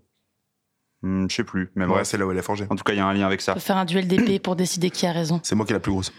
[1.01, 1.71] Hmm, je sais plus.
[1.75, 1.95] Mais bon.
[1.95, 2.65] Ouais, c'est là où elle est forgée.
[2.69, 3.53] En tout cas, il y a un lien avec ça.
[3.53, 5.39] On peut faire un duel d'épée pour décider qui a raison.
[5.43, 6.13] C'est moi qui ai la plus grosse.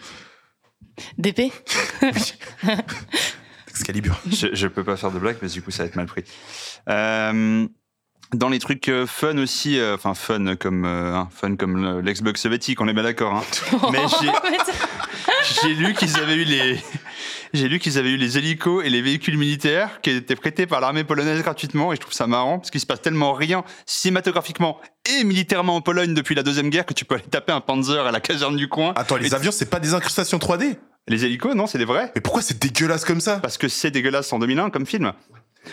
[1.19, 1.53] D'épée?
[3.69, 4.21] Excalibur.
[4.31, 6.25] je, je peux pas faire de blague, mais du coup, ça va être mal pris.
[6.89, 7.67] Euh,
[8.33, 12.01] dans les trucs euh, fun aussi, euh, enfin fun comme euh, hein, fun comme le-
[12.01, 13.35] l'Xbox soviétique, on est bien d'accord.
[13.35, 13.43] Hein.
[13.93, 14.31] Mais j'ai-
[15.63, 16.79] j'ai lu qu'ils avaient eu les
[17.53, 20.81] j'ai lu qu'ils avaient eu les hélicos et les véhicules militaires qui étaient prêtés par
[20.81, 24.81] l'armée polonaise gratuitement et je trouve ça marrant parce qu'il se passe tellement rien cinématographiquement
[25.19, 28.05] et militairement en Pologne depuis la deuxième guerre que tu peux aller taper un Panzer
[28.07, 28.93] à la caserne du coin.
[28.97, 32.11] Attends, les avions, c'est pas des incrustations 3D Les hélicos, non, c'est des vrais.
[32.17, 33.39] Mais pourquoi c'est dégueulasse comme ça?
[33.39, 35.13] Parce que c'est dégueulasse en 2001 comme film.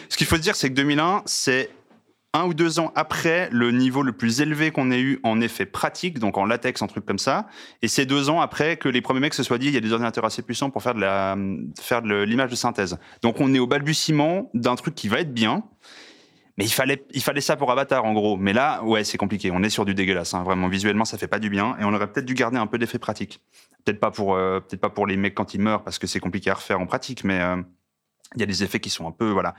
[0.09, 1.69] Ce qu'il faut se dire, c'est que 2001, c'est
[2.33, 5.65] un ou deux ans après le niveau le plus élevé qu'on ait eu en effet
[5.65, 7.47] pratique, donc en latex, en truc comme ça.
[7.81, 9.81] Et c'est deux ans après que les premiers mecs se soient dit, il y a
[9.81, 11.37] des ordinateurs assez puissants pour faire de la,
[11.79, 12.97] faire de l'image de synthèse.
[13.21, 15.63] Donc on est au balbutiement d'un truc qui va être bien.
[16.57, 18.35] Mais il fallait, il fallait ça pour Avatar, en gros.
[18.37, 19.51] Mais là, ouais, c'est compliqué.
[19.51, 20.33] On est sur du dégueulasse.
[20.33, 20.43] hein.
[20.43, 21.77] Vraiment, visuellement, ça fait pas du bien.
[21.79, 23.41] Et on aurait peut-être dû garder un peu d'effets pratiques.
[23.85, 26.19] Peut-être pas pour, euh, peut-être pas pour les mecs quand ils meurent, parce que c'est
[26.19, 27.23] compliqué à refaire en pratique.
[27.23, 27.55] Mais euh,
[28.35, 29.55] il y a des effets qui sont un peu, voilà.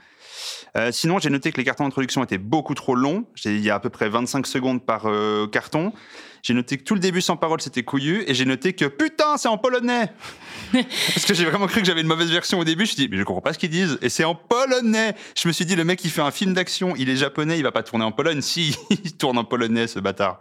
[0.75, 3.25] Euh, sinon, j'ai noté que les cartons d'introduction étaient beaucoup trop longs.
[3.35, 5.93] J'ai- Il y a à peu près 25 secondes par euh, carton.
[6.41, 8.23] J'ai noté que tout le début sans parole, c'était couillu.
[8.27, 10.11] Et j'ai noté que putain, c'est en polonais
[10.73, 12.85] Parce que j'ai vraiment cru que j'avais une mauvaise version au début.
[12.85, 13.97] Je me suis dit, mais je comprends pas ce qu'ils disent.
[14.01, 16.95] Et c'est en polonais Je me suis dit, le mec, il fait un film d'action,
[16.97, 18.41] il est japonais, il va pas tourner en Pologne.
[18.41, 20.39] Si, il tourne en polonais, ce bâtard.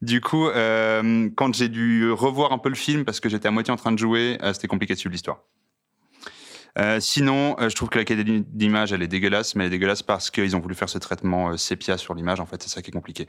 [0.00, 3.50] Du coup, euh, quand j'ai dû revoir un peu le film, parce que j'étais à
[3.50, 5.40] moitié en train de jouer, euh, c'était compliqué de suivre l'histoire.
[6.78, 9.76] Euh, sinon, euh, je trouve que la qualité d'image, elle est dégueulasse, mais elle est
[9.76, 12.40] dégueulasse parce qu'ils ont voulu faire ce traitement euh, sépia sur l'image.
[12.40, 13.26] En fait, c'est ça qui est compliqué.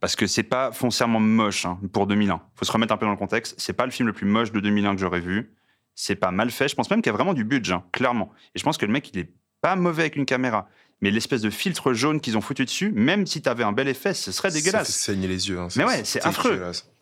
[0.00, 2.42] Parce que c'est pas foncièrement moche hein, pour 2001.
[2.56, 3.54] Faut se remettre un peu dans le contexte.
[3.58, 5.52] C'est pas le film le plus moche de 2001 que j'aurais vu.
[5.94, 6.68] C'est pas mal fait.
[6.68, 8.30] Je pense même qu'il y a vraiment du budget, hein, clairement.
[8.54, 10.68] Et je pense que le mec, il est pas mauvais avec une caméra.
[11.02, 14.12] Mais l'espèce de filtre jaune qu'ils ont foutu dessus, même si t'avais un bel effet,
[14.12, 14.88] ce serait Ça fait dégueulasse.
[14.90, 15.58] saigner les yeux.
[15.58, 15.68] hein.
[15.76, 16.60] Mais ouais, c'est affreux.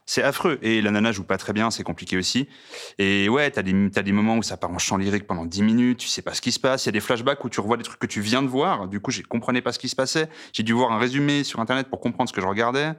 [0.09, 0.59] C'est affreux.
[0.63, 2.49] Et la nana joue pas très bien, c'est compliqué aussi.
[2.97, 6.09] Et ouais, t'as des, moments où ça part en chant lyrique pendant 10 minutes, tu
[6.09, 6.87] sais pas ce qui se passe.
[6.87, 8.89] Il y a des flashbacks où tu revois des trucs que tu viens de voir.
[8.89, 10.31] Du coup, je comprenais pas ce qui se passait.
[10.55, 12.95] J'ai dû voir un résumé sur Internet pour comprendre ce que je regardais.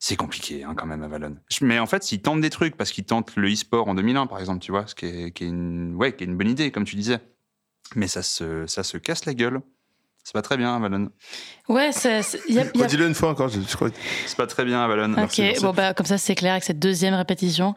[0.00, 1.36] C'est compliqué, hein, quand même, Avalon.
[1.60, 4.40] Mais en fait, s'ils tentent des trucs, parce qu'ils tentent le e-sport en 2001, par
[4.40, 6.72] exemple, tu vois, ce qui est, qui est une, ouais, qui est une bonne idée,
[6.72, 7.20] comme tu disais.
[7.94, 9.60] Mais ça se, ça se casse la gueule.
[10.28, 11.08] C'est pas très bien, Avalon.
[11.70, 11.90] Ouais,
[12.58, 13.88] a- Redis-le une fois encore, je, je crois.
[14.26, 15.14] C'est pas très bien, Avalon.
[15.22, 17.74] Ok, bon bah comme ça c'est clair avec cette deuxième répétition.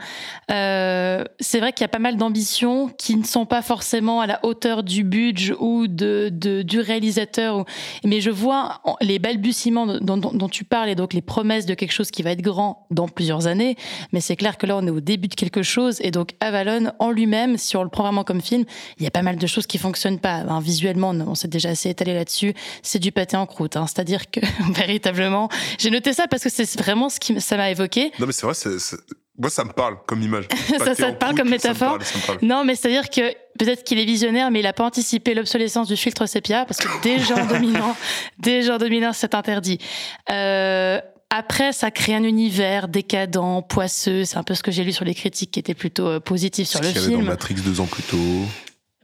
[0.50, 4.28] Euh, c'est vrai qu'il y a pas mal d'ambitions qui ne sont pas forcément à
[4.28, 7.60] la hauteur du budget ou de, de- du réalisateur.
[7.60, 7.66] ou-
[8.04, 11.74] Mais je vois les balbutiements dont, dont- dont tu parles et donc les promesses de
[11.74, 13.76] quelque chose qui va être grand dans plusieurs années.
[14.12, 16.92] Mais c'est clair que là on est au début de quelque chose et donc Avalon
[17.00, 18.66] en lui-même, si on le prend vraiment comme film,
[18.98, 20.44] il y a pas mal de choses qui fonctionnent pas.
[20.62, 22.41] Visuellement, on s'est déjà assez étalé là-dessus.
[22.84, 23.78] C'est du pâté en croûte.
[23.78, 23.86] hein.
[23.88, 24.40] C'est-à-dire que
[24.74, 28.12] véritablement, j'ai noté ça parce que c'est vraiment ce qui ça m'a évoqué.
[28.20, 28.98] Non, mais c'est vrai, c'est-
[29.40, 30.46] moi, ça me parle comme image.
[30.78, 32.40] ça, ça te parle comme ça me métaphore parle, ça me parle.
[32.44, 33.22] Non, mais c'est-à-dire que
[33.58, 36.88] peut-être qu'il est visionnaire, mais il n'a pas anticipé l'obsolescence du filtre sépia, parce que
[37.02, 37.96] déjà en 2001,
[38.40, 39.80] déjà en 2001, c'est interdit.
[40.30, 44.26] Euh, après, ça crée un univers décadent, poisseux.
[44.26, 46.68] C'est un peu ce que j'ai lu sur les critiques qui étaient plutôt euh, positives
[46.68, 47.30] sur Ce le qu'il y avait dans film.
[47.30, 48.18] Matrix deux ans plus tôt.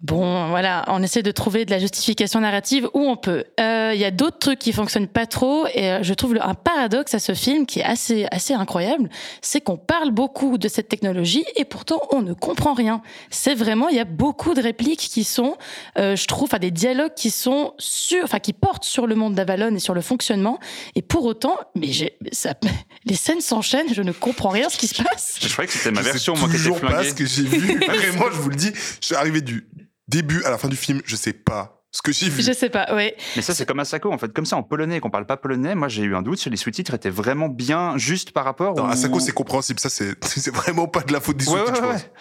[0.04, 3.46] Bon, voilà, on essaie de trouver de la justification narrative où on peut.
[3.60, 6.54] Euh, Il y a d'autres trucs qui fonctionnent pas trop, et euh, je trouve un
[6.54, 9.10] paradoxe à ce film qui est assez assez incroyable,
[9.42, 13.02] c'est qu'on parle beaucoup de cette technologie et pourtant on ne comprend rien.
[13.32, 15.58] C'est vraiment, il y a beaucoup de répliques qui sont,
[15.98, 19.34] euh, je trouve, enfin des dialogues qui sont sur, enfin qui portent sur le monde
[19.34, 20.60] d'Avalon et sur le fonctionnement,
[20.94, 22.54] et pour autant, mais j'ai, ça,
[23.06, 25.40] les scènes s'enchaînent, je ne comprends rien ce qui se passe.
[25.42, 27.26] Je croyais que c'était ma Je sais version, moi, qui était toujours pas ce que
[27.26, 27.80] j'ai vu.
[27.88, 28.72] Vraiment, je vous le dis,
[29.02, 29.68] je suis arrivé du
[30.08, 32.44] début à la fin du film, je sais pas ce que j'ai vu.
[32.44, 33.16] Je sais pas, ouais.
[33.36, 34.32] Mais ça, c'est comme Asako, en fait.
[34.34, 36.58] Comme ça, en polonais, qu'on parle pas polonais, moi, j'ai eu un doute si les
[36.58, 38.86] sous-titres étaient vraiment bien juste par rapport Non.
[38.86, 39.80] Asako, c'est compréhensible.
[39.80, 42.12] Ça, c'est c'est vraiment pas de la faute des Ouais, sous-titres, ouais, je ouais.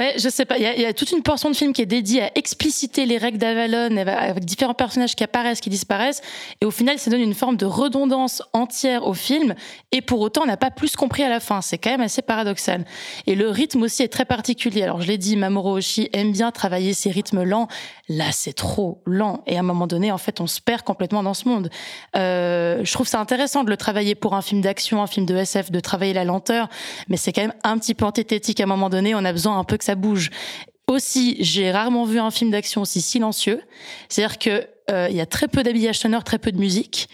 [0.00, 0.56] Ouais, je sais pas.
[0.56, 3.36] Il y, a, toute une portion de film qui est dédiée à expliciter les règles
[3.36, 6.22] d'Avalon avec- différents personnages qui apparaissent, qui disparaissent.
[6.62, 9.54] Et au final, ça donne une forme de redondance entière au film.
[9.92, 11.60] Et pour autant, on n'a pas plus compris à la fin.
[11.60, 12.86] C'est quand même assez paradoxal.
[13.26, 14.84] Et le rythme aussi est très particulier.
[14.84, 17.68] Alors, je l'ai dit, Mamoru Oshii aime bien travailler ces rythmes lents.
[18.12, 19.44] Là, c'est trop lent.
[19.46, 21.70] Et à un moment donné, en fait, on se perd complètement dans ce monde.
[22.16, 25.36] Euh, je trouve ça intéressant de le travailler pour un film d'action, un film de
[25.36, 26.68] SF, de travailler la lenteur.
[27.08, 29.14] Mais c'est quand même un petit peu antithétique à un moment donné.
[29.14, 30.30] On a besoin un peu que ça bouge.
[30.88, 33.62] Aussi, j'ai rarement vu un film d'action aussi silencieux.
[34.08, 37.08] C'est-à-dire que euh, il y a très peu d'habillage sonore, très peu de musique.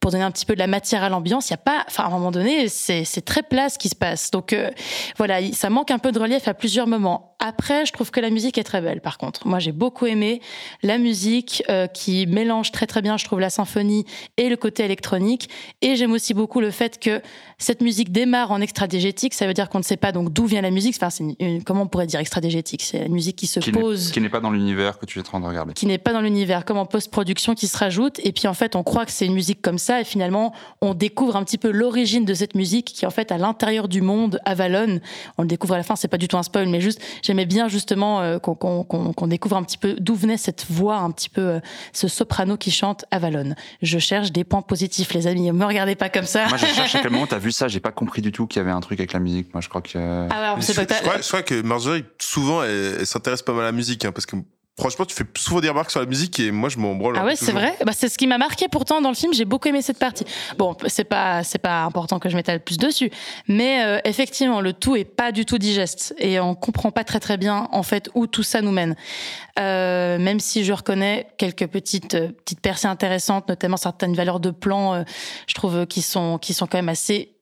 [0.00, 1.48] Pour donner un petit peu de la matière à l'ambiance.
[1.48, 3.94] Il y a pas, enfin à un moment donné, c'est très plat ce qui se
[3.94, 4.30] passe.
[4.30, 4.70] Donc euh,
[5.18, 7.36] voilà, il- ça manque un peu de relief à plusieurs moments.
[7.38, 9.00] Après, je trouve que la musique est très belle.
[9.00, 10.40] Par contre, moi j'ai beaucoup aimé
[10.82, 14.04] la musique euh, qui mélange très très bien, je trouve, la symphonie
[14.38, 15.48] et le côté électronique.
[15.82, 17.20] Et j'aime aussi beaucoup le fait que
[17.60, 19.34] cette musique démarre en extradégétique.
[19.34, 20.96] Ça veut dire qu'on ne sait pas donc d'où vient la musique.
[20.96, 21.24] Enfin, c'est
[21.64, 24.40] comment on pourrait dire extradégétique C'est la musique qui se Qui pose qui n'est pas
[24.40, 25.74] dans l'univers que tu es en train de regarder.
[25.74, 28.18] qui n'est pas dans l'univers, comme en post-production qui se rajoute.
[28.24, 30.94] Et puis en fait, on croit que c'est une musique comme ça, et finalement, on
[30.94, 34.40] découvre un petit peu l'origine de cette musique qui en fait à l'intérieur du monde,
[34.44, 34.98] Avalon.
[35.38, 37.46] On le découvre à la fin, c'est pas du tout un spoil, mais juste, j'aimais
[37.46, 41.10] bien justement euh, qu'on qu'on- qu'on découvre un petit peu d'où venait cette voix, un
[41.10, 41.60] petit peu euh,
[41.92, 43.54] ce soprano qui chante Avalon.
[43.82, 45.50] Je cherche des points positifs, les amis.
[45.52, 46.46] Me regardez pas comme ça.
[46.48, 47.68] Moi, je cherche à quel moment t'as vu ça.
[47.68, 49.52] J'ai pas compris du tout qu'il y avait un truc avec la musique.
[49.54, 49.98] Moi, je crois que.
[50.30, 53.06] Ah ouais, c'est pas que t'as- je crois, je crois que Marjorie, souvent, elle, elle
[53.06, 54.36] s'intéresse pas mal à la musique, hein, parce que
[54.78, 57.14] franchement, tu fais souvent des remarques sur la musique et moi, je m'en branle.
[57.18, 57.74] Ah ouais, c'est vrai?
[57.84, 59.34] Bah, c'est ce qui m'a marqué pourtant dans le film.
[59.34, 60.24] J'ai beaucoup aimé cette partie.
[60.56, 63.10] Bon, c'est pas c'est pas important que je m'étale plus dessus,
[63.46, 67.20] mais euh, effectivement, le tout est pas du tout digeste et on comprend pas très
[67.20, 68.96] très bien en fait où tout ça nous mène.
[69.58, 74.50] Euh, même si je reconnais quelques petites euh, petites percées intéressantes, notamment certaines valeurs de
[74.50, 75.02] plan, euh,
[75.46, 77.34] je trouve qui sont qui sont quand même assez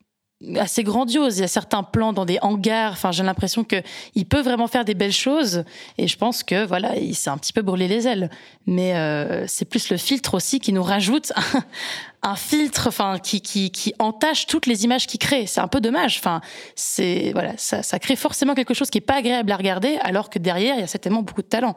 [0.56, 1.38] assez grandiose.
[1.38, 2.92] Il y a certains plans dans des hangars.
[2.92, 3.76] Enfin, j'ai l'impression que
[4.14, 5.64] il peut vraiment faire des belles choses.
[5.98, 8.30] Et je pense que voilà, il s'est un petit peu brûlé les ailes.
[8.66, 13.40] Mais euh, c'est plus le filtre aussi qui nous rajoute un, un filtre, enfin, qui,
[13.40, 15.46] qui qui entache toutes les images qu'il crée.
[15.46, 16.18] C'est un peu dommage.
[16.18, 16.40] Enfin,
[16.76, 20.30] c'est voilà, ça, ça crée forcément quelque chose qui est pas agréable à regarder, alors
[20.30, 21.76] que derrière, il y a certainement beaucoup de talent.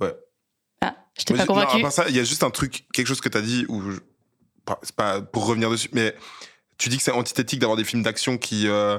[0.00, 0.12] Ouais.
[0.82, 1.82] Ah, je t'ai pas j'ai- non, à convaincu.
[1.82, 3.80] part ça, il y a juste un truc, quelque chose que tu as dit, où
[3.90, 4.00] je-
[4.66, 6.14] pas- c'est pas pour revenir dessus, mais
[6.78, 8.98] tu dis que c'est antithétique d'avoir des films d'action qui, euh,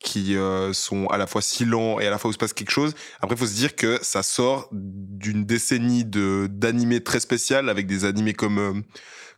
[0.00, 2.52] qui euh, sont à la fois si lents et à la fois où se passe
[2.52, 2.94] quelque chose.
[3.20, 7.86] Après, il faut se dire que ça sort d'une décennie de d'animés très spécial avec
[7.86, 8.72] des animés comme euh,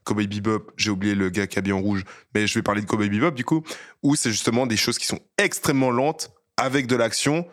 [0.05, 0.73] Cowboy Bebop.
[0.77, 3.33] J'ai oublié le gars qui habille en rouge, mais je vais parler de Cowboy Bebop
[3.33, 3.63] du coup,
[4.03, 7.47] où c'est justement des choses qui sont extrêmement lentes avec de l'action,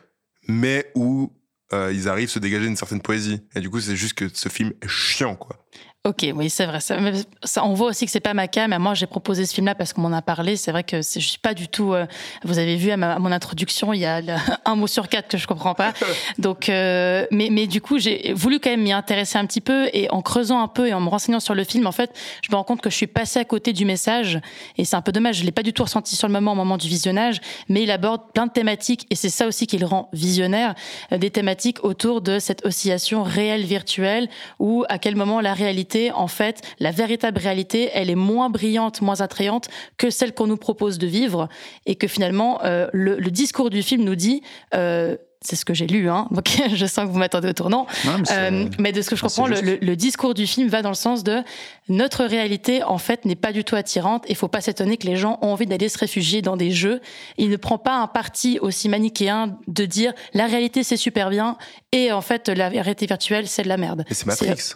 [0.47, 1.31] mais où
[1.73, 3.41] euh, ils arrivent à se dégager une certaine poésie.
[3.55, 5.65] Et du coup, c'est juste que ce film est chiant, quoi.
[6.05, 6.79] Ok, oui, c'est vrai.
[6.81, 8.69] Ça, on voit aussi que c'est pas ma cam.
[8.71, 10.57] mais Moi, j'ai proposé ce film-là parce qu'on m'en a parlé.
[10.57, 11.93] C'est vrai que je suis pas du tout.
[11.93, 12.05] euh,
[12.43, 14.33] vous avez vu à, ma- à mon introduction, il y a le-
[14.65, 15.93] un mot sur quatre que je comprends pas.
[16.39, 19.87] Donc, euh, mais, mais du coup, j'ai voulu quand même m'y intéresser un petit peu
[19.93, 22.51] et en creusant un peu et en me renseignant sur le film, en fait, je
[22.51, 24.41] me rends compte que je suis passée à côté du message
[24.77, 25.37] et c'est un peu dommage.
[25.37, 27.39] Je l'ai pas du tout ressenti sur le moment, au moment du visionnage,
[27.69, 30.75] mais il aborde plein de thématiques et c'est ça aussi qui le rend visionnaire,
[31.13, 34.27] euh, des thématiques autour de cette oscillation réelle virtuelle
[34.59, 39.01] ou à quel moment la réalité, en fait, la véritable réalité, elle est moins brillante,
[39.01, 41.47] moins attrayante que celle qu'on nous propose de vivre
[41.85, 44.41] et que finalement euh, le, le discours du film nous dit.
[44.75, 46.29] euh, c'est ce que j'ai lu, hein.
[46.31, 47.85] donc je sens que vous m'attendez au tournant.
[48.05, 49.65] Non, mais c'est- Euh, mais de ce que je Ah, comprends, le, juste.
[49.67, 51.41] le- le discours du film va dans le sens de
[51.89, 54.23] notre réalité, en fait, n'est pas du tout attirante.
[54.29, 57.01] Il faut pas s'étonner que les gens ont envie d'aller se réfugier dans des jeux.
[57.37, 61.57] Il ne prend pas un parti aussi manichéen de dire la réalité c'est super bien
[61.91, 64.05] et en fait la réalité virtuelle c'est de la merde.
[64.09, 64.75] Et c'est Matrix.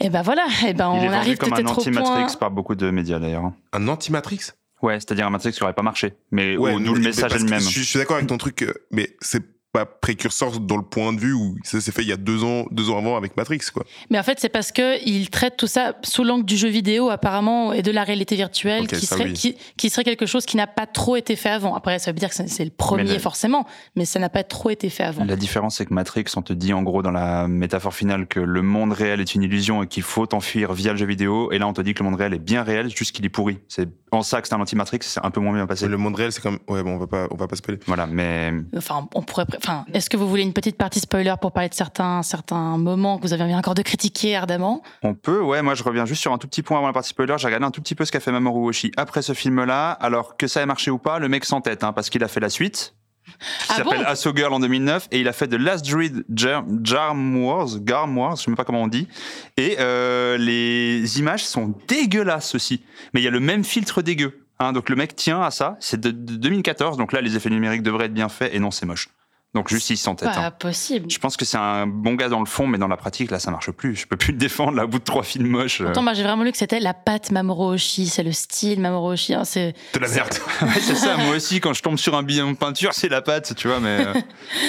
[0.00, 1.82] Et ben voilà, et ben Il est on arrive comme un peut-être au point.
[2.02, 3.50] anti-Matrix par beaucoup de médias d'ailleurs.
[3.72, 4.40] Un anti-Matrix?
[4.82, 6.14] Ouais, c'est-à-dire un Matrix qui aurait pas marché.
[6.30, 7.60] Mais Ouais, où- d'où le message est le même.
[7.60, 9.42] Je, suis- je suis d'accord avec ton truc, euh, mais c'est
[9.76, 12.44] pas précurseur dans le point de vue où ça s'est fait il y a deux
[12.44, 13.84] ans, deux ans avant avec Matrix, quoi.
[14.08, 17.10] Mais en fait, c'est parce que il traite tout ça sous l'angle du jeu vidéo
[17.10, 19.32] apparemment et de la réalité virtuelle, qui serait oui.
[19.34, 21.74] qui, qui serait quelque chose qui n'a pas trop été fait avant.
[21.74, 23.66] Après, ça veut dire que c'est c'est le premier Mais la- forcément,
[23.96, 25.24] mais ça n'a pas trop été fait avant.
[25.24, 28.40] La différence, c'est que Matrix, on te dit en gros dans la métaphore finale que
[28.40, 31.52] le monde réel est une illusion et qu'il faut t'enfuir via le jeu vidéo.
[31.52, 33.30] Et là, on te dit que le monde réel est bien réel, juste qu'il est
[33.30, 33.58] pourri.
[33.68, 35.88] C'est en ça que c'est un anti-Matrix, c'est un peu moins bien passé.
[35.88, 36.58] Le monde réel, c'est comme.
[36.68, 37.80] Ouais, bon, on va pas, on va pas spoiler.
[37.86, 38.52] Voilà, mais.
[38.76, 39.46] Enfin, on pourrait.
[39.56, 43.18] Enfin, est-ce que vous voulez une petite partie spoiler pour parler de certains certains moments
[43.18, 44.82] que vous avez envie encore de critiquer ardemment?
[45.02, 47.10] On peut, ouais, moi je reviens juste sur un tout petit point avant la partie
[47.10, 47.34] spoiler.
[47.38, 49.90] J'ai regardé un tout petit peu ce qu'a fait Mamoru Oshii après ce film-là.
[49.92, 52.40] Alors que ça ait marché ou pas, le mec s'entête, hein, parce qu'il a fait
[52.40, 52.94] la suite.
[53.26, 56.24] Qui Ah s'appelle bon Asso Girl en 2009 et il a fait The Last Druid
[56.34, 59.08] Jar- Jarm Wars, Garm Wars, je sais même pas comment on dit.
[59.56, 64.40] Et euh, les images sont dégueulasses aussi, mais il y a le même filtre dégueu.
[64.58, 65.76] Hein, donc le mec tient à ça.
[65.80, 68.70] C'est de, de 2014, donc là les effets numériques devraient être bien faits et non
[68.70, 69.08] c'est moche.
[69.54, 70.28] Donc juste il s'entête.
[70.30, 70.50] Pas hein.
[70.50, 71.10] possible.
[71.10, 73.38] Je pense que c'est un bon gars dans le fond, mais dans la pratique, là,
[73.38, 73.96] ça marche plus.
[73.96, 75.80] Je peux plus le défendre, là, au bout de trois films moches.
[75.80, 75.84] euh.
[75.84, 79.14] Pourtant, moi, j'ai vraiment lu que c'était la patte Mamoru Oshii, c'est le style Mamoru
[79.14, 79.34] Oshii.
[79.34, 80.34] hein, c'est De la merde.
[80.62, 83.22] Ouais, c'est ça, moi aussi, quand je tombe sur un billet de peinture, c'est la
[83.22, 84.04] pâte, tu vois, mais.
[84.06, 84.12] euh,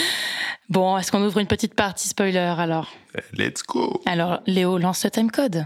[0.69, 0.97] bon.
[0.97, 2.87] Est-ce qu'on ouvre une petite partie spoiler alors?
[3.33, 4.01] Let's go.
[4.05, 5.65] Alors, Léo lance le timecode.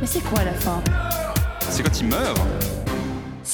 [0.00, 0.82] Mais c'est quoi la fin?
[1.68, 2.40] C'est quand il meurt.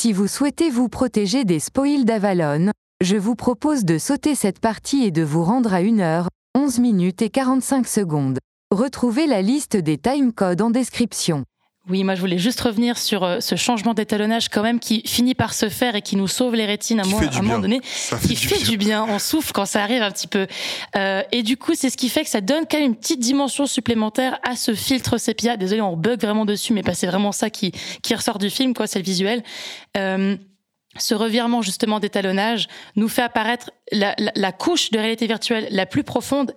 [0.00, 2.70] Si vous souhaitez vous protéger des spoils d'Avalon,
[3.02, 7.20] je vous propose de sauter cette partie et de vous rendre à 1h, 11 minutes
[7.20, 8.38] et 45 secondes.
[8.70, 11.42] Retrouvez la liste des timecodes en description.
[11.88, 15.34] Oui, moi je voulais juste revenir sur euh, ce changement d'étalonnage quand même qui finit
[15.34, 18.28] par se faire et qui nous sauve les rétines à, un moment donné, Ça fait
[18.28, 18.68] qui du fait bien.
[18.68, 19.06] du bien.
[19.08, 20.46] On souffle quand ça arrive un petit peu.
[20.96, 23.20] Euh, et du coup, c'est ce qui fait que ça donne quand même une petite
[23.20, 25.56] dimension supplémentaire à ce filtre sépia.
[25.56, 27.72] Désolé, on bug vraiment dessus, mais bah, c'est vraiment ça qui,
[28.02, 29.42] qui ressort du film, quoi, c'est le visuel.
[29.96, 30.36] Euh,
[30.98, 36.04] ce revirement justement d'étalonnage nous fait apparaître la, la- couche de réalité virtuelle la plus
[36.04, 36.54] profonde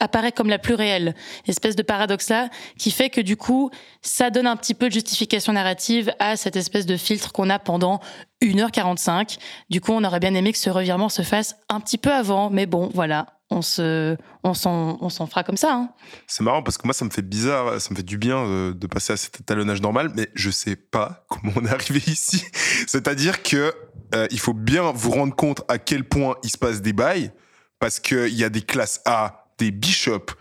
[0.00, 1.14] apparaît comme la plus réelle.
[1.46, 2.48] Espèce de paradoxe là
[2.78, 3.70] qui fait que du coup
[4.02, 7.58] ça donne un petit peu de justification narrative à cette espèce de filtre qu'on a
[7.58, 8.00] pendant
[8.42, 9.38] 1h45.
[9.70, 12.50] Du coup on aurait bien aimé que ce revirement se fasse un petit peu avant,
[12.50, 15.74] mais bon voilà, on se, on s'en, on s'en fera comme ça.
[15.74, 15.90] Hein.
[16.26, 18.72] C'est marrant parce que moi, ça me fait bizarre, ça me fait du bien euh,
[18.72, 22.44] de passer à cet étalonnage normal, mais je sais pas comment on est arrivé ici.
[22.86, 23.72] C'est-à-dire que
[24.14, 27.32] euh, il faut bien vous rendre compte à quel point il se passe des bails,
[27.78, 30.32] parce qu'il y a des classes A, des bishops,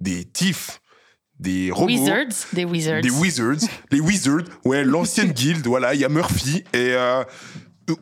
[0.00, 0.80] des tifs,
[1.38, 1.86] des robots.
[1.86, 3.00] Wizards, des wizards.
[3.02, 7.24] Des wizards, les wizards, ouais, l'ancienne guilde, voilà, il y a Murphy et euh,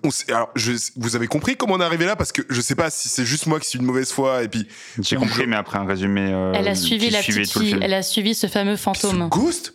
[0.05, 2.17] on sait- alors, je, vous avez compris comment on est arrivé là?
[2.17, 4.49] Parce que je sais pas si c'est juste moi qui suis une mauvaise foi et
[4.49, 4.67] puis
[5.01, 6.31] J'ai compris, mais après un résumé.
[6.33, 9.29] euh, Elle a suivi la petite fille, elle a suivi ce fameux fantôme.
[9.29, 9.75] Ghost?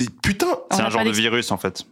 [0.00, 1.84] Et putain C'est un genre de virus en fait,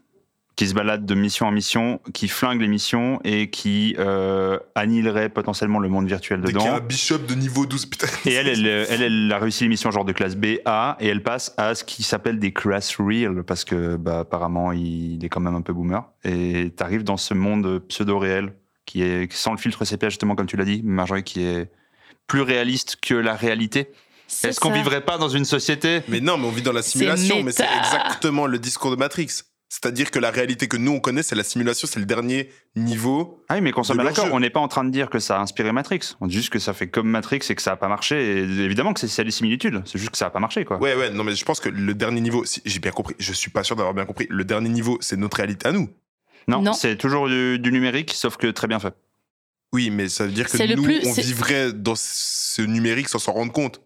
[0.60, 5.30] qui se balade de mission en mission, qui flingue les missions et qui euh, annihilerait
[5.30, 6.86] potentiellement le monde virtuel dès qu'il y a un dedans.
[6.86, 8.08] bishop de niveau 12, putain.
[8.26, 11.06] Et elle, elle, elle, elle a réussi les missions genre de classe B, A, et
[11.08, 15.30] elle passe à ce qui s'appelle des class real, parce que bah, apparemment il est
[15.30, 16.06] quand même un peu boomer.
[16.24, 18.52] Et t'arrives dans ce monde pseudo-réel,
[18.84, 21.70] qui est sans le filtre sépia justement comme tu l'as dit, Marjorie, qui est
[22.26, 23.92] plus réaliste que la réalité.
[24.44, 27.42] Est-ce qu'on vivrait pas dans une société Mais non, mais on vit dans la simulation,
[27.42, 29.28] mais c'est exactement le discours de Matrix.
[29.72, 33.40] C'est-à-dire que la réalité que nous on connaît, c'est la simulation, c'est le dernier niveau.
[33.48, 35.20] Ah oui, mais qu'on soit bien d'accord, on n'est pas en train de dire que
[35.20, 36.00] ça a inspiré Matrix.
[36.20, 38.38] On dit juste que ça fait comme Matrix et que ça a pas marché.
[38.38, 39.80] Et évidemment que c'est des similitudes.
[39.86, 40.78] C'est juste que ça a pas marché, quoi.
[40.78, 43.32] Ouais, ouais, non, mais je pense que le dernier niveau, si j'ai bien compris, je
[43.32, 45.88] suis pas sûr d'avoir bien compris, le dernier niveau, c'est notre réalité à nous.
[46.48, 46.72] Non, Non.
[46.72, 48.94] c'est toujours du, du numérique, sauf que très bien fait.
[49.72, 53.32] Oui, mais ça veut dire que nous, plus- on vivrait dans ce numérique sans s'en
[53.32, 53.80] rendre compte.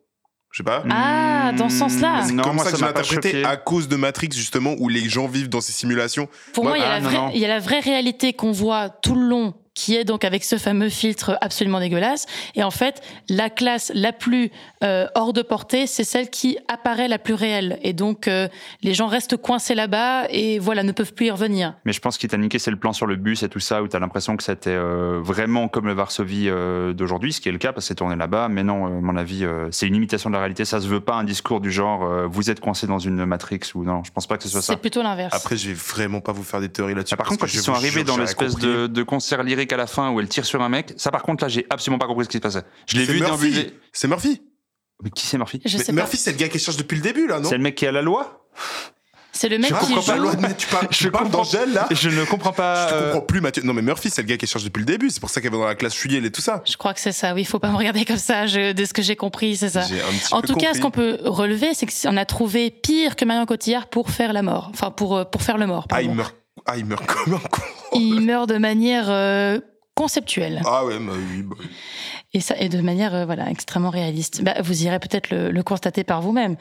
[0.55, 0.85] Je sais pas.
[0.89, 2.23] Ah, dans ce sens-là.
[2.25, 5.49] C'est comme ça que je interprété à cause de Matrix, justement, où les gens vivent
[5.49, 6.29] dans ces simulations.
[6.53, 9.97] Pour Moi- ah, il y a la vraie réalité qu'on voit tout le long, qui
[9.97, 12.27] est donc avec ce fameux filtre absolument dégueulasse.
[12.55, 14.51] Et en fait, la classe la plus
[14.83, 17.79] euh, hors de portée, c'est celle qui apparaît la plus réelle.
[17.83, 18.49] Et donc, euh,
[18.83, 21.75] les gens restent coincés là-bas et voilà, ne peuvent plus y revenir.
[21.85, 23.83] Mais je pense qu'il t'a niqué, c'est le plan sur le bus et tout ça,
[23.83, 27.53] où t'as l'impression que c'était euh, vraiment comme le Varsovie euh, d'aujourd'hui, ce qui est
[27.53, 28.49] le cas parce que c'est tourné là-bas.
[28.49, 30.65] Mais non, euh, à mon avis, euh, c'est une imitation de la réalité.
[30.65, 33.61] Ça se veut pas un discours du genre euh, vous êtes coincé dans une Matrix
[33.75, 34.03] ou non.
[34.05, 34.75] Je pense pas que ce soit ça.
[34.75, 35.35] C'est plutôt l'inverse.
[35.35, 37.15] Après, je vais vraiment pas vous faire des théories là-dessus.
[37.15, 39.87] Ah, par contre, quand ils sont arrivés dans l'espèce de, de concert lyrique à la
[39.87, 42.25] fin où elle tire sur un mec, ça par contre là, j'ai absolument pas compris
[42.25, 42.63] ce qui se passait.
[42.87, 43.73] Je l'ai C'est vu Murphy.
[43.93, 44.43] C'est Murphy.
[45.03, 45.61] Mais qui c'est Murphy?
[45.65, 47.49] Je Mais sais Murphy, c'est le gars qui cherche depuis le début, là, non?
[47.49, 48.47] C'est le mec qui a la loi?
[49.37, 50.23] C'est le mec Je qui comprends pas, joue.
[50.23, 52.89] loi, tu parles, Je parles d'Angèle, là Je ne comprends pas.
[52.89, 53.65] Je euh, comprends plus, Mathieu.
[53.65, 55.11] Non, mais Murphy, c'est le gars qui cherche depuis le début.
[55.11, 56.63] C'est pour ça qu'elle va dans la classe Chuyel et tout ça.
[56.65, 57.35] Je crois que c'est ça.
[57.35, 58.47] Oui, il faut pas me regarder comme ça.
[58.47, 59.83] Je, de ce que j'ai compris, c'est ça.
[59.83, 62.71] J'ai un petit En peu tout cas, ce qu'on peut relever, c'est qu'on a trouvé
[62.71, 64.71] pire que Marion Cotillard pour faire la mort.
[64.73, 65.87] Enfin, pour, euh, pour faire le mort.
[65.91, 66.37] Ah, il meurt,
[66.67, 67.63] ah, il meurt comme un con.
[67.95, 69.61] Il meurt de manière euh,
[69.95, 71.67] conceptuelle Ah, ouais, bah oui, bah oui.
[72.33, 74.43] et ça et de manière euh, voilà extrêmement réaliste.
[74.43, 76.57] Bah, vous irez peut-être le, le constater par vous-même.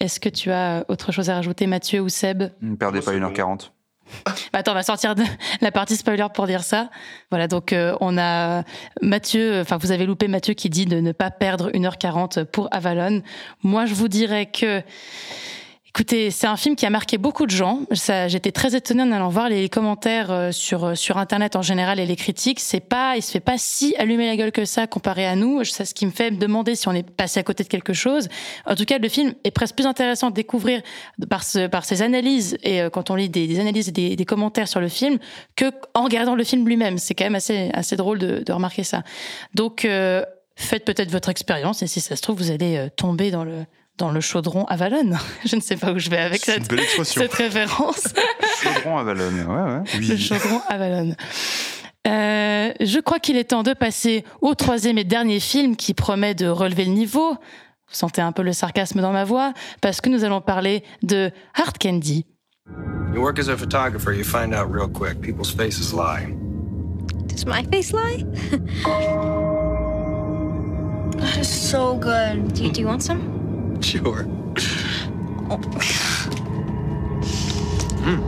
[0.00, 2.44] Est-ce que tu as autre chose à rajouter, Mathieu ou Seb?
[2.62, 3.70] Ne perdez pas 1h40.
[4.24, 5.22] Bah, Attends, on va sortir de
[5.60, 6.88] la partie spoiler pour dire ça.
[7.30, 8.64] Voilà, donc euh, on a
[9.02, 13.22] Mathieu, enfin vous avez loupé Mathieu qui dit de ne pas perdre 1h40 pour Avalon.
[13.62, 14.82] Moi, je vous dirais que
[15.92, 17.80] Écoutez, c'est un film qui a marqué beaucoup de gens.
[17.90, 21.98] J'étais très étonnée en allant voir les commentaires euh, sur euh, sur internet en général
[21.98, 22.60] et les critiques.
[22.60, 25.64] C'est pas, il se fait pas si allumer la gueule que ça comparé à nous.
[25.64, 27.92] C'est ce qui me fait me demander si on est passé à côté de quelque
[27.92, 28.28] chose.
[28.66, 30.80] En tout cas, le film est presque plus intéressant à découvrir
[31.28, 34.88] par ses analyses et euh, quand on lit des, analyses et des, commentaires sur le
[34.88, 35.18] film
[35.56, 36.98] que en regardant le film lui-même.
[36.98, 39.02] C'est quand même assez assez drôle de, remarquer ça.
[39.54, 39.88] Donc
[40.54, 43.64] faites peut-être votre expérience et si ça se trouve vous allez tomber dans le
[44.00, 45.12] dans le chaudron Avalon.
[45.44, 46.64] Je ne sais pas où je vais avec cette,
[47.04, 48.08] cette référence.
[48.62, 49.82] Chaudron à Valognes, ouais, ouais.
[50.00, 50.18] Le Oui.
[50.18, 51.14] chaudron Avalon.
[52.08, 56.34] Euh, je crois qu'il est temps de passer au troisième et dernier film qui promet
[56.34, 57.32] de relever le niveau.
[57.32, 59.52] Vous sentez un peu le sarcasme dans ma voix
[59.82, 62.24] parce que nous allons parler de Hard Candy.
[63.14, 65.20] You work as a photographer, you find out real quick.
[65.20, 66.34] People's faces lie.
[67.28, 68.24] Does my face lie?
[71.18, 72.54] That is so good.
[72.54, 73.39] Do you, do you want some?
[73.80, 74.24] Sure.
[78.04, 78.20] Hmm.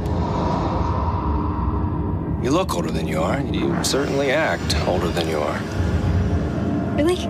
[2.45, 3.41] You look older than you are.
[3.53, 5.61] You certainly act older than you are.
[6.97, 7.29] Really?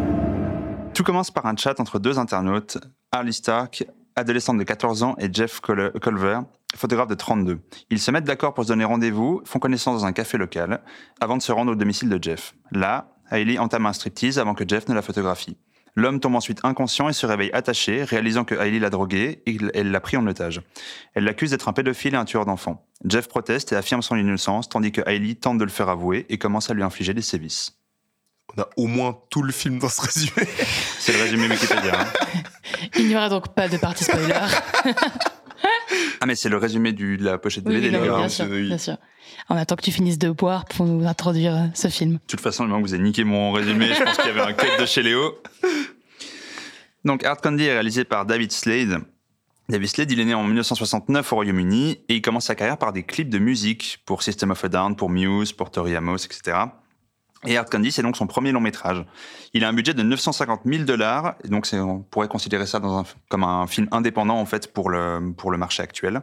[0.95, 2.79] Tout commence par un chat entre deux internautes,
[3.13, 3.85] Harley Stark,
[4.17, 6.41] adolescente de 14 ans, et Jeff Col- Culver,
[6.75, 7.61] photographe de 32.
[7.91, 10.81] Ils se mettent d'accord pour se donner rendez-vous, font connaissance dans un café local,
[11.21, 12.55] avant de se rendre au domicile de Jeff.
[12.73, 15.57] Là, Hailey entame un striptease avant que Jeff ne la photographie.
[15.95, 19.91] L'homme tombe ensuite inconscient et se réveille attaché, réalisant que Hailey l'a drogué et qu'elle
[19.91, 20.63] l'a pris en otage.
[21.15, 22.87] Elle l'accuse d'être un pédophile et un tueur d'enfants.
[23.05, 26.39] Jeff proteste et affirme son innocence, tandis que Hailey tente de le faire avouer et
[26.39, 27.77] commence à lui infliger des sévices.
[28.57, 30.47] On a au moins tout le film dans ce résumé.
[30.99, 32.01] C'est le résumé Wikipédia.
[32.01, 32.07] hein.
[32.97, 34.35] Il n'y aura donc pas de partie spoiler.
[36.21, 38.17] Ah mais c'est le résumé du, de la pochette Oui, DVD, oui, les non, gars.
[38.19, 38.29] bien hein.
[38.29, 38.67] sûr, C'est- oui.
[38.69, 38.97] bien sûr.
[39.49, 42.13] On attend que tu finisses de boire pour nous introduire euh, ce film.
[42.15, 44.31] De toute façon, le moment que vous avez niqué mon résumé, je pense qu'il y
[44.31, 45.37] avait un cut de chez Léo.
[47.05, 48.99] Donc, Hard Candy est réalisé par David Slade.
[49.69, 52.93] David Slade, il est né en 1969 au Royaume-Uni et il commence sa carrière par
[52.93, 56.59] des clips de musique pour System of a Down, pour Muse, pour Tori Amos, etc.
[57.47, 59.05] Et Hard Candy, c'est donc son premier long métrage.
[59.53, 62.81] Il a un budget de 950 000 dollars, donc on pourrait considérer ça
[63.29, 66.23] comme un film indépendant en fait pour le, pour le marché actuel.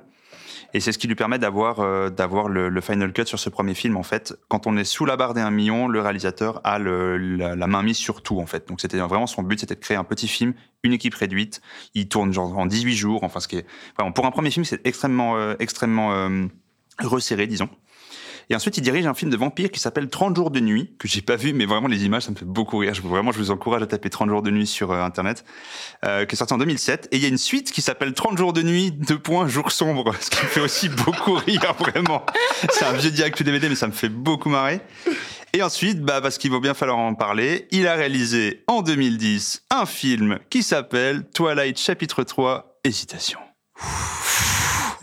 [0.74, 3.98] Et c'est ce qui lui permet d'avoir euh, le, final cut sur ce premier film
[3.98, 4.36] en fait.
[4.50, 7.98] Quand on est sous la barre des 1 million, le réalisateur a la, main mise
[7.98, 8.68] sur tout en fait.
[8.68, 11.62] Donc c'était vraiment son but, c'était de créer un petit film, une équipe réduite.
[11.96, 13.66] Il tourne genre en 18 jours, enfin ce qui est
[14.14, 16.46] pour un premier film, c'est extrêmement euh, extrêmement euh,
[17.00, 17.70] resserré, disons.
[18.52, 21.08] Et ensuite, il dirige un film de vampire qui s'appelle 30 jours de nuit, que
[21.08, 22.94] j'ai pas vu, mais vraiment les images, ça me fait beaucoup rire.
[23.04, 25.46] Vraiment, je vous encourage à taper 30 jours de nuit sur euh, Internet,
[26.04, 27.10] euh, qui est sorti en 2007.
[27.12, 29.72] Et il y a une suite qui s'appelle 30 jours de nuit, deux points, jour
[29.72, 32.26] sombre, ce qui me fait aussi beaucoup rire, vraiment.
[32.72, 34.82] C'est un vieux direct DVD, mais ça me fait beaucoup marrer.
[35.54, 39.64] Et ensuite, bah, parce qu'il va bien falloir en parler, il a réalisé en 2010
[39.70, 43.40] un film qui s'appelle Twilight chapitre 3, Hésitation.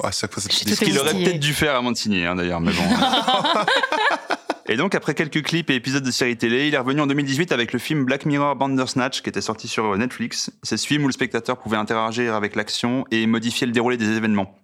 [0.06, 2.60] À chaque fois, c'est Ce qu'il aurait peut-être dû faire avant de signer, hein, d'ailleurs,
[2.60, 2.82] mais bon.
[4.68, 7.52] Et donc, après quelques clips et épisodes de séries télé, il est revenu en 2018
[7.52, 10.50] avec le film Black Mirror Bandersnatch, qui était sorti sur Netflix.
[10.62, 14.16] C'est ce film où le spectateur pouvait interagir avec l'action et modifier le déroulé des
[14.16, 14.56] événements.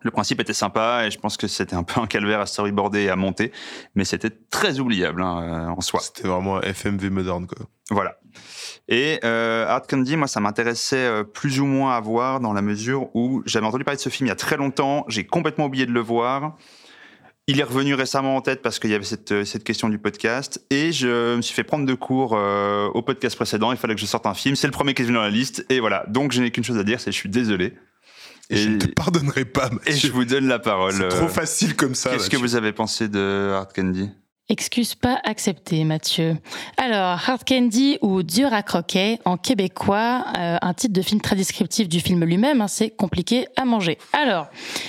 [0.00, 3.02] Le principe était sympa et je pense que c'était un peu un calvaire à storyboarder
[3.02, 3.52] et à monter,
[3.94, 6.00] mais c'était très oubliable hein, en soi.
[6.00, 7.66] C'était vraiment un FMV moderne, quoi.
[7.90, 8.18] Voilà.
[8.92, 12.60] Et euh, Hard Candy, moi, ça m'intéressait euh, plus ou moins à voir dans la
[12.60, 15.64] mesure où j'avais entendu parler de ce film il y a très longtemps, j'ai complètement
[15.64, 16.58] oublié de le voir.
[17.46, 19.98] Il est revenu récemment en tête parce qu'il y avait cette, euh, cette question du
[19.98, 23.72] podcast et je me suis fait prendre de cours euh, au podcast précédent.
[23.72, 24.56] Il fallait que je sorte un film.
[24.56, 26.04] C'est le premier qui est venu dans la liste et voilà.
[26.08, 27.72] Donc je n'ai qu'une chose à dire, c'est je suis désolé.
[28.50, 30.92] Et je ne te pardonnerai pas, Et je vous donne la parole.
[30.92, 32.10] C'est trop facile comme ça.
[32.10, 34.10] Qu'est-ce que vous avez pensé de Hard Candy?
[34.52, 36.36] Excuse pas acceptée, Mathieu.
[36.76, 41.36] Alors, Hard Candy ou Dur à croquer, en québécois, euh, un titre de film très
[41.36, 43.96] descriptif du film lui-même, hein, c'est compliqué à manger.
[44.12, 44.48] Alors,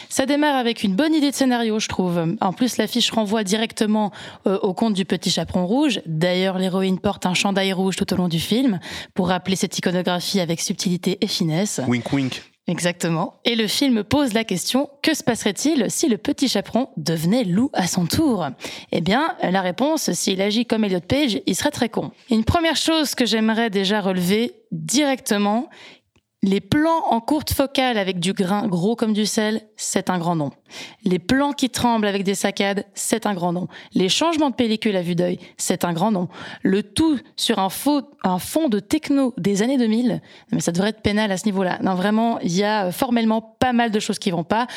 [0.09, 2.35] ça démarre avec une bonne idée de scénario, je trouve.
[2.41, 4.11] En plus, l'affiche renvoie directement
[4.47, 6.01] euh, au conte du petit chaperon rouge.
[6.05, 8.81] D'ailleurs, l'héroïne porte un chandail rouge tout au long du film,
[9.13, 11.79] pour rappeler cette iconographie avec subtilité et finesse.
[11.87, 12.52] Wink wink.
[12.67, 13.41] Exactement.
[13.43, 17.69] Et le film pose la question, que se passerait-il si le petit chaperon devenait loup
[17.73, 18.47] à son tour?
[18.93, 22.11] Eh bien, la réponse, s'il agit comme Elliot Page, il serait très con.
[22.29, 25.69] Une première chose que j'aimerais déjà relever directement,
[26.43, 30.35] les plans en courte focale avec du grain gros comme du sel, c'est un grand
[30.35, 30.51] nom.
[31.05, 33.69] Les plans qui tremblent avec des saccades, c'est un grand nom.
[33.93, 36.27] Les changements de pellicule à vue d'œil, c'est un grand nom.
[36.61, 40.21] Le tout sur un, faux, un fond de techno des années 2000,
[40.51, 41.79] mais ça devrait être pénal à ce niveau-là.
[41.81, 44.67] Non, vraiment, il y a formellement pas mal de choses qui vont pas.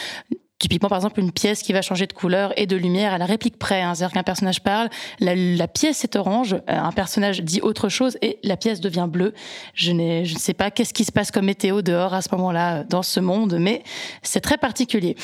[0.58, 3.26] Typiquement, par exemple, une pièce qui va changer de couleur et de lumière à la
[3.26, 3.82] réplique près.
[3.82, 3.94] hein.
[3.94, 4.88] C'est-à-dire qu'un personnage parle,
[5.20, 9.34] la, pièce est orange, euh, un personnage dit autre chose et la pièce devient bleue.
[9.74, 12.84] Je, ne sais pas qu'est-ce qui se passe comme météo dehors à ce moment-là euh,
[12.88, 13.82] dans ce monde, mais
[14.22, 15.14] c'est très particulier.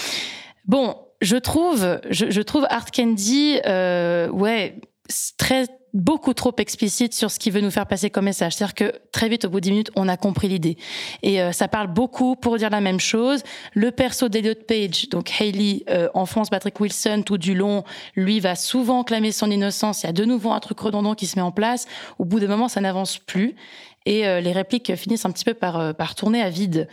[0.67, 4.77] Bon, je trouve, je, je trouve Art Candy, euh, ouais,
[5.39, 8.55] très beaucoup trop explicite sur ce qu'il veut nous faire passer comme message.
[8.55, 10.77] C'est-à-dire que très vite, au bout de 10 minutes, on a compris l'idée.
[11.23, 13.43] Et euh, ça parle beaucoup pour dire la même chose.
[13.75, 17.85] Le perso d'Eliot Page, donc Hayley, euh, enfonce Patrick Wilson tout du long,
[18.17, 20.03] lui va souvent clamer son innocence.
[20.03, 21.87] Il y a de nouveau un truc redondant qui se met en place.
[22.19, 23.55] Au bout d'un moment, ça n'avance plus.
[24.05, 26.89] Et euh, les répliques finissent un petit peu par, euh, par tourner à vide.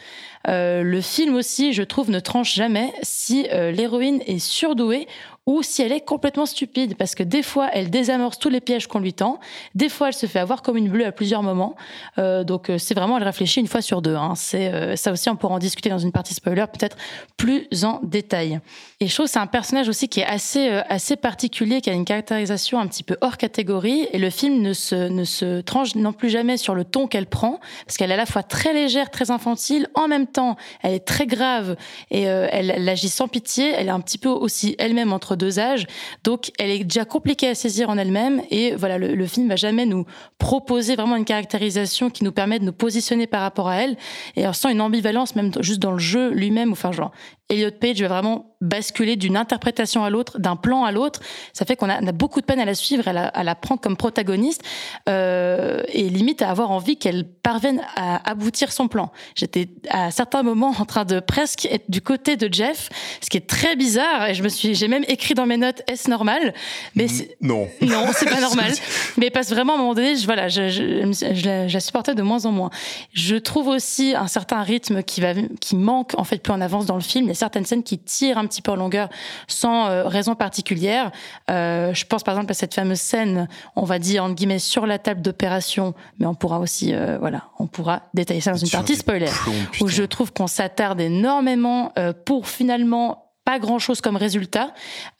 [0.49, 5.07] Euh, le film aussi, je trouve, ne tranche jamais si euh, l'héroïne est surdouée
[5.45, 8.85] ou si elle est complètement stupide, parce que des fois, elle désamorce tous les pièges
[8.85, 9.39] qu'on lui tend,
[9.73, 11.76] des fois, elle se fait avoir comme une bleue à plusieurs moments.
[12.19, 14.13] Euh, donc, c'est vraiment, elle réfléchit une fois sur deux.
[14.13, 14.34] Hein.
[14.35, 16.97] C'est ça aussi, on pourra en discuter dans une partie spoiler, peut-être
[17.35, 18.59] plus en détail.
[18.99, 22.05] Et je trouve c'est un personnage aussi qui est assez, assez particulier, qui a une
[22.05, 26.13] caractérisation un petit peu hors catégorie, et le film ne se, ne se tranche non
[26.13, 29.09] plus jamais sur le ton qu'elle prend, parce qu'elle est à la fois très légère,
[29.09, 30.39] très infantile, en même temps,
[30.82, 31.76] elle est très grave,
[32.11, 35.60] et euh, elle, agit sans pitié, elle est un petit peu aussi elle-même entre deux
[35.60, 35.86] âges,
[36.24, 39.56] donc elle est déjà compliquée à saisir en elle-même, et voilà, le, le film va
[39.56, 40.06] jamais nous
[40.38, 43.98] proposer vraiment une caractérisation qui nous permet de nous positionner par rapport à elle.
[44.36, 46.72] Et on sent une ambivalence même juste dans le jeu lui-même.
[46.72, 47.11] Enfin, genre,
[47.49, 51.21] Elliot Page va vraiment basculer d'une interprétation à l'autre, d'un plan à l'autre.
[51.53, 53.80] Ça fait qu'on a, beaucoup de peine à la suivre, à la, à la prendre
[53.80, 54.61] comme protagoniste
[55.07, 59.11] euh, et limite à avoir envie qu'elle parvienne à aboutir son plan.
[59.35, 62.89] J'étais à certains moments en train de presque être du côté de Jeff,
[63.21, 64.27] ce qui est très bizarre.
[64.27, 66.53] Et je me suis, j'ai même écrit dans mes notes est-ce normal?
[66.95, 67.07] Mais
[67.41, 67.67] Non.
[67.81, 68.73] non, c'est pas normal.
[69.17, 71.73] Mais parce que vraiment, à un moment donné, je, voilà, je, je, je la, je
[71.73, 72.69] la supportais de moins en moins.
[73.13, 76.85] Je trouve aussi un certain rythme qui, va, qui manque, en fait, plus on avance
[76.85, 77.26] dans le film.
[77.26, 79.10] Il y a certaines scènes qui tirent un petit peu en longueur
[79.48, 81.11] sans euh, raison particulière.
[81.49, 84.86] Euh, je pense par exemple à cette fameuse scène, on va dire, entre guillemets, sur
[84.86, 88.70] la table d'opération, mais on pourra aussi, euh, voilà, on pourra détailler ça dans une
[88.70, 91.91] partie spoiler, plombs, où je trouve qu'on s'attarde énormément
[92.26, 94.74] pour finalement pas grand chose comme résultat.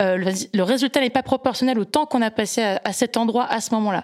[0.04, 3.18] Euh, le, le résultat n'est pas proportionnel au temps qu'on a passé à, à cet
[3.18, 4.04] endroit à ce moment-là.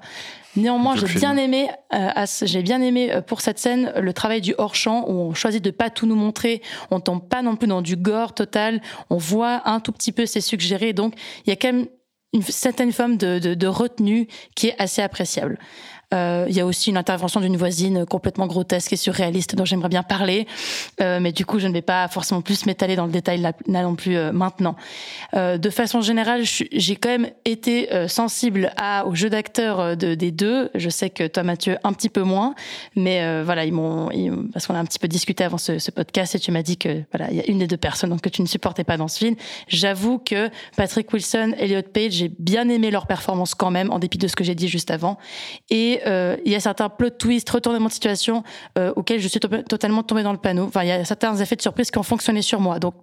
[0.56, 4.41] Néanmoins, le j'ai bien aimé, euh, j'ai bien aimé euh, pour cette scène le travail
[4.41, 6.61] du hors champ où on choisit de pas tout nous montrer,
[6.91, 10.26] on tombe pas non plus dans du gore total, on voit un tout petit peu
[10.26, 11.14] c'est suggéré, donc
[11.45, 11.88] il y a quand même
[12.34, 15.57] une certaine forme de, de, de retenue qui est assez appréciable.
[16.14, 19.90] Euh, Il y a aussi une intervention d'une voisine complètement grotesque et surréaliste dont j'aimerais
[19.90, 20.48] bien parler,
[21.02, 23.53] Euh, mais du coup je ne vais pas forcément plus m'étaler dans le détail là,
[23.68, 24.76] non plus euh, maintenant.
[25.34, 30.69] De façon générale, j'ai quand même été sensible à, au jeu d'acteur de, des deux.
[30.76, 32.56] Je sais que toi Mathieu un petit peu moins,
[32.95, 33.64] mais voilà
[34.53, 37.03] parce qu'on a un petit peu discuté avant ce, podcast et tu m'as dit que
[37.11, 39.19] voilà il y a une des deux personnes que tu ne supportais pas dans ce
[39.19, 39.36] film.
[39.68, 44.18] J'avoue que Patrick Wilson, Elliot Page, j'ai bien aimé leur performance quand même en dépit
[44.18, 45.18] de ce que j'ai dit juste avant.
[45.69, 48.44] Et euh, il y a certains plot twists, retournements de situation
[48.78, 50.66] euh, auxquels je suis to- totalement tombée dans le panneau.
[50.66, 52.80] Enfin, il y a certains effets de surprise qui ont fonctionné sur moi.
[52.80, 52.96] Donc,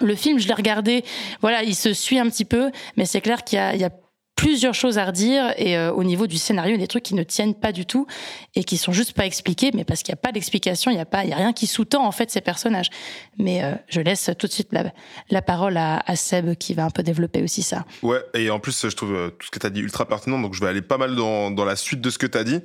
[0.00, 1.04] le film, je l'ai regardé,
[1.40, 3.90] voilà, il se suit un petit peu, mais c'est clair qu'il y a
[4.36, 7.54] plusieurs choses à redire et euh, au niveau du scénario, des trucs qui ne tiennent
[7.54, 8.06] pas du tout
[8.54, 11.00] et qui sont juste pas expliqués, mais parce qu'il n'y a pas d'explication, il n'y
[11.00, 12.90] a pas, il y a rien qui sous-tend en fait ces personnages.
[13.38, 14.92] Mais euh, je laisse tout de suite la,
[15.30, 17.84] la parole à, Seb qui va un peu développer aussi ça.
[18.02, 20.38] Ouais, et en plus, je trouve euh, tout ce que tu as dit ultra pertinent,
[20.38, 22.44] donc je vais aller pas mal dans, dans la suite de ce que tu as
[22.44, 22.60] dit.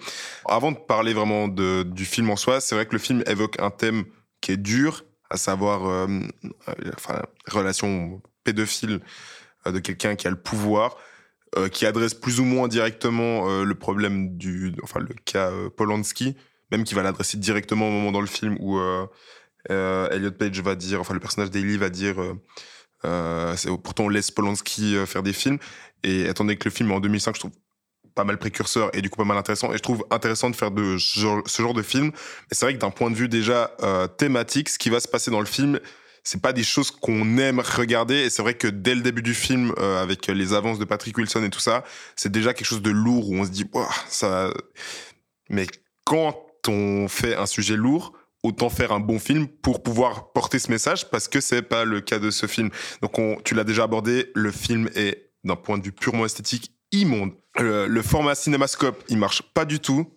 [0.47, 3.71] Avant de parler vraiment du film en soi, c'est vrai que le film évoque un
[3.71, 4.03] thème
[4.41, 6.07] qui est dur, à savoir euh,
[7.47, 8.99] relation pédophile
[9.65, 10.97] de quelqu'un qui a le pouvoir,
[11.57, 15.69] euh, qui adresse plus ou moins directement euh, le problème du, enfin le cas euh,
[15.69, 16.37] Polanski,
[16.71, 20.75] même qui va l'adresser directement au moment dans le film où euh, Elliot Page va
[20.75, 22.15] dire, enfin le personnage d'Ailey va dire,
[23.83, 25.57] pourtant on laisse Polanski faire des films,
[26.03, 27.51] et étant donné que le film est en 2005, je trouve
[28.15, 29.73] pas mal précurseur et du coup pas mal intéressant.
[29.73, 32.05] Et je trouve intéressant de faire de ce genre, ce genre de film.
[32.05, 33.75] Mais c'est vrai que d'un point de vue déjà
[34.17, 35.79] thématique ce qui va se passer dans le film
[36.23, 38.15] c'est pas des choses qu'on aime regarder.
[38.15, 41.17] Et c'est vrai que dès le début du film euh, avec les avances de Patrick
[41.17, 41.83] Wilson et tout ça
[42.15, 43.69] c'est déjà quelque chose de lourd où on se dit
[44.07, 44.51] ça
[45.49, 45.67] mais
[46.05, 46.37] quand
[46.67, 51.09] on fait un sujet lourd autant faire un bon film pour pouvoir porter ce message
[51.09, 52.69] parce que c'est pas le cas de ce film.
[53.01, 56.71] Donc on, tu l'as déjà abordé le film est d'un point de vue purement esthétique
[56.91, 57.31] immonde.
[57.57, 60.11] Le, le format cinémascope il marche pas du tout.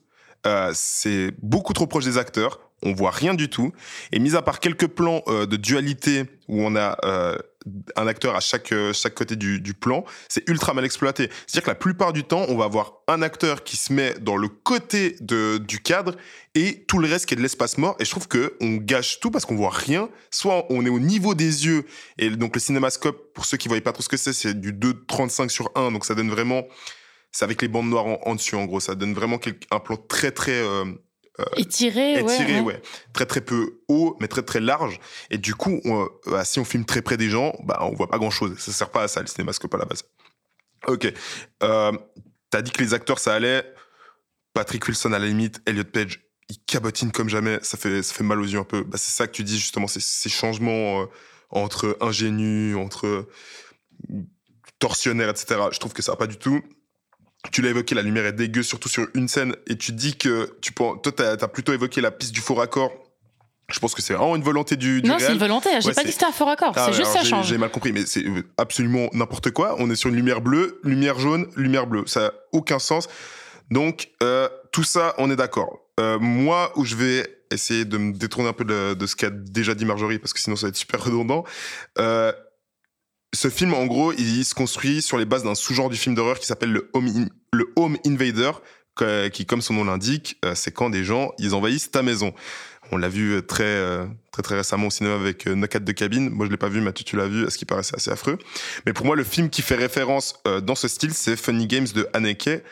[0.47, 3.73] Euh, c'est beaucoup trop proche des acteurs on voit rien du tout.
[4.13, 7.37] Et mis à part quelques plans euh, de dualité où on a euh,
[7.97, 11.31] un acteur à chaque euh, chaque côté du, plan c'est ultra mal exploité.
[11.47, 13.93] C'est à dire que la plupart du temps on va avoir un acteur qui se
[13.93, 16.15] met dans le côté de, du cadre
[16.55, 17.97] et tout le reste qui est de l'espace mort.
[17.99, 20.11] Et je trouve que on gâche tout parce qu'on voit rien.
[20.31, 21.87] Soit on est au niveau des yeux
[22.19, 24.73] et donc le cinémascope pour ceux qui voyaient pas trop ce que c'est c'est du
[24.73, 26.65] 2,35 sur 1 donc ça donne vraiment
[27.33, 28.81] c'est avec les bandes noires en, en dessus en gros.
[28.81, 29.41] Ça donne vraiment
[29.71, 30.63] un plan très très
[31.41, 32.75] euh, Étiré, étiré, ouais.
[32.75, 32.83] ouais.
[33.13, 35.01] Très très peu haut, mais très très large.
[35.31, 38.09] Et du coup, on, euh, si on filme très près des gens, bah on voit
[38.09, 38.57] pas grand chose.
[38.59, 40.05] Ça sert pas à ça le cinémascope à la base.
[40.87, 41.13] Ok.
[41.63, 41.93] Euh,
[42.51, 43.65] T'as dit que les acteurs ça allait.
[44.53, 47.59] Patrick Wilson à la limite, Elliot Page, il cabotine comme jamais.
[47.63, 48.85] Ça fait ça fait mal aux yeux un peu.
[48.85, 51.07] Bah, c'est ça que tu dis justement, ces, changements euh,
[51.51, 53.27] entre ingénu, entre
[54.79, 55.63] torsionnaire, etc.
[55.73, 56.63] Je trouve que ça va pas du tout
[57.53, 60.57] tu l'as évoqué, la lumière est dégueu, surtout sur une scène, et tu dis que
[60.61, 62.91] tu penses, toi, t'as as plutôt évoqué la piste du faux raccord.
[63.71, 65.71] Je pense que c'est vraiment une volonté du, du Non, c'est une volonté.
[65.81, 66.73] J'ai Ouais, pas dit que c'était un faux raccord.
[66.77, 67.47] Ah c'est juste ça j'ai- change.
[67.49, 69.77] J'ai mal compris, mais c'est euh, absolument n'importe quoi.
[69.79, 72.05] On est sur une lumière bleue, lumière jaune, lumière bleue.
[72.07, 73.09] Ça n'a aucun sens.
[73.71, 75.79] Donc, euh, tout ça, on est d'accord.
[75.99, 79.31] Euh, moi, où je vais essayer de me détourner un peu de, de ce qu'a
[79.31, 81.45] déjà dit Marjorie, parce que sinon ça va être super redondant.
[81.99, 82.33] Euh,
[83.35, 86.39] ce film, en gros, il se construit sur les bases d'un sous-genre du film d'horreur
[86.39, 88.53] qui s'appelle le Home, Invader,
[89.33, 92.33] qui, comme son nom l'indique, euh, c'est quand des gens, ils envahissent ta maison.
[92.93, 96.31] On l'a vu euh, très, euh, très, très récemment au cinéma avec Knockout de cabine.
[96.31, 98.39] Moi, je l'ai pas vu, Mathieu, tu l'as vu, ce qui paraissait assez affreux.
[98.87, 102.09] Mais pour moi, le film qui fait référence dans ce style, c'est Funny Games de
[102.13, 102.63] Haneke.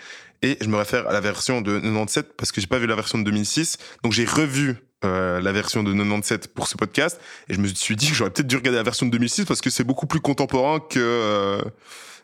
[0.43, 2.97] Et je me réfère à la version de 97 parce que j'ai pas vu la
[2.97, 3.78] version de 2006.
[4.02, 7.96] Donc j'ai revu euh, la version de 97 pour ce podcast et je me suis
[7.96, 10.20] dit que j'aurais peut-être dû regarder la version de 2006 parce que c'est beaucoup plus
[10.20, 11.62] contemporain que euh,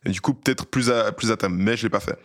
[0.06, 1.32] du coup peut-être plus à plus.
[1.50, 2.18] Mais je l'ai pas fait.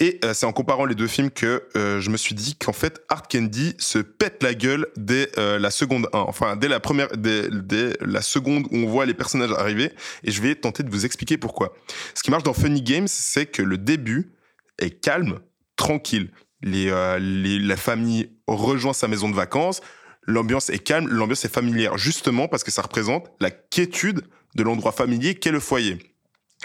[0.00, 3.00] Et euh, c'est en comparant les deux films que je me suis dit qu'en fait,
[3.08, 6.18] Art Candy se pète la gueule dès la seconde 1.
[6.18, 9.92] Enfin, dès la première, dès, dès la seconde où on voit les personnages arriver.
[10.24, 11.74] Et je vais tenter de vous expliquer pourquoi.
[12.14, 14.32] Ce qui marche dans Funny Games, c'est que le début
[14.78, 15.38] est calme,
[15.76, 16.30] tranquille.
[16.64, 19.80] Les, euh, les, la famille rejoint sa maison de vacances.
[20.26, 24.22] L'ambiance est calme, l'ambiance est familière, justement parce que ça représente la quiétude
[24.54, 25.98] de l'endroit familier qu'est le foyer.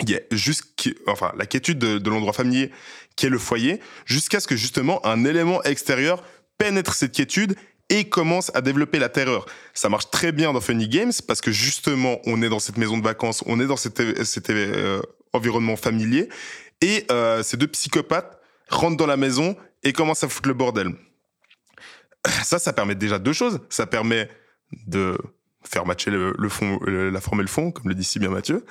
[0.01, 0.19] Il y a
[1.07, 2.71] enfin, la quiétude de, l'endroit familier
[3.17, 6.23] qui est le foyer, jusqu'à ce que justement un élément extérieur
[6.57, 7.55] pénètre cette quiétude
[7.89, 9.45] et commence à développer la terreur.
[9.73, 12.97] Ça marche très bien dans Funny Games parce que justement on est dans cette maison
[12.97, 15.01] de vacances, on est dans cet, cet euh,
[15.33, 16.29] environnement familier
[16.81, 18.39] et euh, ces deux psychopathes
[18.69, 20.93] rentrent dans la maison et commencent à foutre le bordel.
[22.43, 23.61] Ça, ça permet déjà deux choses.
[23.69, 24.29] Ça permet
[24.87, 25.17] de
[25.63, 28.65] faire matcher le, fond, la forme et le fond, comme le dit si bien Mathieu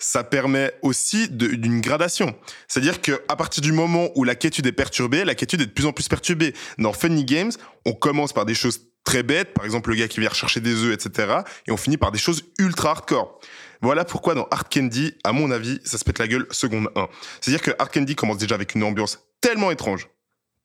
[0.00, 2.34] ça permet aussi d'une gradation.
[2.66, 5.70] C'est-à-dire que à partir du moment où la quiétude est perturbée, la quiétude est de
[5.70, 6.54] plus en plus perturbée.
[6.78, 7.52] Dans Funny Games,
[7.84, 10.74] on commence par des choses très bêtes, par exemple le gars qui vient chercher des
[10.84, 11.40] œufs, etc.
[11.66, 13.40] Et on finit par des choses ultra hardcore.
[13.82, 17.08] Voilà pourquoi dans Hard Candy, à mon avis, ça se pète la gueule seconde 1.
[17.40, 20.08] C'est-à-dire que Hard Candy commence déjà avec une ambiance tellement étrange,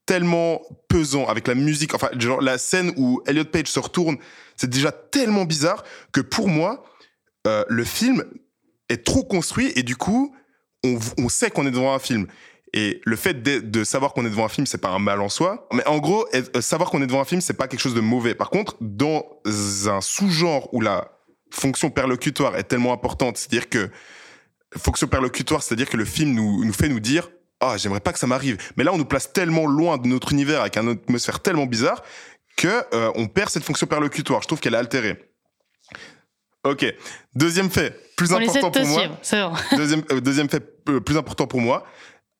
[0.06, 4.16] tellement pesant, avec la musique, enfin, genre la scène où Elliot Page se retourne,
[4.56, 6.84] c'est déjà tellement bizarre que pour moi,
[7.46, 8.24] euh, le film
[8.88, 10.34] est trop construit et du coup,
[10.84, 12.26] on, on sait qu'on est devant un film.
[12.72, 15.28] Et le fait de, savoir qu'on est devant un film, c'est pas un mal en
[15.28, 15.66] soi.
[15.72, 18.00] Mais en gros, être- savoir qu'on est devant un film, c'est pas quelque chose de
[18.00, 18.34] mauvais.
[18.34, 19.24] Par contre, dans
[19.86, 21.10] un sous-genre où la
[21.50, 23.88] fonction perlocutoire est tellement importante, c'est-à-dire que
[24.76, 27.30] fonction perlocutoire, c'est-à-dire que le film nous, nous fait nous dire
[27.60, 28.58] ah j'aimerais pas que ça m'arrive.
[28.76, 32.02] Mais là, on nous place tellement loin de notre univers avec une atmosphère tellement bizarre
[32.56, 34.42] que euh, on perd cette fonction perlocutoire.
[34.42, 35.30] Je trouve qu'elle est altérée.
[36.64, 36.84] Ok.
[37.34, 39.02] Deuxième fait, plus On important pour moi.
[39.22, 39.56] suivre.
[39.76, 41.84] Deuxième, euh, deuxième fait euh, plus important pour moi,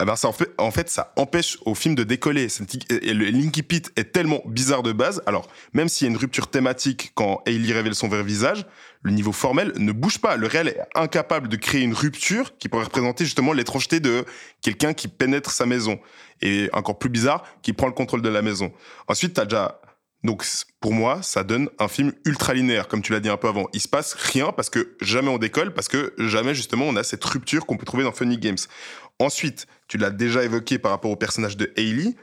[0.03, 2.49] eh ben ça en fait, en fait, ça empêche au film de décoller.
[2.91, 5.23] Et le Linky Pit est tellement bizarre de base.
[5.27, 8.67] Alors, même s'il y a une rupture thématique quand Hailey révèle son vrai visage,
[9.02, 10.36] le niveau formel ne bouge pas.
[10.36, 14.24] Le réel est incapable de créer une rupture qui pourrait représenter justement l'étrangeté de
[14.62, 15.98] quelqu'un qui pénètre sa maison.
[16.43, 18.73] Et encore plus bizarre, qui prend le contrôle de la maison.
[19.09, 19.81] Ensuite, t'as déjà
[20.24, 20.44] donc
[20.81, 23.66] pour moi, ça donne un film ultra linéaire, comme tu l'as dit un peu avant.
[23.73, 27.05] Il se passe rien parce que jamais on décolle, parce que jamais justement on a
[27.05, 28.59] cette rupture qu'on peut trouver dans Funny Games.
[29.18, 32.14] Ensuite, tu l'as déjà évoqué par rapport au personnage de Hailey.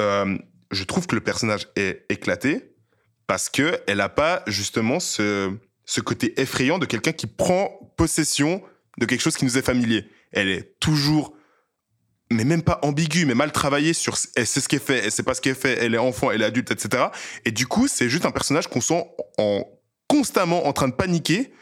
[0.00, 0.36] euh,
[0.70, 2.76] je trouve que le personnage est éclaté
[3.26, 5.52] parce que elle pas justement ce,
[5.90, 8.62] ce côté effrayant de quelqu'un qui prend possession
[8.98, 10.08] de quelque chose qui nous est familier.
[10.30, 11.34] Elle est toujours
[12.30, 15.24] mais même pas ambiguë, mais mal travaillée sur elle sait ce qu'elle fait, elle sait
[15.24, 17.06] pas ce qu'elle fait, elle est enfant, elle est adulte, etc.
[17.44, 19.04] Et du coup, c'est juste un personnage qu'on sent
[19.36, 19.64] en
[20.06, 21.52] constamment en train de paniquer.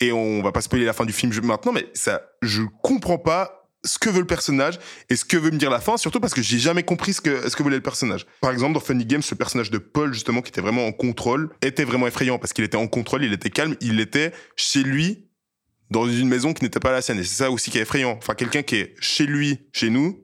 [0.00, 3.63] Et on va pas spoiler la fin du film maintenant, mais ça, je comprends pas
[3.84, 4.78] ce que veut le personnage
[5.10, 7.20] et ce que veut me dire la fin, surtout parce que j'ai jamais compris ce
[7.20, 8.26] que, ce que voulait le personnage.
[8.40, 11.50] Par exemple, dans Funny Games, ce personnage de Paul, justement, qui était vraiment en contrôle,
[11.62, 15.28] était vraiment effrayant parce qu'il était en contrôle, il était calme, il était chez lui,
[15.90, 17.18] dans une maison qui n'était pas la sienne.
[17.18, 18.16] Et c'est ça aussi qui est effrayant.
[18.18, 20.23] Enfin, quelqu'un qui est chez lui, chez nous.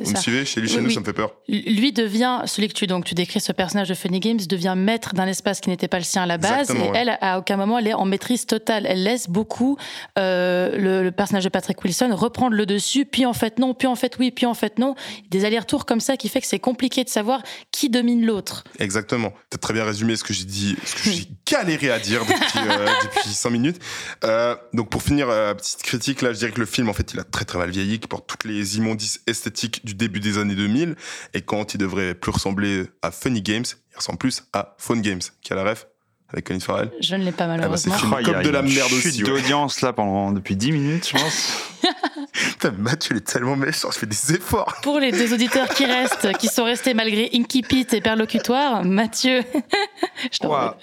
[0.00, 0.94] Vous me suivez Chez lui, chez Oui, nous, oui.
[0.94, 1.32] ça me fait peur.
[1.48, 5.14] Lui devient, celui que tu, donc, tu décris ce personnage de Funny Games, devient maître
[5.14, 6.60] d'un espace qui n'était pas le sien à la base.
[6.70, 6.98] Exactement, et ouais.
[6.98, 8.86] elle, à aucun moment, elle est en maîtrise totale.
[8.86, 9.76] Elle laisse beaucoup
[10.18, 13.86] euh, le, le personnage de Patrick Wilson reprendre le dessus, puis en fait non, puis
[13.86, 14.94] en fait oui, puis en fait non.
[15.30, 18.64] Des allers-retours comme ça qui fait que c'est compliqué de savoir qui domine l'autre.
[18.78, 19.32] Exactement.
[19.50, 22.58] T'as très bien résumé ce que j'ai dit, ce que j'ai galéré à dire depuis,
[22.68, 23.78] euh, depuis 5 minutes.
[24.24, 27.12] Euh, donc pour finir, euh, petite critique, là, je dirais que le film, en fait,
[27.12, 30.36] il a très très mal vieilli, qui porte toutes les immondices esthétiques du début des
[30.36, 30.96] années 2000.
[31.32, 35.22] Et quand il devrait plus ressembler à Funny Games, il ressemble plus à Phone Games,
[35.40, 35.86] qui a la ref
[36.28, 36.90] avec Colin Farrell.
[37.00, 37.94] Je ne l'ai pas Ah bah, c'est malheureusement.
[37.96, 39.22] film Oh, il y a comme de la merde chute aussi.
[39.22, 39.28] ouais.
[39.30, 41.62] d'audience là pendant depuis 10 minutes, je pense.
[42.32, 44.74] Putain, Mathieu, il est tellement méchant, je fais des efforts.
[44.82, 49.42] Pour les deux auditeurs qui restent, qui sont restés malgré Inky Pit et Perlocutoire, Mathieu,
[50.32, 50.76] je t'en Ouah.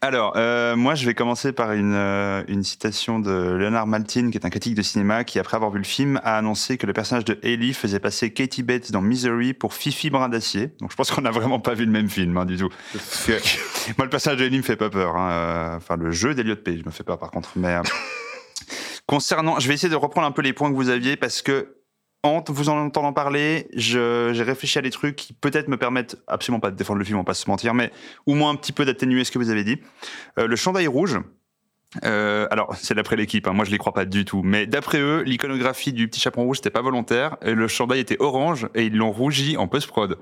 [0.00, 4.38] Alors, euh, moi, je vais commencer par une, euh, une citation de Leonard Maltin, qui
[4.38, 6.92] est un critique de cinéma, qui, après avoir vu le film, a annoncé que le
[6.92, 10.70] personnage de Hailey faisait passer Katie Bates dans Misery pour Fifi Brin d'Acier.
[10.80, 12.68] Donc, je pense qu'on n'a vraiment pas vu le même film, hein, du tout.
[12.92, 13.32] Parce que,
[13.98, 15.16] moi, le personnage de Hailey me fait pas peur.
[15.16, 17.50] hein, euh, Enfin, le jeu d'Eliot Page me fait peur, par contre.
[17.56, 17.82] Mais euh,
[19.06, 21.74] concernant, je vais essayer de reprendre un peu les points que vous aviez, parce que
[22.22, 26.60] en vous en entendant parler, j'ai réfléchi à des trucs qui peut-être me permettent absolument
[26.60, 27.90] pas de défendre le film, on va pas se mentir, mais
[28.26, 29.78] au moins un petit peu d'atténuer ce que vous avez dit.
[30.38, 31.18] Euh, le chandail rouge,
[32.04, 34.42] Euh, alors, c'est d'après l'équipe, hein, moi je les crois pas du tout.
[34.42, 37.36] Mais d'après eux, l'iconographie du petit chaperon rouge, c'était pas volontaire.
[37.42, 40.16] Et le chandail était orange et ils l'ont rougi en post-prod.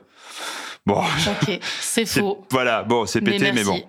[0.86, 0.98] Bon.
[0.98, 2.44] Ok, c'est faux.
[2.50, 3.82] Voilà, bon, c'est pété, mais, bon.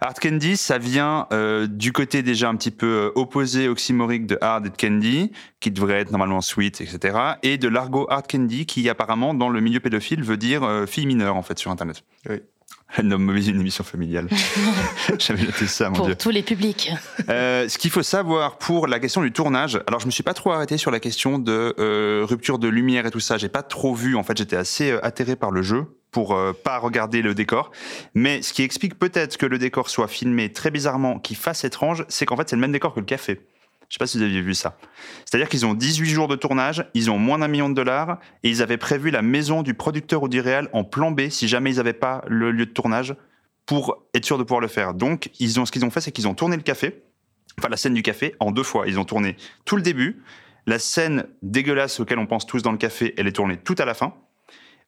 [0.00, 4.36] Hard Candy, ça vient euh, du côté déjà un petit peu euh, opposé oxymorique de
[4.40, 7.16] Hard et Candy, qui devrait être normalement sweet, etc.
[7.44, 11.06] Et de l'argot Hard Candy, qui apparemment, dans le milieu pédophile, veut dire euh, fille
[11.06, 12.02] mineure, en fait, sur Internet.
[12.28, 12.40] Oui.
[12.96, 14.28] Elle nomme mauvais une émission familiale.
[15.18, 16.14] J'avais noté ça, mon Pour Dieu.
[16.14, 16.90] tous les publics.
[17.28, 20.34] Euh, ce qu'il faut savoir pour la question du tournage, alors je me suis pas
[20.34, 23.38] trop arrêté sur la question de euh, rupture de lumière et tout ça.
[23.38, 24.14] J'ai pas trop vu.
[24.16, 27.72] En fait, j'étais assez euh, atterré par le jeu pour euh, pas regarder le décor.
[28.14, 32.04] Mais ce qui explique peut-être que le décor soit filmé très bizarrement, qu'il fasse étrange,
[32.08, 33.40] c'est qu'en fait c'est le même décor que le café.
[33.88, 34.78] Je sais pas si vous aviez vu ça.
[35.26, 38.48] C'est-à-dire qu'ils ont 18 jours de tournage, ils ont moins d'un million de dollars et
[38.48, 41.72] ils avaient prévu la maison du producteur ou du réal en plan B si jamais
[41.72, 43.14] ils n'avaient pas le lieu de tournage
[43.66, 44.94] pour être sûr de pouvoir le faire.
[44.94, 47.02] Donc, ils ont, ce qu'ils ont fait, c'est qu'ils ont tourné le café,
[47.58, 48.86] enfin la scène du café, en deux fois.
[48.86, 49.36] Ils ont tourné
[49.66, 50.22] tout le début.
[50.66, 53.84] La scène dégueulasse auquel on pense tous dans le café, elle est tournée tout à
[53.84, 54.14] la fin.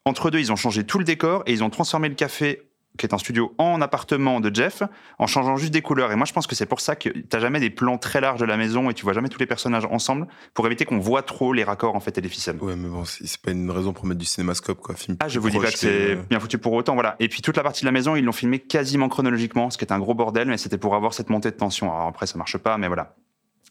[0.06, 2.60] Entre deux, ils ont changé tout le décor et ils ont transformé le café,
[2.98, 4.82] qui est un studio, en appartement de Jeff,
[5.18, 6.12] en changeant juste des couleurs.
[6.12, 8.38] Et moi, je pense que c'est pour ça que t'as jamais des plans très larges
[8.38, 11.22] de la maison et tu vois jamais tous les personnages ensemble, pour éviter qu'on voit
[11.22, 12.58] trop les raccords en fait et les ficelles.
[12.60, 14.94] Ouais, mais bon, c'est pas une raison pour mettre du cinémascope, quoi.
[14.94, 17.16] Film Ah, je vous dis pas que c'est bien foutu pour autant, voilà.
[17.18, 19.86] Et puis toute la partie de la maison, ils l'ont filmé quasiment chronologiquement, ce qui
[19.86, 21.90] est un gros bordel, mais c'était pour avoir cette montée de tension.
[21.94, 23.16] Alors après, ça marche pas, mais voilà.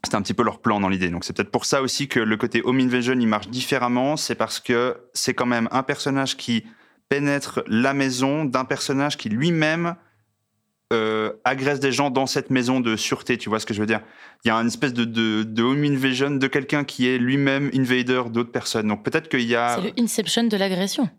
[0.03, 1.09] C'était un petit peu leur plan dans l'idée.
[1.09, 4.17] Donc c'est peut-être pour ça aussi que le côté home invasion, il marche différemment.
[4.17, 6.65] C'est parce que c'est quand même un personnage qui
[7.09, 9.95] pénètre la maison d'un personnage qui lui-même
[10.91, 13.37] euh, agresse des gens dans cette maison de sûreté.
[13.37, 14.01] Tu vois ce que je veux dire?
[14.43, 18.23] Il y a une espèce de, de, home invasion de quelqu'un qui est lui-même invader
[18.29, 18.87] d'autres personnes.
[18.87, 19.75] Donc peut-être qu'il y a...
[19.75, 21.09] C'est le Inception de l'agression.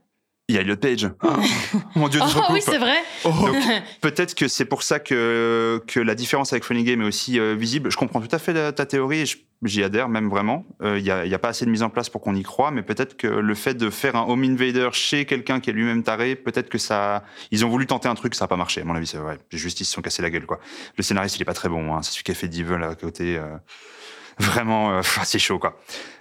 [0.48, 1.08] Il y a Elliot Page.
[1.22, 1.28] Oh,
[1.96, 2.50] mon dieu, Oh recoupe.
[2.52, 2.98] oui, c'est vrai.
[3.24, 3.56] Donc,
[4.02, 7.54] peut-être que c'est pour ça que, que la différence avec Funny Game est aussi euh,
[7.54, 7.90] visible.
[7.90, 9.24] Je comprends tout à fait la- ta théorie et
[9.64, 10.66] j'y adhère même vraiment.
[10.82, 12.42] Euh, Il n'y a, y a pas assez de mise en place pour qu'on y
[12.42, 15.72] croit, mais peut-être que le fait de faire un home invader chez quelqu'un qui est
[15.72, 17.24] lui-même taré, peut-être que ça.
[17.50, 18.82] Ils ont voulu tenter un truc, ça n'a pas marché.
[18.82, 19.38] À mon avis, c'est vrai.
[19.50, 20.60] Juste, ils se sont cassés la gueule, quoi.
[20.98, 21.94] Le scénariste, il est pas très bon.
[21.96, 22.02] Hein.
[22.02, 23.38] C'est celui qui a fait Devil à côté.
[23.38, 23.46] euh,
[24.39, 25.78] Vraiment, euh, c'est chaud, quoi.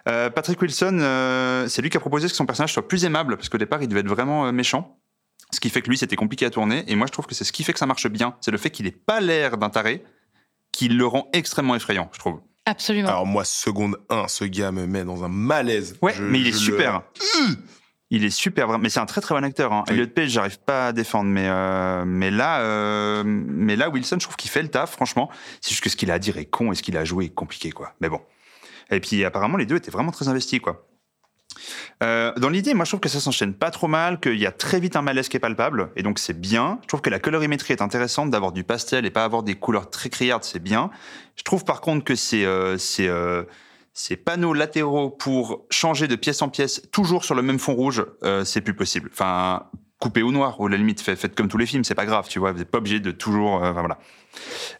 [0.08, 3.38] Euh, Patrick Wilson, euh, c'est lui qui a proposé que son personnage soit plus aimable,
[3.38, 5.00] parce qu'au départ, il devait être vraiment euh, méchant.
[5.52, 6.84] Ce qui fait que lui, c'était compliqué à tourner.
[6.88, 8.36] Et moi, je trouve que c'est ce qui fait que ça marche bien.
[8.42, 10.04] C'est le fait qu'il n'ait pas l'air d'un taré
[10.72, 12.42] qui le rend extrêmement effrayant, je trouve.
[12.66, 13.10] Absolument.
[13.10, 15.96] Alors moi, seconde 1, ce gars me met dans un malaise.
[16.02, 17.04] Ouais, Je- mais il est le- super.
[18.14, 18.78] Il est super.
[18.78, 19.74] Mais c'est un très très bon acteur.
[19.74, 19.84] Hein.
[19.88, 19.96] Oui.
[19.96, 24.26] Elliot Page, j'arrive pas à défendre, mais euh, mais là, euh, mais là, Wilson, je
[24.26, 24.92] trouve qu'il fait le taf.
[24.92, 25.32] Franchement,
[25.62, 27.06] c'est juste que ce qu'il a à dire est con et ce qu'il a à
[27.06, 27.94] jouer est compliqué, quoi.
[28.02, 28.22] Mais bon.
[28.92, 30.86] Et puis apparemment, les deux étaient vraiment très investis, quoi.
[32.04, 34.52] Euh, dans l'idée, moi je trouve que ça s'enchaîne pas trop mal, qu'il y a
[34.52, 36.80] très vite un malaise qui est palpable, et donc c'est bien.
[36.84, 39.90] Je trouve que la colorimétrie est intéressante, d'avoir du pastel et pas avoir des couleurs
[39.90, 40.90] très criardes, c'est bien.
[41.36, 43.44] Je trouve par contre que c'est euh, c'est euh,
[43.94, 48.06] ces panneaux latéraux pour changer de pièce en pièce, toujours sur le même fond rouge,
[48.24, 49.10] euh, c'est plus possible.
[49.14, 49.68] Enfin,
[50.00, 52.06] coupé au noir, ou à la limite, fait- faites comme tous les films, c'est pas
[52.06, 53.64] grave, tu vois, vous n'êtes pas obligé de toujours.
[53.64, 54.00] euh, enfin, voilà.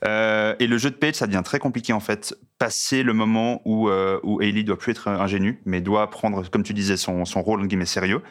[0.04, 2.36] Euh, et le jeu de Page, ça devient très compliqué en fait.
[2.58, 3.90] Passer le moment où,
[4.24, 7.62] où Hailey doit plus être ingénue, mais doit prendre, comme tu disais, son, son rôle
[7.62, 8.22] en guillemets sérieux.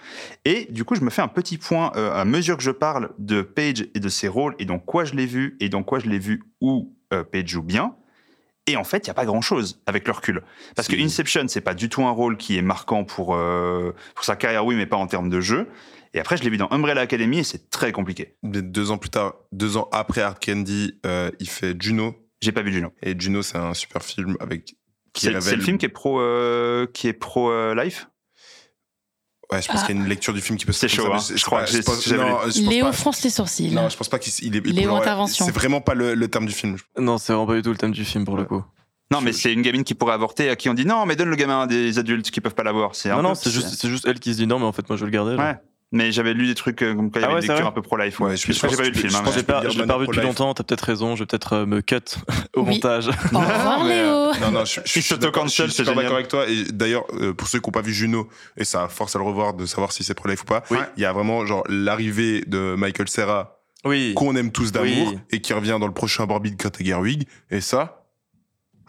[0.45, 3.43] Et du coup, je me fais un petit point à mesure que je parle de
[3.43, 6.09] Page et de ses rôles et dans quoi je l'ai vu et dans quoi je
[6.09, 7.95] l'ai vu où Page joue bien.
[8.69, 10.43] Et en fait, il n'y a pas grand-chose avec le recul.
[10.77, 14.25] Parce que Inception, c'est pas du tout un rôle qui est marquant pour, euh, pour
[14.25, 15.69] sa carrière, oui, mais pas en termes de jeu.
[16.15, 18.37] Et après, je l'ai vu dans Umbrella Academy et c'est très compliqué.
[18.45, 22.15] Deux ans plus tard, deux ans après Hard Candy, euh, il fait Juno.
[22.41, 22.93] J'ai pas vu Juno.
[23.03, 24.77] Et Juno, c'est un super film avec.
[25.17, 28.07] C'est révèle- le film qui est pro, euh, qui est pro life?
[29.53, 29.87] Ouais, je pense Ah.
[29.87, 31.19] qu'il y a une lecture du film qui peut se C'est chaud, hein.
[31.35, 32.53] Je crois que j'ai- pense- j'avais non, lu.
[32.53, 33.71] je pense Léo pas- fronce les sourcils.
[33.71, 34.63] Non, je pense pas qu'il il est.
[34.65, 35.45] il Léo intervention.
[35.45, 36.77] C'est vraiment pas le, le terme du film.
[36.99, 38.63] Non, c'est vraiment pas du tout le thème du film pour le coup.
[39.11, 41.29] Non, mais c'est une gamine qui pourrait avorter, à qui on dit non, mais donne
[41.29, 42.95] le gamin à des adultes qui peuvent pas l'avoir.
[42.95, 44.65] C'est un Non, peu- non, c'est juste, c'est juste elle qui se dit non, mais
[44.65, 45.37] en fait, moi je veux le garder.
[45.37, 45.43] là.
[45.45, 45.57] Ouais.
[45.93, 47.53] Mais j'avais lu des trucs euh, comme quoi il y Ah avait ouais, une c'est
[47.53, 48.19] lecture vrai un peu pro-life.
[48.21, 49.15] Ouais, je, je je que j'ai pas vu le film.
[49.15, 49.43] hein, Je je l'ai
[49.87, 50.23] pas revu depuis pro-life.
[50.25, 51.97] longtemps, t'as peut-être raison, je vais peut-être euh, me cut
[52.57, 52.71] au Oui.
[52.75, 53.09] montage.
[53.09, 54.33] Au revoir, Léo.
[54.41, 56.47] Non, non, je, je suis d'accord, je avec toi.
[56.49, 59.25] Et d'ailleurs, euh, pour ceux qui n'ont pas vu Juno, et ça force à le
[59.25, 60.63] revoir de savoir si c'est pro life ou pas,
[60.97, 64.15] il y a vraiment genre l'arrivée de Michael Serra, Oui.
[64.15, 65.19] qu'on aime tous d'amour, Oui.
[65.31, 67.27] et qui revient dans le prochain Barbie de Greta Gerwig.
[67.51, 68.02] Et ça,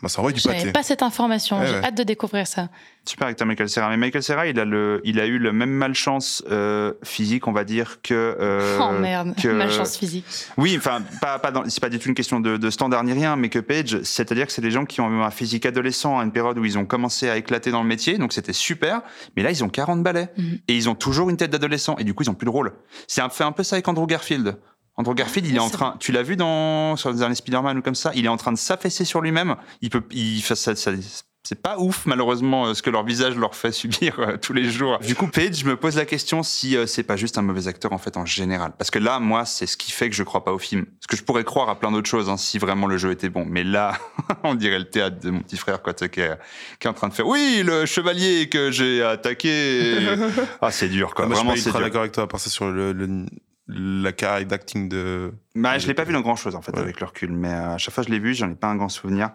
[0.04, 0.72] bah, ça envoie du J'avais pâté.
[0.72, 1.60] pas cette information.
[1.60, 1.84] Ouais, J'ai ouais.
[1.86, 2.68] hâte de découvrir ça.
[3.06, 3.90] Super acteur Michael Serra.
[3.90, 7.52] Mais Michael Serra, il a, le, il a eu le même malchance euh, physique, on
[7.52, 8.14] va dire, que.
[8.40, 10.26] euh, oh merde, que- malchance physique.
[10.58, 13.12] Oui, enfin, pas, pas dans- c'est pas du tout une question de, de standard ni
[13.14, 16.20] rien, mais que Page, c'est-à-dire que c'est des gens qui ont eu un physique adolescent
[16.20, 19.02] à une période où ils ont commencé à éclater dans le métier, donc c'était super.
[19.36, 20.60] Mais là, ils ont 40 balais Mhm.
[20.68, 22.74] et ils ont toujours une tête d'adolescent et du coup, ils ont plus de rôle.
[23.08, 24.58] C'est un, fait un peu ça avec Andrew Garfield.
[24.96, 25.96] Andrew Garfield, il est en train.
[26.00, 28.52] Tu l'as vu dans sur les derniers Spider-Man ou comme ça Il est en train
[28.52, 29.56] de s'affaisser sur lui-même.
[29.82, 30.04] Il peut.
[30.12, 30.92] Il, ça, ça- ça-
[31.46, 34.64] c'est pas ouf malheureusement euh, ce que leur visage leur fait subir euh, tous les
[34.70, 35.00] jours.
[35.00, 37.68] Du coup, Page, je me pose la question si euh, c'est pas juste un mauvais
[37.68, 38.72] acteur en fait en général.
[38.78, 40.86] Parce que là, moi, c'est ce qui fait que je crois pas au film.
[40.86, 43.28] Parce que je pourrais croire à plein d'autres choses hein, si vraiment le jeu était
[43.28, 43.44] bon.
[43.46, 43.98] Mais là,
[44.44, 46.38] on dirait le théâtre de mon petit frère quoi, tu sais, qui, est,
[46.80, 47.28] qui est en train de faire.
[47.28, 49.98] Oui, le chevalier que j'ai attaqué.
[50.62, 51.26] ah, c'est dur quoi.
[51.26, 52.94] Ah, moi, vraiment, je suis c'est pas d'accord avec toi, à part ça sur le,
[52.94, 53.26] le-
[53.68, 55.34] la carrière d'acting de.
[55.56, 57.76] Bah, je l'ai pas vu dans grand chose en fait avec le recul, mais euh,
[57.76, 59.30] à chaque fois je l'ai vu, j'en ai pas un grand souvenir.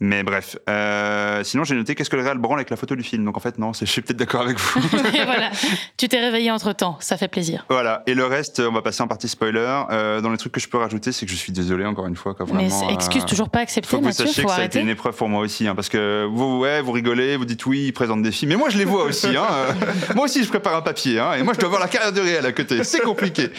[0.00, 3.04] Mais bref, euh, sinon j'ai noté qu'est-ce que le réel branle avec la photo du
[3.04, 3.24] film.
[3.24, 4.80] Donc en fait non, je suis peut-être d'accord avec vous.
[5.30, 5.50] Voilà.
[5.96, 7.66] Tu t'es réveillé entre temps, ça fait plaisir.
[7.68, 8.02] voilà.
[8.08, 9.82] Et le reste, on va passer en partie spoiler.
[9.90, 12.16] Euh, dans les trucs que je peux rajouter, c'est que je suis désolé encore une
[12.16, 12.34] fois.
[12.40, 14.54] Mais vraiment, c'est- excuse euh, toujours pas acceptée, Faut que vous Mathieu, sachiez faut que
[14.54, 17.36] ça a été une épreuve pour moi aussi, hein, parce que vous, ouais, vous rigolez,
[17.36, 19.28] vous dites oui, ils présentent des films, mais moi je les vois aussi.
[19.36, 19.72] Hein, euh,
[20.16, 22.20] moi aussi, je prépare un papier, hein, et moi je dois voir la carrière de
[22.20, 22.82] réel à côté.
[22.82, 23.50] C'est compliqué.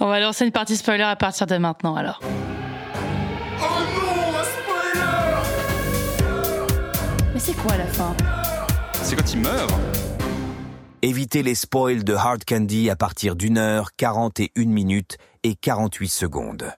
[0.00, 2.20] On va lancer une partie spoiler à partir de maintenant alors.
[7.32, 8.14] Mais c'est quoi la fin?
[9.02, 9.72] C'est quand il meurt.
[11.02, 16.72] Évitez les spoils de Hard Candy à partir d'une heure, 41 minutes et 48 secondes.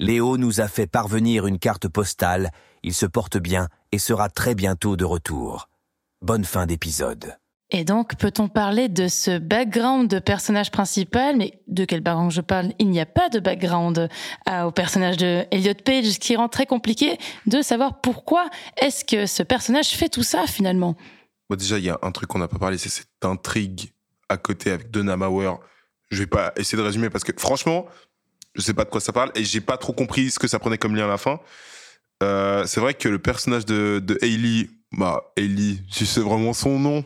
[0.00, 2.50] Léo nous a fait parvenir une carte postale,
[2.82, 5.68] il se porte bien et sera très bientôt de retour.
[6.22, 7.36] Bonne fin d'épisode.
[7.72, 11.36] Et donc, peut-on parler de ce background de personnage principal?
[11.36, 12.72] Mais de quel background je parle?
[12.78, 14.08] Il n'y a pas de background
[14.48, 19.04] euh, au personnage de Elliot Page, ce qui rend très compliqué de savoir pourquoi est-ce
[19.04, 20.96] que ce personnage fait tout ça finalement.
[21.50, 23.90] Bon, déjà, il y a un truc qu'on n'a pas parlé, c'est cette intrigue
[24.28, 25.58] à côté avec Donna Mauer.
[26.10, 27.86] Je vais pas essayer de résumer parce que franchement,
[28.54, 30.60] je sais pas de quoi ça parle et j'ai pas trop compris ce que ça
[30.60, 31.40] prenait comme lien à la fin.
[32.22, 36.78] Euh, c'est vrai que le personnage de, de Hailey, bah, Hailey, si c'est vraiment son
[36.78, 37.04] nom.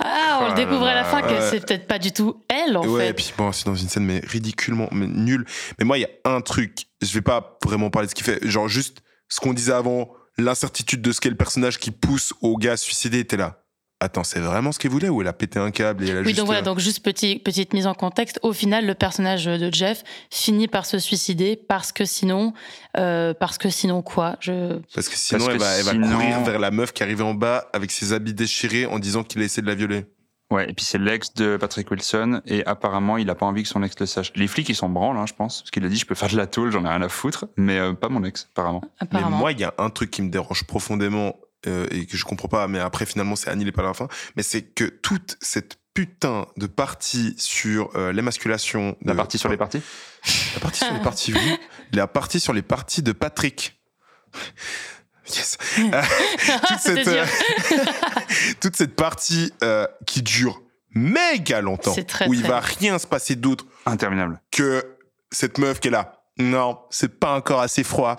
[0.00, 1.48] Ah, on Oh le découvre à la fin que ouais.
[1.50, 3.10] c'est peut-être pas du tout elle en ouais, fait.
[3.10, 5.46] et puis bon, c'est dans une scène mais ridiculement mais nul.
[5.78, 8.24] Mais moi, il y a un truc, je vais pas vraiment parler de ce qu'il
[8.24, 12.34] fait, genre juste ce qu'on disait avant, l'incertitude de ce qu'est le personnage qui pousse
[12.42, 13.63] au gars à se suicider, t'es là.
[14.04, 16.20] Attends, c'est vraiment ce qu'il voulait ou elle a pété un câble et elle a
[16.20, 16.36] Oui, juste...
[16.36, 18.38] donc voilà, euh, donc juste petit, petite mise en contexte.
[18.42, 22.52] Au final, le personnage de Jeff finit par se suicider parce que sinon,
[22.98, 24.36] euh, parce que sinon quoi?
[24.40, 26.92] Je Parce que sinon, Parce elle, que va, elle va sinon- courir vers la meuf
[26.92, 29.74] qui arrivait en bas avec ses habits déchirés en disant qu'il a essayé de la
[29.74, 30.04] violer.
[30.50, 33.68] Ouais, et puis c'est l'ex de Patrick Wilson, et apparemment, il a pas envie que
[33.68, 34.30] son ex le sache.
[34.36, 36.28] Les flics, ils s'en branlent, hein, je pense, parce qu'il a dit, je peux faire
[36.28, 38.82] de la tôle, j'en ai rien à foutre, mais euh, pas mon ex, apparemment.
[39.10, 41.34] Mais moi, il y a un truc qui me dérange profondément
[41.66, 44.08] euh, et que je comprends pas, mais après, finalement, c'est annihilé par la fin.
[44.36, 48.96] Mais c'est que toute cette putain de partie sur euh, l'émasculation.
[49.02, 49.80] La de- partie sur les parties
[50.54, 51.56] La partie sur les parties vues.
[51.92, 53.80] La partie sur les parties de Patrick.
[55.28, 55.56] Yes.
[55.78, 56.02] Euh,
[56.68, 57.24] toute, cette, euh,
[58.60, 60.60] toute cette partie euh, qui dure
[60.94, 62.66] méga longtemps, C'est très, où il très va long.
[62.78, 64.40] rien se passer d'autre Interminable.
[64.50, 64.96] que
[65.30, 66.20] cette meuf qui est là.
[66.38, 68.16] Non, c'est pas encore assez froid.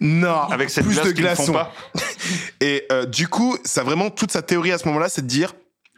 [0.00, 1.52] Non, Avec cette plus glace de font glaçons.
[1.52, 1.72] pas.
[2.60, 5.54] Et euh, du coup, ça vraiment toute sa théorie à ce moment-là, c'est de dire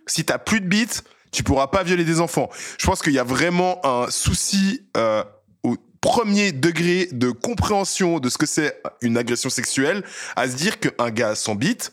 [0.06, 0.86] si t'as plus de bits,
[1.32, 2.48] tu pourras pas violer des enfants.
[2.78, 5.24] Je pense qu'il y a vraiment un souci euh,
[5.62, 10.04] au premier degré de compréhension de ce que c'est une agression sexuelle,
[10.36, 11.90] à se dire qu'un gars sans bits,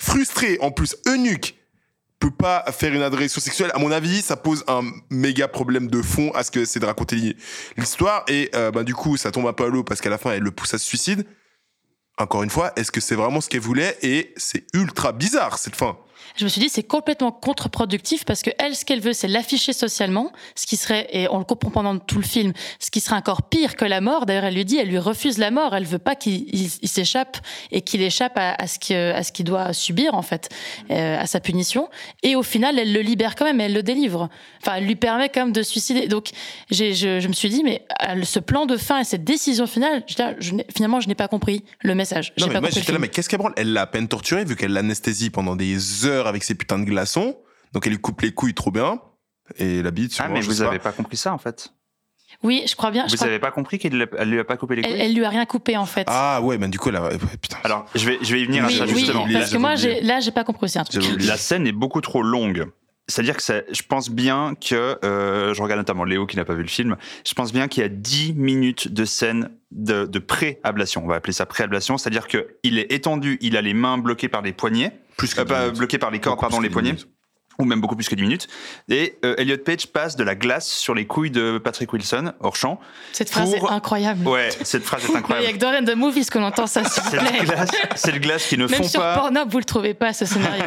[0.00, 1.56] frustré en plus eunuque,
[2.20, 3.72] peut pas faire une agression sexuelle.
[3.74, 6.86] À mon avis, ça pose un méga problème de fond à ce que c'est de
[6.86, 7.36] raconter
[7.76, 8.24] l'histoire.
[8.28, 10.42] Et bah, du coup, ça tombe un peu à l'eau parce qu'à la fin, elle
[10.42, 11.26] le pousse à se suicide.
[12.18, 13.96] Encore une fois, est-ce que c'est vraiment ce qu'elle voulait?
[14.02, 15.96] Et c'est ultra bizarre cette fin.
[16.36, 19.72] Je me suis dit, c'est complètement contre-productif parce que elle, ce qu'elle veut, c'est l'afficher
[19.72, 23.16] socialement, ce qui serait, et on le comprend pendant tout le film, ce qui serait
[23.16, 24.26] encore pire que la mort.
[24.26, 25.74] D'ailleurs, elle lui dit, elle lui refuse la mort.
[25.74, 27.38] Elle veut pas qu'il il- il s'échappe
[27.72, 28.78] et qu'il échappe à, à ce
[29.32, 30.48] qu'il doit subir, en fait,
[30.90, 31.88] euh, à sa punition.
[32.22, 34.28] Et au final, elle le libère quand même, elle le délivre.
[34.62, 36.06] Enfin, elle lui permet quand même de suicider.
[36.08, 36.30] Donc,
[36.70, 40.02] je, je me suis dit, mais euh, ce plan de fin et cette décision finale,
[40.06, 42.32] je, je n'ai- finalement, je n'ai pas compris le message.
[42.38, 43.54] Non, mais pas moi j'étais là, mais qu'est-ce qu'elle branle?
[43.56, 46.84] Elle l'a à peine torturée vu qu'elle l'anesthésie pendant des heures avec ses putains de
[46.84, 47.36] glaçons.
[47.72, 49.00] Donc elle lui coupe les couilles trop bien.
[49.56, 51.72] Et la bite, Ah, mais vous avez pas compris ça, en fait.
[52.44, 53.06] Oui, je crois bien.
[53.06, 55.00] je Vous crois- avez pas compris qu'elle elle lui a pas coupé les couilles elle,
[55.00, 56.04] elle lui a rien coupé, en fait.
[56.08, 57.02] Ah ouais, ben du coup, elle a...
[57.02, 57.56] ouais, putain.
[57.64, 59.26] Alors, je vais, je vais y venir oui, à ça, oui, justement.
[59.32, 61.02] parce que moi, là, j'ai pas compris aussi un truc.
[61.18, 62.66] La scène est beaucoup trop longue.
[63.10, 66.54] C'est-à-dire que ça- je pense bien que, euh, je regarde notamment Léo qui n'a pas
[66.54, 66.96] vu le film,
[67.26, 71.04] je pense bien qu'il y a 10 minutes de scène de, de pré-ablation.
[71.04, 71.98] On va appeler ça pré-ablation.
[71.98, 74.92] C'est-à-dire qu'il est étendu, il a les mains bloquées par les poignets.
[75.16, 76.92] Plus que Euh, 10 pas bloquées par les cordes, pardon, les que 10 poignets.
[76.92, 77.08] minutes.
[77.60, 78.48] Ou même beaucoup plus que 10 minutes.
[78.88, 82.56] Et euh, Elliot Page passe de la glace sur les couilles de Patrick Wilson, hors
[82.56, 82.80] champ.
[83.12, 84.26] Cette phrase Pour- est incroyable.
[84.26, 85.58] Ouais, cette phrase est Il y a incroyable.
[85.58, 87.44] que dans the Movies qu'on entend ça, s'il vous Cette plaît.
[87.44, 89.14] glace, cette glace qui ne Même fond sur pas.
[89.14, 90.64] Pornhub, vous le trouvez pas, ce scénario.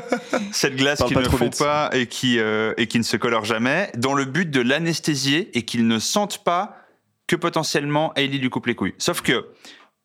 [0.52, 1.58] cette glace Parle qui ne vite.
[1.58, 5.50] pas et qui, euh, et qui ne se colore jamais, dans le but de l'anesthésier
[5.56, 6.76] et qu'il ne sente pas
[7.26, 8.94] que potentiellement Hailey lui coupe les couilles.
[8.98, 9.46] Sauf que,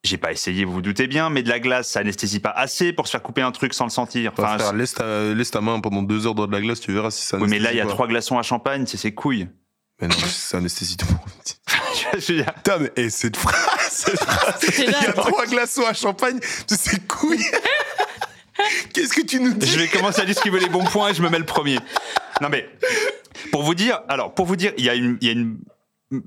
[0.04, 2.92] j'ai pas essayé, vous vous doutez bien, mais de la glace, ça anesthésie pas assez
[2.92, 4.34] pour se faire couper un truc sans le sentir.
[4.38, 7.12] Enfin, laisse, ta, laisse ta main pendant deux heures dans de la glace, tu verras
[7.12, 9.48] si ça oui, mais là, il y a trois glaçons à champagne, c'est ses couilles.
[10.02, 11.22] Mais non, ça anesthésie tout le monde.
[12.20, 13.56] Je veux dire, Putain, mais et cette phrase,
[13.92, 17.46] cette phrase, il y a trois glaçons à champagne, c'est ses couilles.
[18.94, 19.68] Qu'est-ce que tu nous dis?
[19.68, 21.78] Je vais commencer à distribuer les bons points et je me mets le premier.
[22.42, 22.68] Non mais
[23.52, 25.60] pour vous dire, alors pour vous dire, il y a une, il y a une,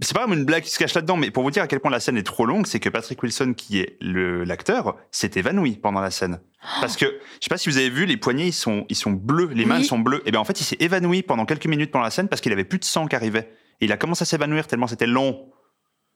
[0.01, 1.81] c'est pas vraiment une blague qui se cache là-dedans, mais pour vous dire à quel
[1.81, 5.31] point la scène est trop longue, c'est que Patrick Wilson, qui est le l'acteur, s'est
[5.35, 6.41] évanoui pendant la scène.
[6.81, 9.11] Parce que je sais pas si vous avez vu, les poignets ils sont ils sont
[9.11, 9.85] bleus, les mains Oui.
[9.85, 10.23] sont bleues.
[10.27, 12.53] Et ben en fait il s'est évanoui pendant quelques minutes pendant la scène parce qu'il
[12.53, 13.51] avait plus de sang qui arrivait.
[13.81, 15.51] Et il a commencé à s'évanouir tellement c'était long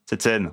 [0.07, 0.53] cette scène.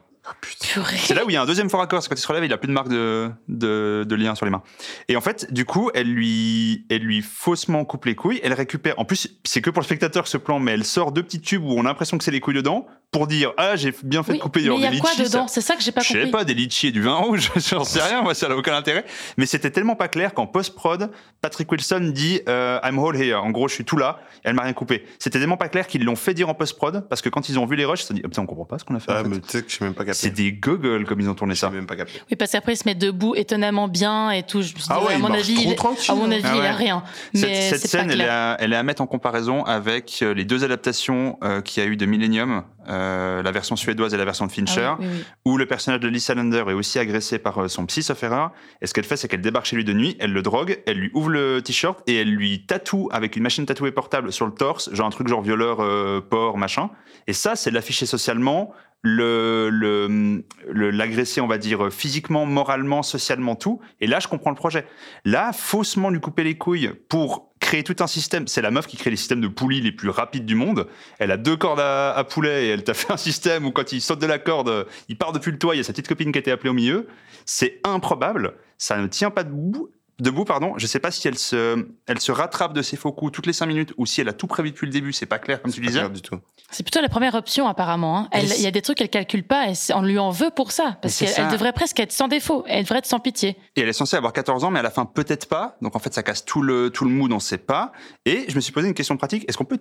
[0.61, 0.97] Purée.
[0.97, 2.43] C'est là où il y a un deuxième fort accord, c'est quand il se relève,
[2.45, 4.63] il a plus de marque de, de, de lien sur les mains.
[5.07, 8.97] Et en fait, du coup, elle lui, elle lui faussement coupe les couilles, elle récupère,
[8.97, 11.63] en plus, c'est que pour le spectateur ce plan, mais elle sort deux petits tubes
[11.63, 14.33] où on a l'impression que c'est les couilles dedans, pour dire, ah, j'ai bien fait
[14.33, 15.91] Oui, de couper mais il y a des quoi litchis, dedans C'est ça que j'ai
[15.93, 16.31] pas je sais compris.
[16.31, 19.05] pas, des litchis et du vin rouge, j'en sais rien, moi ça n'a aucun intérêt.
[19.37, 21.11] Mais c'était tellement pas clair qu'en post-prod,
[21.41, 23.35] Patrick Wilson dit euh, I'm all here.
[23.41, 25.05] En gros, je suis tout là, elle m'a rien coupé.
[25.19, 27.65] C'était tellement pas clair qu'ils l'ont fait dire en post-prod, parce que quand ils ont
[27.65, 28.99] vu les rushs, ils se sont dit, ah, putain, on comprend pas ce qu'on a
[28.99, 29.11] fait.
[29.11, 29.29] en Ah, fait.
[29.29, 30.03] mais tu sais que je sais même pas.
[30.15, 31.69] C'est des goggles comme ils ont tourné ça.
[31.69, 32.19] même pas capté.
[32.29, 34.61] Oui, parce qu'après, il se met debout étonnamment bien et tout.
[34.61, 36.31] Je me suis dit, Ah ouais, à il mon avis, trop il- tranquille, à mon
[36.31, 36.67] avis, Ah il ouais.
[36.67, 37.03] a rien.
[37.33, 40.19] Cette, Mais cette c'est scène, elle est, à, elle est à mettre en comparaison avec
[40.21, 44.13] euh, les deux adaptations euh, qu'il y a eu de Millennium, euh, la version suédoise
[44.13, 45.23] et la version de Fincher, Ah oui, oui, oui.
[45.45, 48.51] où le personnage de Lee Salander est aussi agressé par euh, son psy, sauf erreur.
[48.81, 50.97] Et ce qu'elle fait, c'est qu'elle débarque chez lui de nuit, elle le drogue, elle
[50.97, 54.51] lui ouvre le t-shirt et elle lui tatoue avec une machine tatouée portable sur le
[54.53, 56.89] torse, genre un truc genre violeur, euh, porc, machin.
[57.27, 58.71] Et ça, c'est l'afficher socialement,
[59.05, 63.79] le l'agresser, on va dire, physiquement, moralement, socialement, tout.
[64.01, 64.85] Et là, je comprends le projet.
[65.23, 68.47] Là, faussement lui couper les couilles pour créer tout un système.
[68.47, 70.87] C'est la meuf qui crée les systèmes de poulies les plus rapides du monde.
[71.19, 73.91] Elle a deux cordes à, à poulet et elle t'a fait un système où quand
[73.91, 76.07] il saute de la corde, il part depuis le toit, il y a sa petite
[76.07, 77.07] copine qui a été appelée au milieu.
[77.45, 78.55] C'est improbable.
[78.77, 79.89] Ça ne tient pas debout.
[80.19, 80.73] Debout, pardon.
[80.77, 83.53] Je sais pas si elle se, elle se rattrape de ses faux coups toutes les
[83.53, 85.11] cinq minutes ou si elle a tout prévu depuis le début.
[85.11, 85.99] C'est pas clair, comme tu Pas disais.
[85.99, 86.37] clair du tout.
[86.71, 88.17] C'est plutôt la première option, apparemment.
[88.19, 88.27] hein.
[88.31, 90.71] Elle- Il y a des trucs qu'elle calcule pas et on lui en veut pour
[90.71, 90.97] ça.
[91.01, 92.63] Parce qu'elle devrait presque être sans défaut.
[92.67, 93.57] Elle devrait être sans pitié.
[93.75, 95.75] Et elle est censée avoir 14 ans, mais à la fin, peut-être pas.
[95.81, 97.91] Donc en fait, ça casse tout le, tout le mood, on sait pas.
[98.25, 99.43] Et je me suis posé une question pratique.
[99.49, 99.79] Est-ce qu'on peut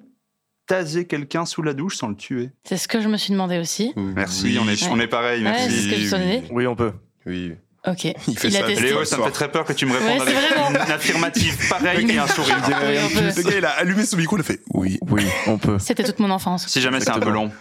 [0.66, 2.50] taser quelqu'un sous la douche sans le tuer?
[2.64, 3.92] C'est ce que je me suis demandé aussi.
[3.96, 4.58] Merci, Oui.
[4.60, 4.88] on, est, Ouais.
[4.90, 5.70] on est pareil, Ouais, merci.
[5.70, 6.42] c'est ce que je demandé.
[6.50, 6.92] Oui, on peut.
[7.26, 7.52] Oui.
[7.86, 8.04] Ok.
[8.04, 8.66] Il fait a ça.
[8.68, 10.70] Léo, ça me fait très peur que tu me Ouais, répondes c'est avec vraiment.
[10.70, 12.56] une affirmative pareille et un sourire.
[12.66, 14.98] Le gars, il a allumé son micro, il a fait oui.
[15.10, 15.78] Oui, on peut.
[15.78, 16.66] C'était toute mon enfance.
[16.66, 17.52] Si jamais c'est un peu long.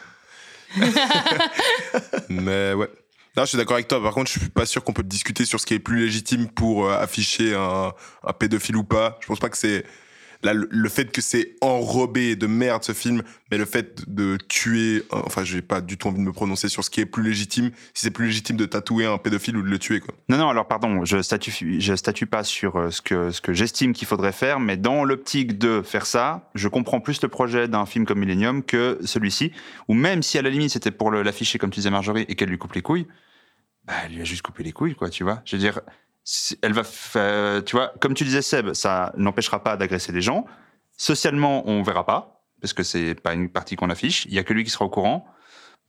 [2.29, 2.87] Mais ouais.
[3.35, 4.01] Non, je suis d'accord avec toi.
[4.01, 6.47] Par contre, je suis pas sûr qu'on peut discuter sur ce qui est plus légitime
[6.47, 7.91] pour euh, afficher un,
[8.23, 9.17] un pédophile ou pas.
[9.21, 9.83] Je pense pas que c'est
[10.43, 15.03] là le, fait que c'est enrobé de merde ce film, mais le fait de tuer.
[15.13, 17.23] euh, Enfin, j'ai pas du tout envie de me prononcer sur ce qui est plus
[17.23, 17.71] légitime.
[17.93, 20.13] Si c'est plus légitime de tatouer un pédophile ou de le tuer, quoi.
[20.29, 23.53] Non, non, alors pardon, je statue, je statue pas sur euh, ce que, ce que
[23.53, 27.67] j'estime qu'il faudrait faire, mais dans l'optique de faire ça, je comprends plus le projet
[27.67, 29.51] d'un film comme Millennium que celui-ci,
[29.87, 32.49] où même si à la limite c'était pour l'afficher comme tu disais Marjorie et qu'elle
[32.49, 33.07] lui coupe les couilles,
[33.85, 35.41] bah, elle lui a juste coupé les couilles, quoi, tu vois.
[35.45, 35.81] Je veux dire,
[36.61, 40.45] elle va, faire- tu vois, comme tu disais Seb, ça n'empêchera pas d'agresser des gens.
[40.97, 44.25] Socialement, on verra pas, parce que c'est pas une partie qu'on affiche.
[44.25, 45.25] Il y a que lui qui sera au courant.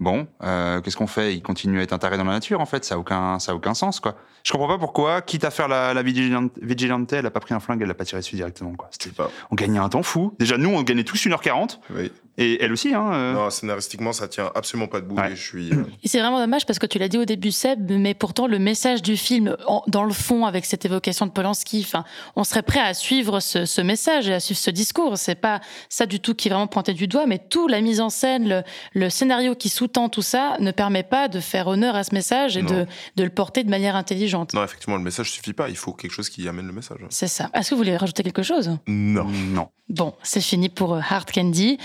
[0.01, 1.35] Bon, euh, qu'est-ce qu'on fait?
[1.36, 2.85] Il continue à être un taré dans la nature, en fait.
[2.85, 4.16] Ça a aucun, ça a aucun sens, quoi.
[4.43, 7.55] Je comprends pas pourquoi, quitte à faire la, la vigilante, vigilante, elle a pas pris
[7.55, 8.89] un flingue, elle a pas tiré dessus directement, quoi.
[8.90, 9.31] C'était pas.
[9.52, 10.35] On gagnait un temps fou.
[10.40, 11.78] Déjà, nous, on gagnait tous 1h40.
[11.94, 12.11] Oui.
[12.36, 13.12] Et elle aussi, hein.
[13.12, 13.32] euh.
[13.35, 15.16] Non, scénaristiquement, ça tient absolument pas debout.
[15.23, 15.70] Et je suis.
[15.73, 18.47] euh, Et c'est vraiment dommage parce que tu l'as dit au début, Seb, mais pourtant
[18.48, 22.05] le message du film, en- dans le fond, avec cette évocation de Polanski, enfin,
[22.35, 25.16] on serait prêt à suivre ce, ce message et à suivre ce discours.
[25.16, 28.01] C'est pas ça du tout qui est vraiment pointé du doigt, mais tout la mise
[28.01, 28.62] en scène, le,
[28.94, 32.56] le scénario qui sous-tend tout ça, ne permet pas de faire honneur à ce message
[32.56, 32.86] et de
[33.16, 34.55] le porter de manière intelligente.
[34.55, 35.69] Non, effectivement, le message suffit pas.
[35.69, 36.98] Il faut quelque chose qui amène le message.
[37.11, 37.48] C'est ça.
[37.55, 38.77] Est-ce que vous voulez rajouter quelque chose?
[38.89, 39.24] Non.
[39.28, 39.69] Non.
[39.90, 41.77] Bon, c'est fini pour euh, Hard Candy.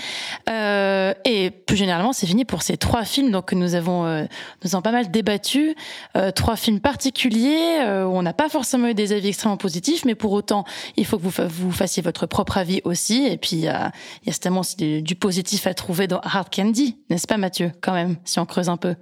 [0.48, 4.24] Euh, et plus généralement, c'est fini pour ces trois films donc, que nous avons, euh,
[4.64, 5.74] nous avons pas mal débattu.
[6.16, 10.04] Euh, trois films particuliers euh, où on n'a pas forcément eu des avis extrêmement positifs,
[10.04, 10.64] mais pour autant,
[10.96, 13.26] il faut que vous, fa- vous fassiez votre propre avis aussi.
[13.26, 13.92] Et puis, il y a,
[14.26, 18.16] certainement aussi du, du positif à trouver dans Hard Candy, n'est-ce pas Mathieu, quand même,
[18.24, 18.94] si on creuse un peu?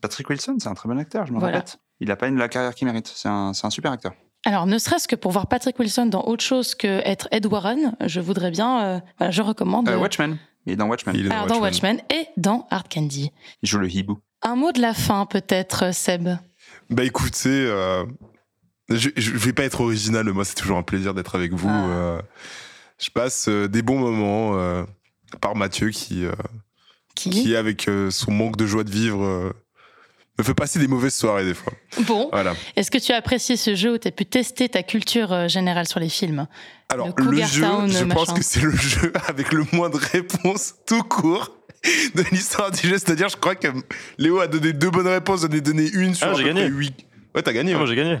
[0.00, 1.58] Patrick Wilson, c'est un très bon acteur, je me Voilà.
[1.58, 1.78] répète.
[2.00, 3.12] Il a pas une, la carrière qu'il mérite.
[3.14, 4.12] C'est un, un super acteur.
[4.44, 7.94] Alors, ne serait-ce que pour voir Patrick Wilson dans autre chose que être Ed Warren,
[8.04, 9.88] je voudrais bien, euh, voilà, je recommande.
[9.88, 10.36] Euh, Watchmen.
[10.66, 11.14] Il est dans Watchmen.
[11.32, 13.30] alors, dans Watchmen et dans Hard Candy.
[13.62, 14.18] Il joue le hibou.
[14.42, 16.28] Un mot de la fin, peut-être, Seb.
[16.90, 18.04] Bah écoutez, euh,
[18.88, 21.68] je, je vais pas être original, moi c'est toujours un plaisir d'être avec vous.
[21.68, 21.86] Ah.
[21.88, 22.22] euh,
[22.98, 24.84] je passe euh, des bons moments, euh,
[25.32, 26.32] à part Mathieu qui, euh,
[27.14, 29.52] Qui avec euh, son manque de joie de vivre, euh,
[30.38, 31.72] me fait passer des mauvaises soirées des fois.
[32.00, 32.28] Bon.
[32.32, 32.54] Voilà.
[32.76, 35.48] Est-ce que tu as apprécié ce jeu où tu as pu tester ta culture euh,
[35.48, 36.46] générale sur les films?
[36.88, 40.74] Alors, Le jeu, Town, je pense que c'est le jeu avec le moins de réponses
[40.86, 41.50] tout court
[42.14, 42.98] de l'histoire du jeu.
[42.98, 43.68] C'est-à-dire, je crois que
[44.18, 46.62] Léo a donné deux bonnes réponses, j'en ai donné une sur Ah, j'ai gagné.
[46.62, 46.94] près huit.
[47.34, 47.72] Ouais, t'as gagné.
[47.74, 48.18] Ah, moi, j'ai gagné.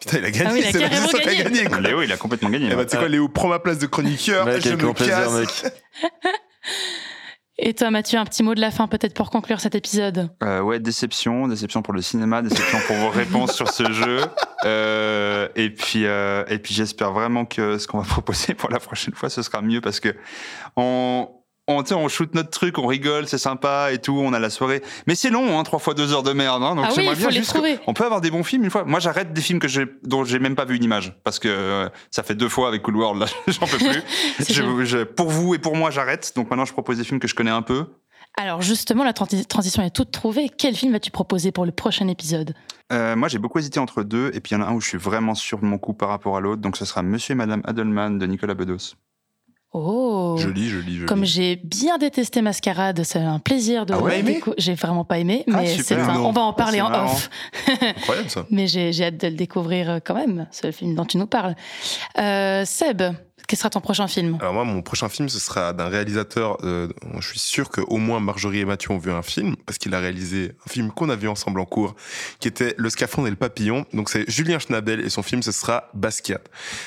[0.00, 0.46] Putain, il a gagné.
[0.48, 1.42] Ah oui, il a c'est la carrément a gagné.
[1.44, 1.64] gagné.
[1.64, 1.80] quoi.
[1.80, 2.66] Léo, il a complètement gagné.
[2.70, 2.84] Eh ben, hein.
[2.84, 4.46] tu sais quoi, Léo, prends ma place de chroniqueur.
[4.46, 5.32] Mec, je avec me plaisir, casse.
[5.64, 5.72] mec.
[7.60, 10.60] Et toi, Mathieu, un petit mot de la fin, peut-être pour conclure cet épisode Euh,
[10.60, 14.20] ouais, déception, déception pour le cinéma, déception pour vos réponses sur ce jeu.
[14.64, 18.78] Euh, et puis, euh, et puis j'espère vraiment que ce qu'on va proposer pour la
[18.78, 20.14] prochaine fois, ce sera mieux parce que
[20.76, 21.28] on,
[21.68, 24.82] on, on shoot notre truc, on rigole, c'est sympa et tout, on a la soirée.
[25.06, 26.62] Mais c'est long, hein, trois fois deux heures de merde.
[26.62, 27.78] Hein, donc Ah oui, j'aimerais il faut bien les trouver.
[27.86, 28.84] On peut avoir des bons films une fois.
[28.84, 29.68] Moi, j'arrête des films que
[30.02, 32.82] dont j'ai même pas vu une image parce que euh, ça fait deux fois avec
[32.82, 33.20] Cool World.
[33.20, 34.02] Là, j'en peux plus.
[34.48, 36.32] Je- je- pour vous et pour moi, j'arrête.
[36.34, 37.86] Donc maintenant, je propose des films que je connais un peu.
[38.36, 40.48] Alors justement, la transi- transition est toute trouvée.
[40.48, 42.54] Quel film vas-tu proposer pour le prochain épisode?
[42.92, 44.80] Euh, moi, j'ai beaucoup hésité entre deux, et puis il y en a un où
[44.80, 47.32] je suis vraiment sûr de mon coup par rapport à l'autre, donc ce sera Monsieur
[47.32, 48.94] et Madame Adelman de Nicolas Bedos.
[49.72, 51.06] Oh Joli, joli, joli.
[51.06, 54.24] Comme j'ai bien détesté Mascarade, c'est un plaisir de Ah ouais,
[54.56, 57.12] J'ai vraiment pas aimé, Ah, mais c'est un- on va en Ah, parler en marrant.
[57.12, 57.28] off.
[57.82, 58.46] Incroyable ça.
[58.50, 61.54] mais j'ai hâte de le découvrir euh, quand même, ce film dont tu nous parles.
[62.18, 63.02] Euh, Seb,
[63.46, 64.38] quel sera ton prochain film?
[64.40, 66.56] Alors moi, mon prochain film, ce sera d'un réalisateur.
[66.64, 66.88] euh,
[67.20, 69.94] je suis sûr que au moins Marjorie et Mathieu ont vu un film parce qu'il
[69.94, 71.94] a réalisé un film qu'on a vu ensemble en cours,
[72.40, 73.84] qui était Le Scaphandre et le Papillon.
[73.92, 76.40] Donc c'est Julien Schnabel et son film, ce sera Basquiat.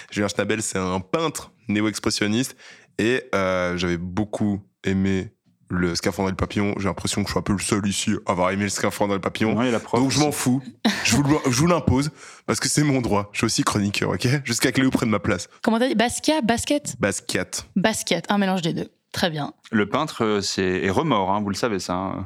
[0.10, 2.56] Julien Schnabel, c'est un peintre néo-expressionniste
[3.00, 5.32] et euh, j'avais beaucoup aimé
[5.70, 6.76] le Scaphandre et le Papillon.
[6.78, 9.14] J'ai l'impression que je suis un peu le seul ici à avoir aimé le Scaphandre
[9.14, 9.58] et le Papillon.
[9.58, 10.62] Ouais, et la prof Donc je m'en fous.
[11.06, 12.12] Je vous, l'impose
[12.46, 13.30] parce que c'est mon droit.
[13.32, 14.28] Je suis aussi chroniqueur, ok?
[14.44, 15.48] Jusqu'à que Léo prenne ma place.
[15.64, 15.96] Comment t'as dit?
[15.96, 16.96] Basquiat Basket?
[17.00, 17.46] Basquiat.
[17.78, 18.90] Basket, un mélange des deux.
[19.14, 19.54] Très bien.
[19.72, 21.94] Le peintre euh, c'est est remords, hein, vous le savez ça.
[21.94, 22.26] hein.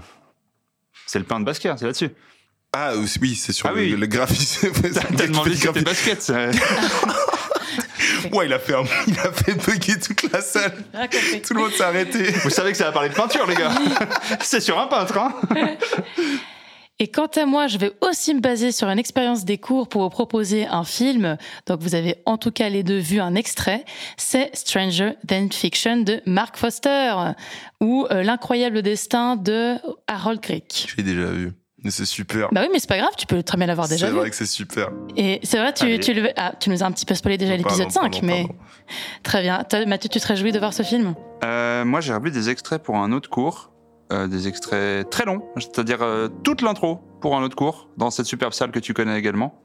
[1.05, 2.09] C'est le peintre Basquiat, c'est là-dessus.
[2.73, 3.91] Ah oui, c'est sur Ah le, oui.
[3.95, 4.69] le graphisme.
[4.93, 6.21] T'as t'as demandé si c'était basket.
[6.21, 6.49] ça.
[8.31, 10.73] Ouais, il a fait un, il a fait bugger toute la salle.
[11.45, 12.23] Tout le monde s'est arrêté.
[12.43, 13.71] Vous savez que ça va parler de peinture, les gars.
[14.41, 15.33] c'est sur un peintre, hein.
[16.97, 20.03] Et quant à moi, je vais aussi me baser sur une expérience des cours pour
[20.03, 21.37] vous proposer un film.
[21.65, 23.83] Donc vous avez en tout cas les deux vu un extrait.
[24.15, 27.13] C'est Stranger Than Fiction de Mark Foster
[27.81, 29.75] ou euh, L'incroyable destin de
[30.07, 30.87] Harold Crick.
[30.87, 31.51] Je l'ai déjà vu.
[31.85, 32.49] Mais c'est super.
[32.51, 34.35] Bah oui, mais c'est pas grave, tu peux très bien l'avoir déjà C'est vrai que
[34.35, 34.89] c'est super.
[35.15, 35.99] Et c'est vrai, tu, Allez.
[35.99, 38.41] tu, le- ah, tu nous as un petit peu spoilé déjà l'épisode 5, pardon, mais
[38.47, 38.55] pardon.
[39.23, 39.63] très bien.
[39.69, 41.13] Toi, Mathieu, tu te réjouis de voir ce film?
[41.43, 43.71] Euh, moi, j'ai revu des extraits pour un autre cours.
[44.11, 48.27] Euh, des extraits très longs, c'est-à-dire euh, toute l'intro pour un autre cours, dans cette
[48.27, 49.61] superbe salle que tu connais également.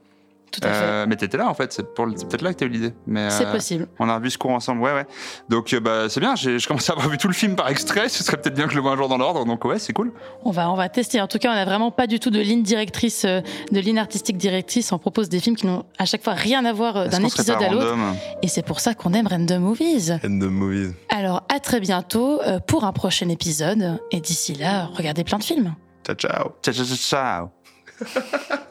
[0.51, 0.83] Tout à fait.
[0.83, 2.93] Euh, mais t'étais là en fait, c'est peut-être là que t'as eu l'idée.
[3.07, 3.87] Mais, C'est euh, possible.
[3.99, 5.05] On a revu ce cours ensemble, ouais, ouais.
[5.49, 7.69] Donc euh, bah, c'est bien, j'ai- je commence à avoir vu tout le film par
[7.69, 9.79] extrait, ce serait peut-être bien que je le vois un jour dans l'ordre, donc ouais,
[9.79, 10.11] c'est cool.
[10.43, 11.21] On va, on va tester.
[11.21, 13.41] En tout cas, on n'a vraiment pas du tout de ligne directrice, euh,
[13.71, 14.91] de ligne artistique directrice.
[14.91, 17.61] On propose des films qui n'ont à chaque fois rien à voir euh, d'un épisode
[17.61, 17.89] à l'autre.
[17.89, 18.15] random?
[18.41, 20.19] Et c'est pour ça qu'on aime Random Movies.
[20.23, 20.93] De movies.
[21.09, 23.99] Alors, à très bientôt euh, pour un prochain épisode.
[24.11, 25.73] Et d'ici là, regardez plein de films.
[26.05, 26.51] Ciao, ciao.
[26.61, 26.97] Ciao, ciao, ciao.
[26.97, 28.57] ciao.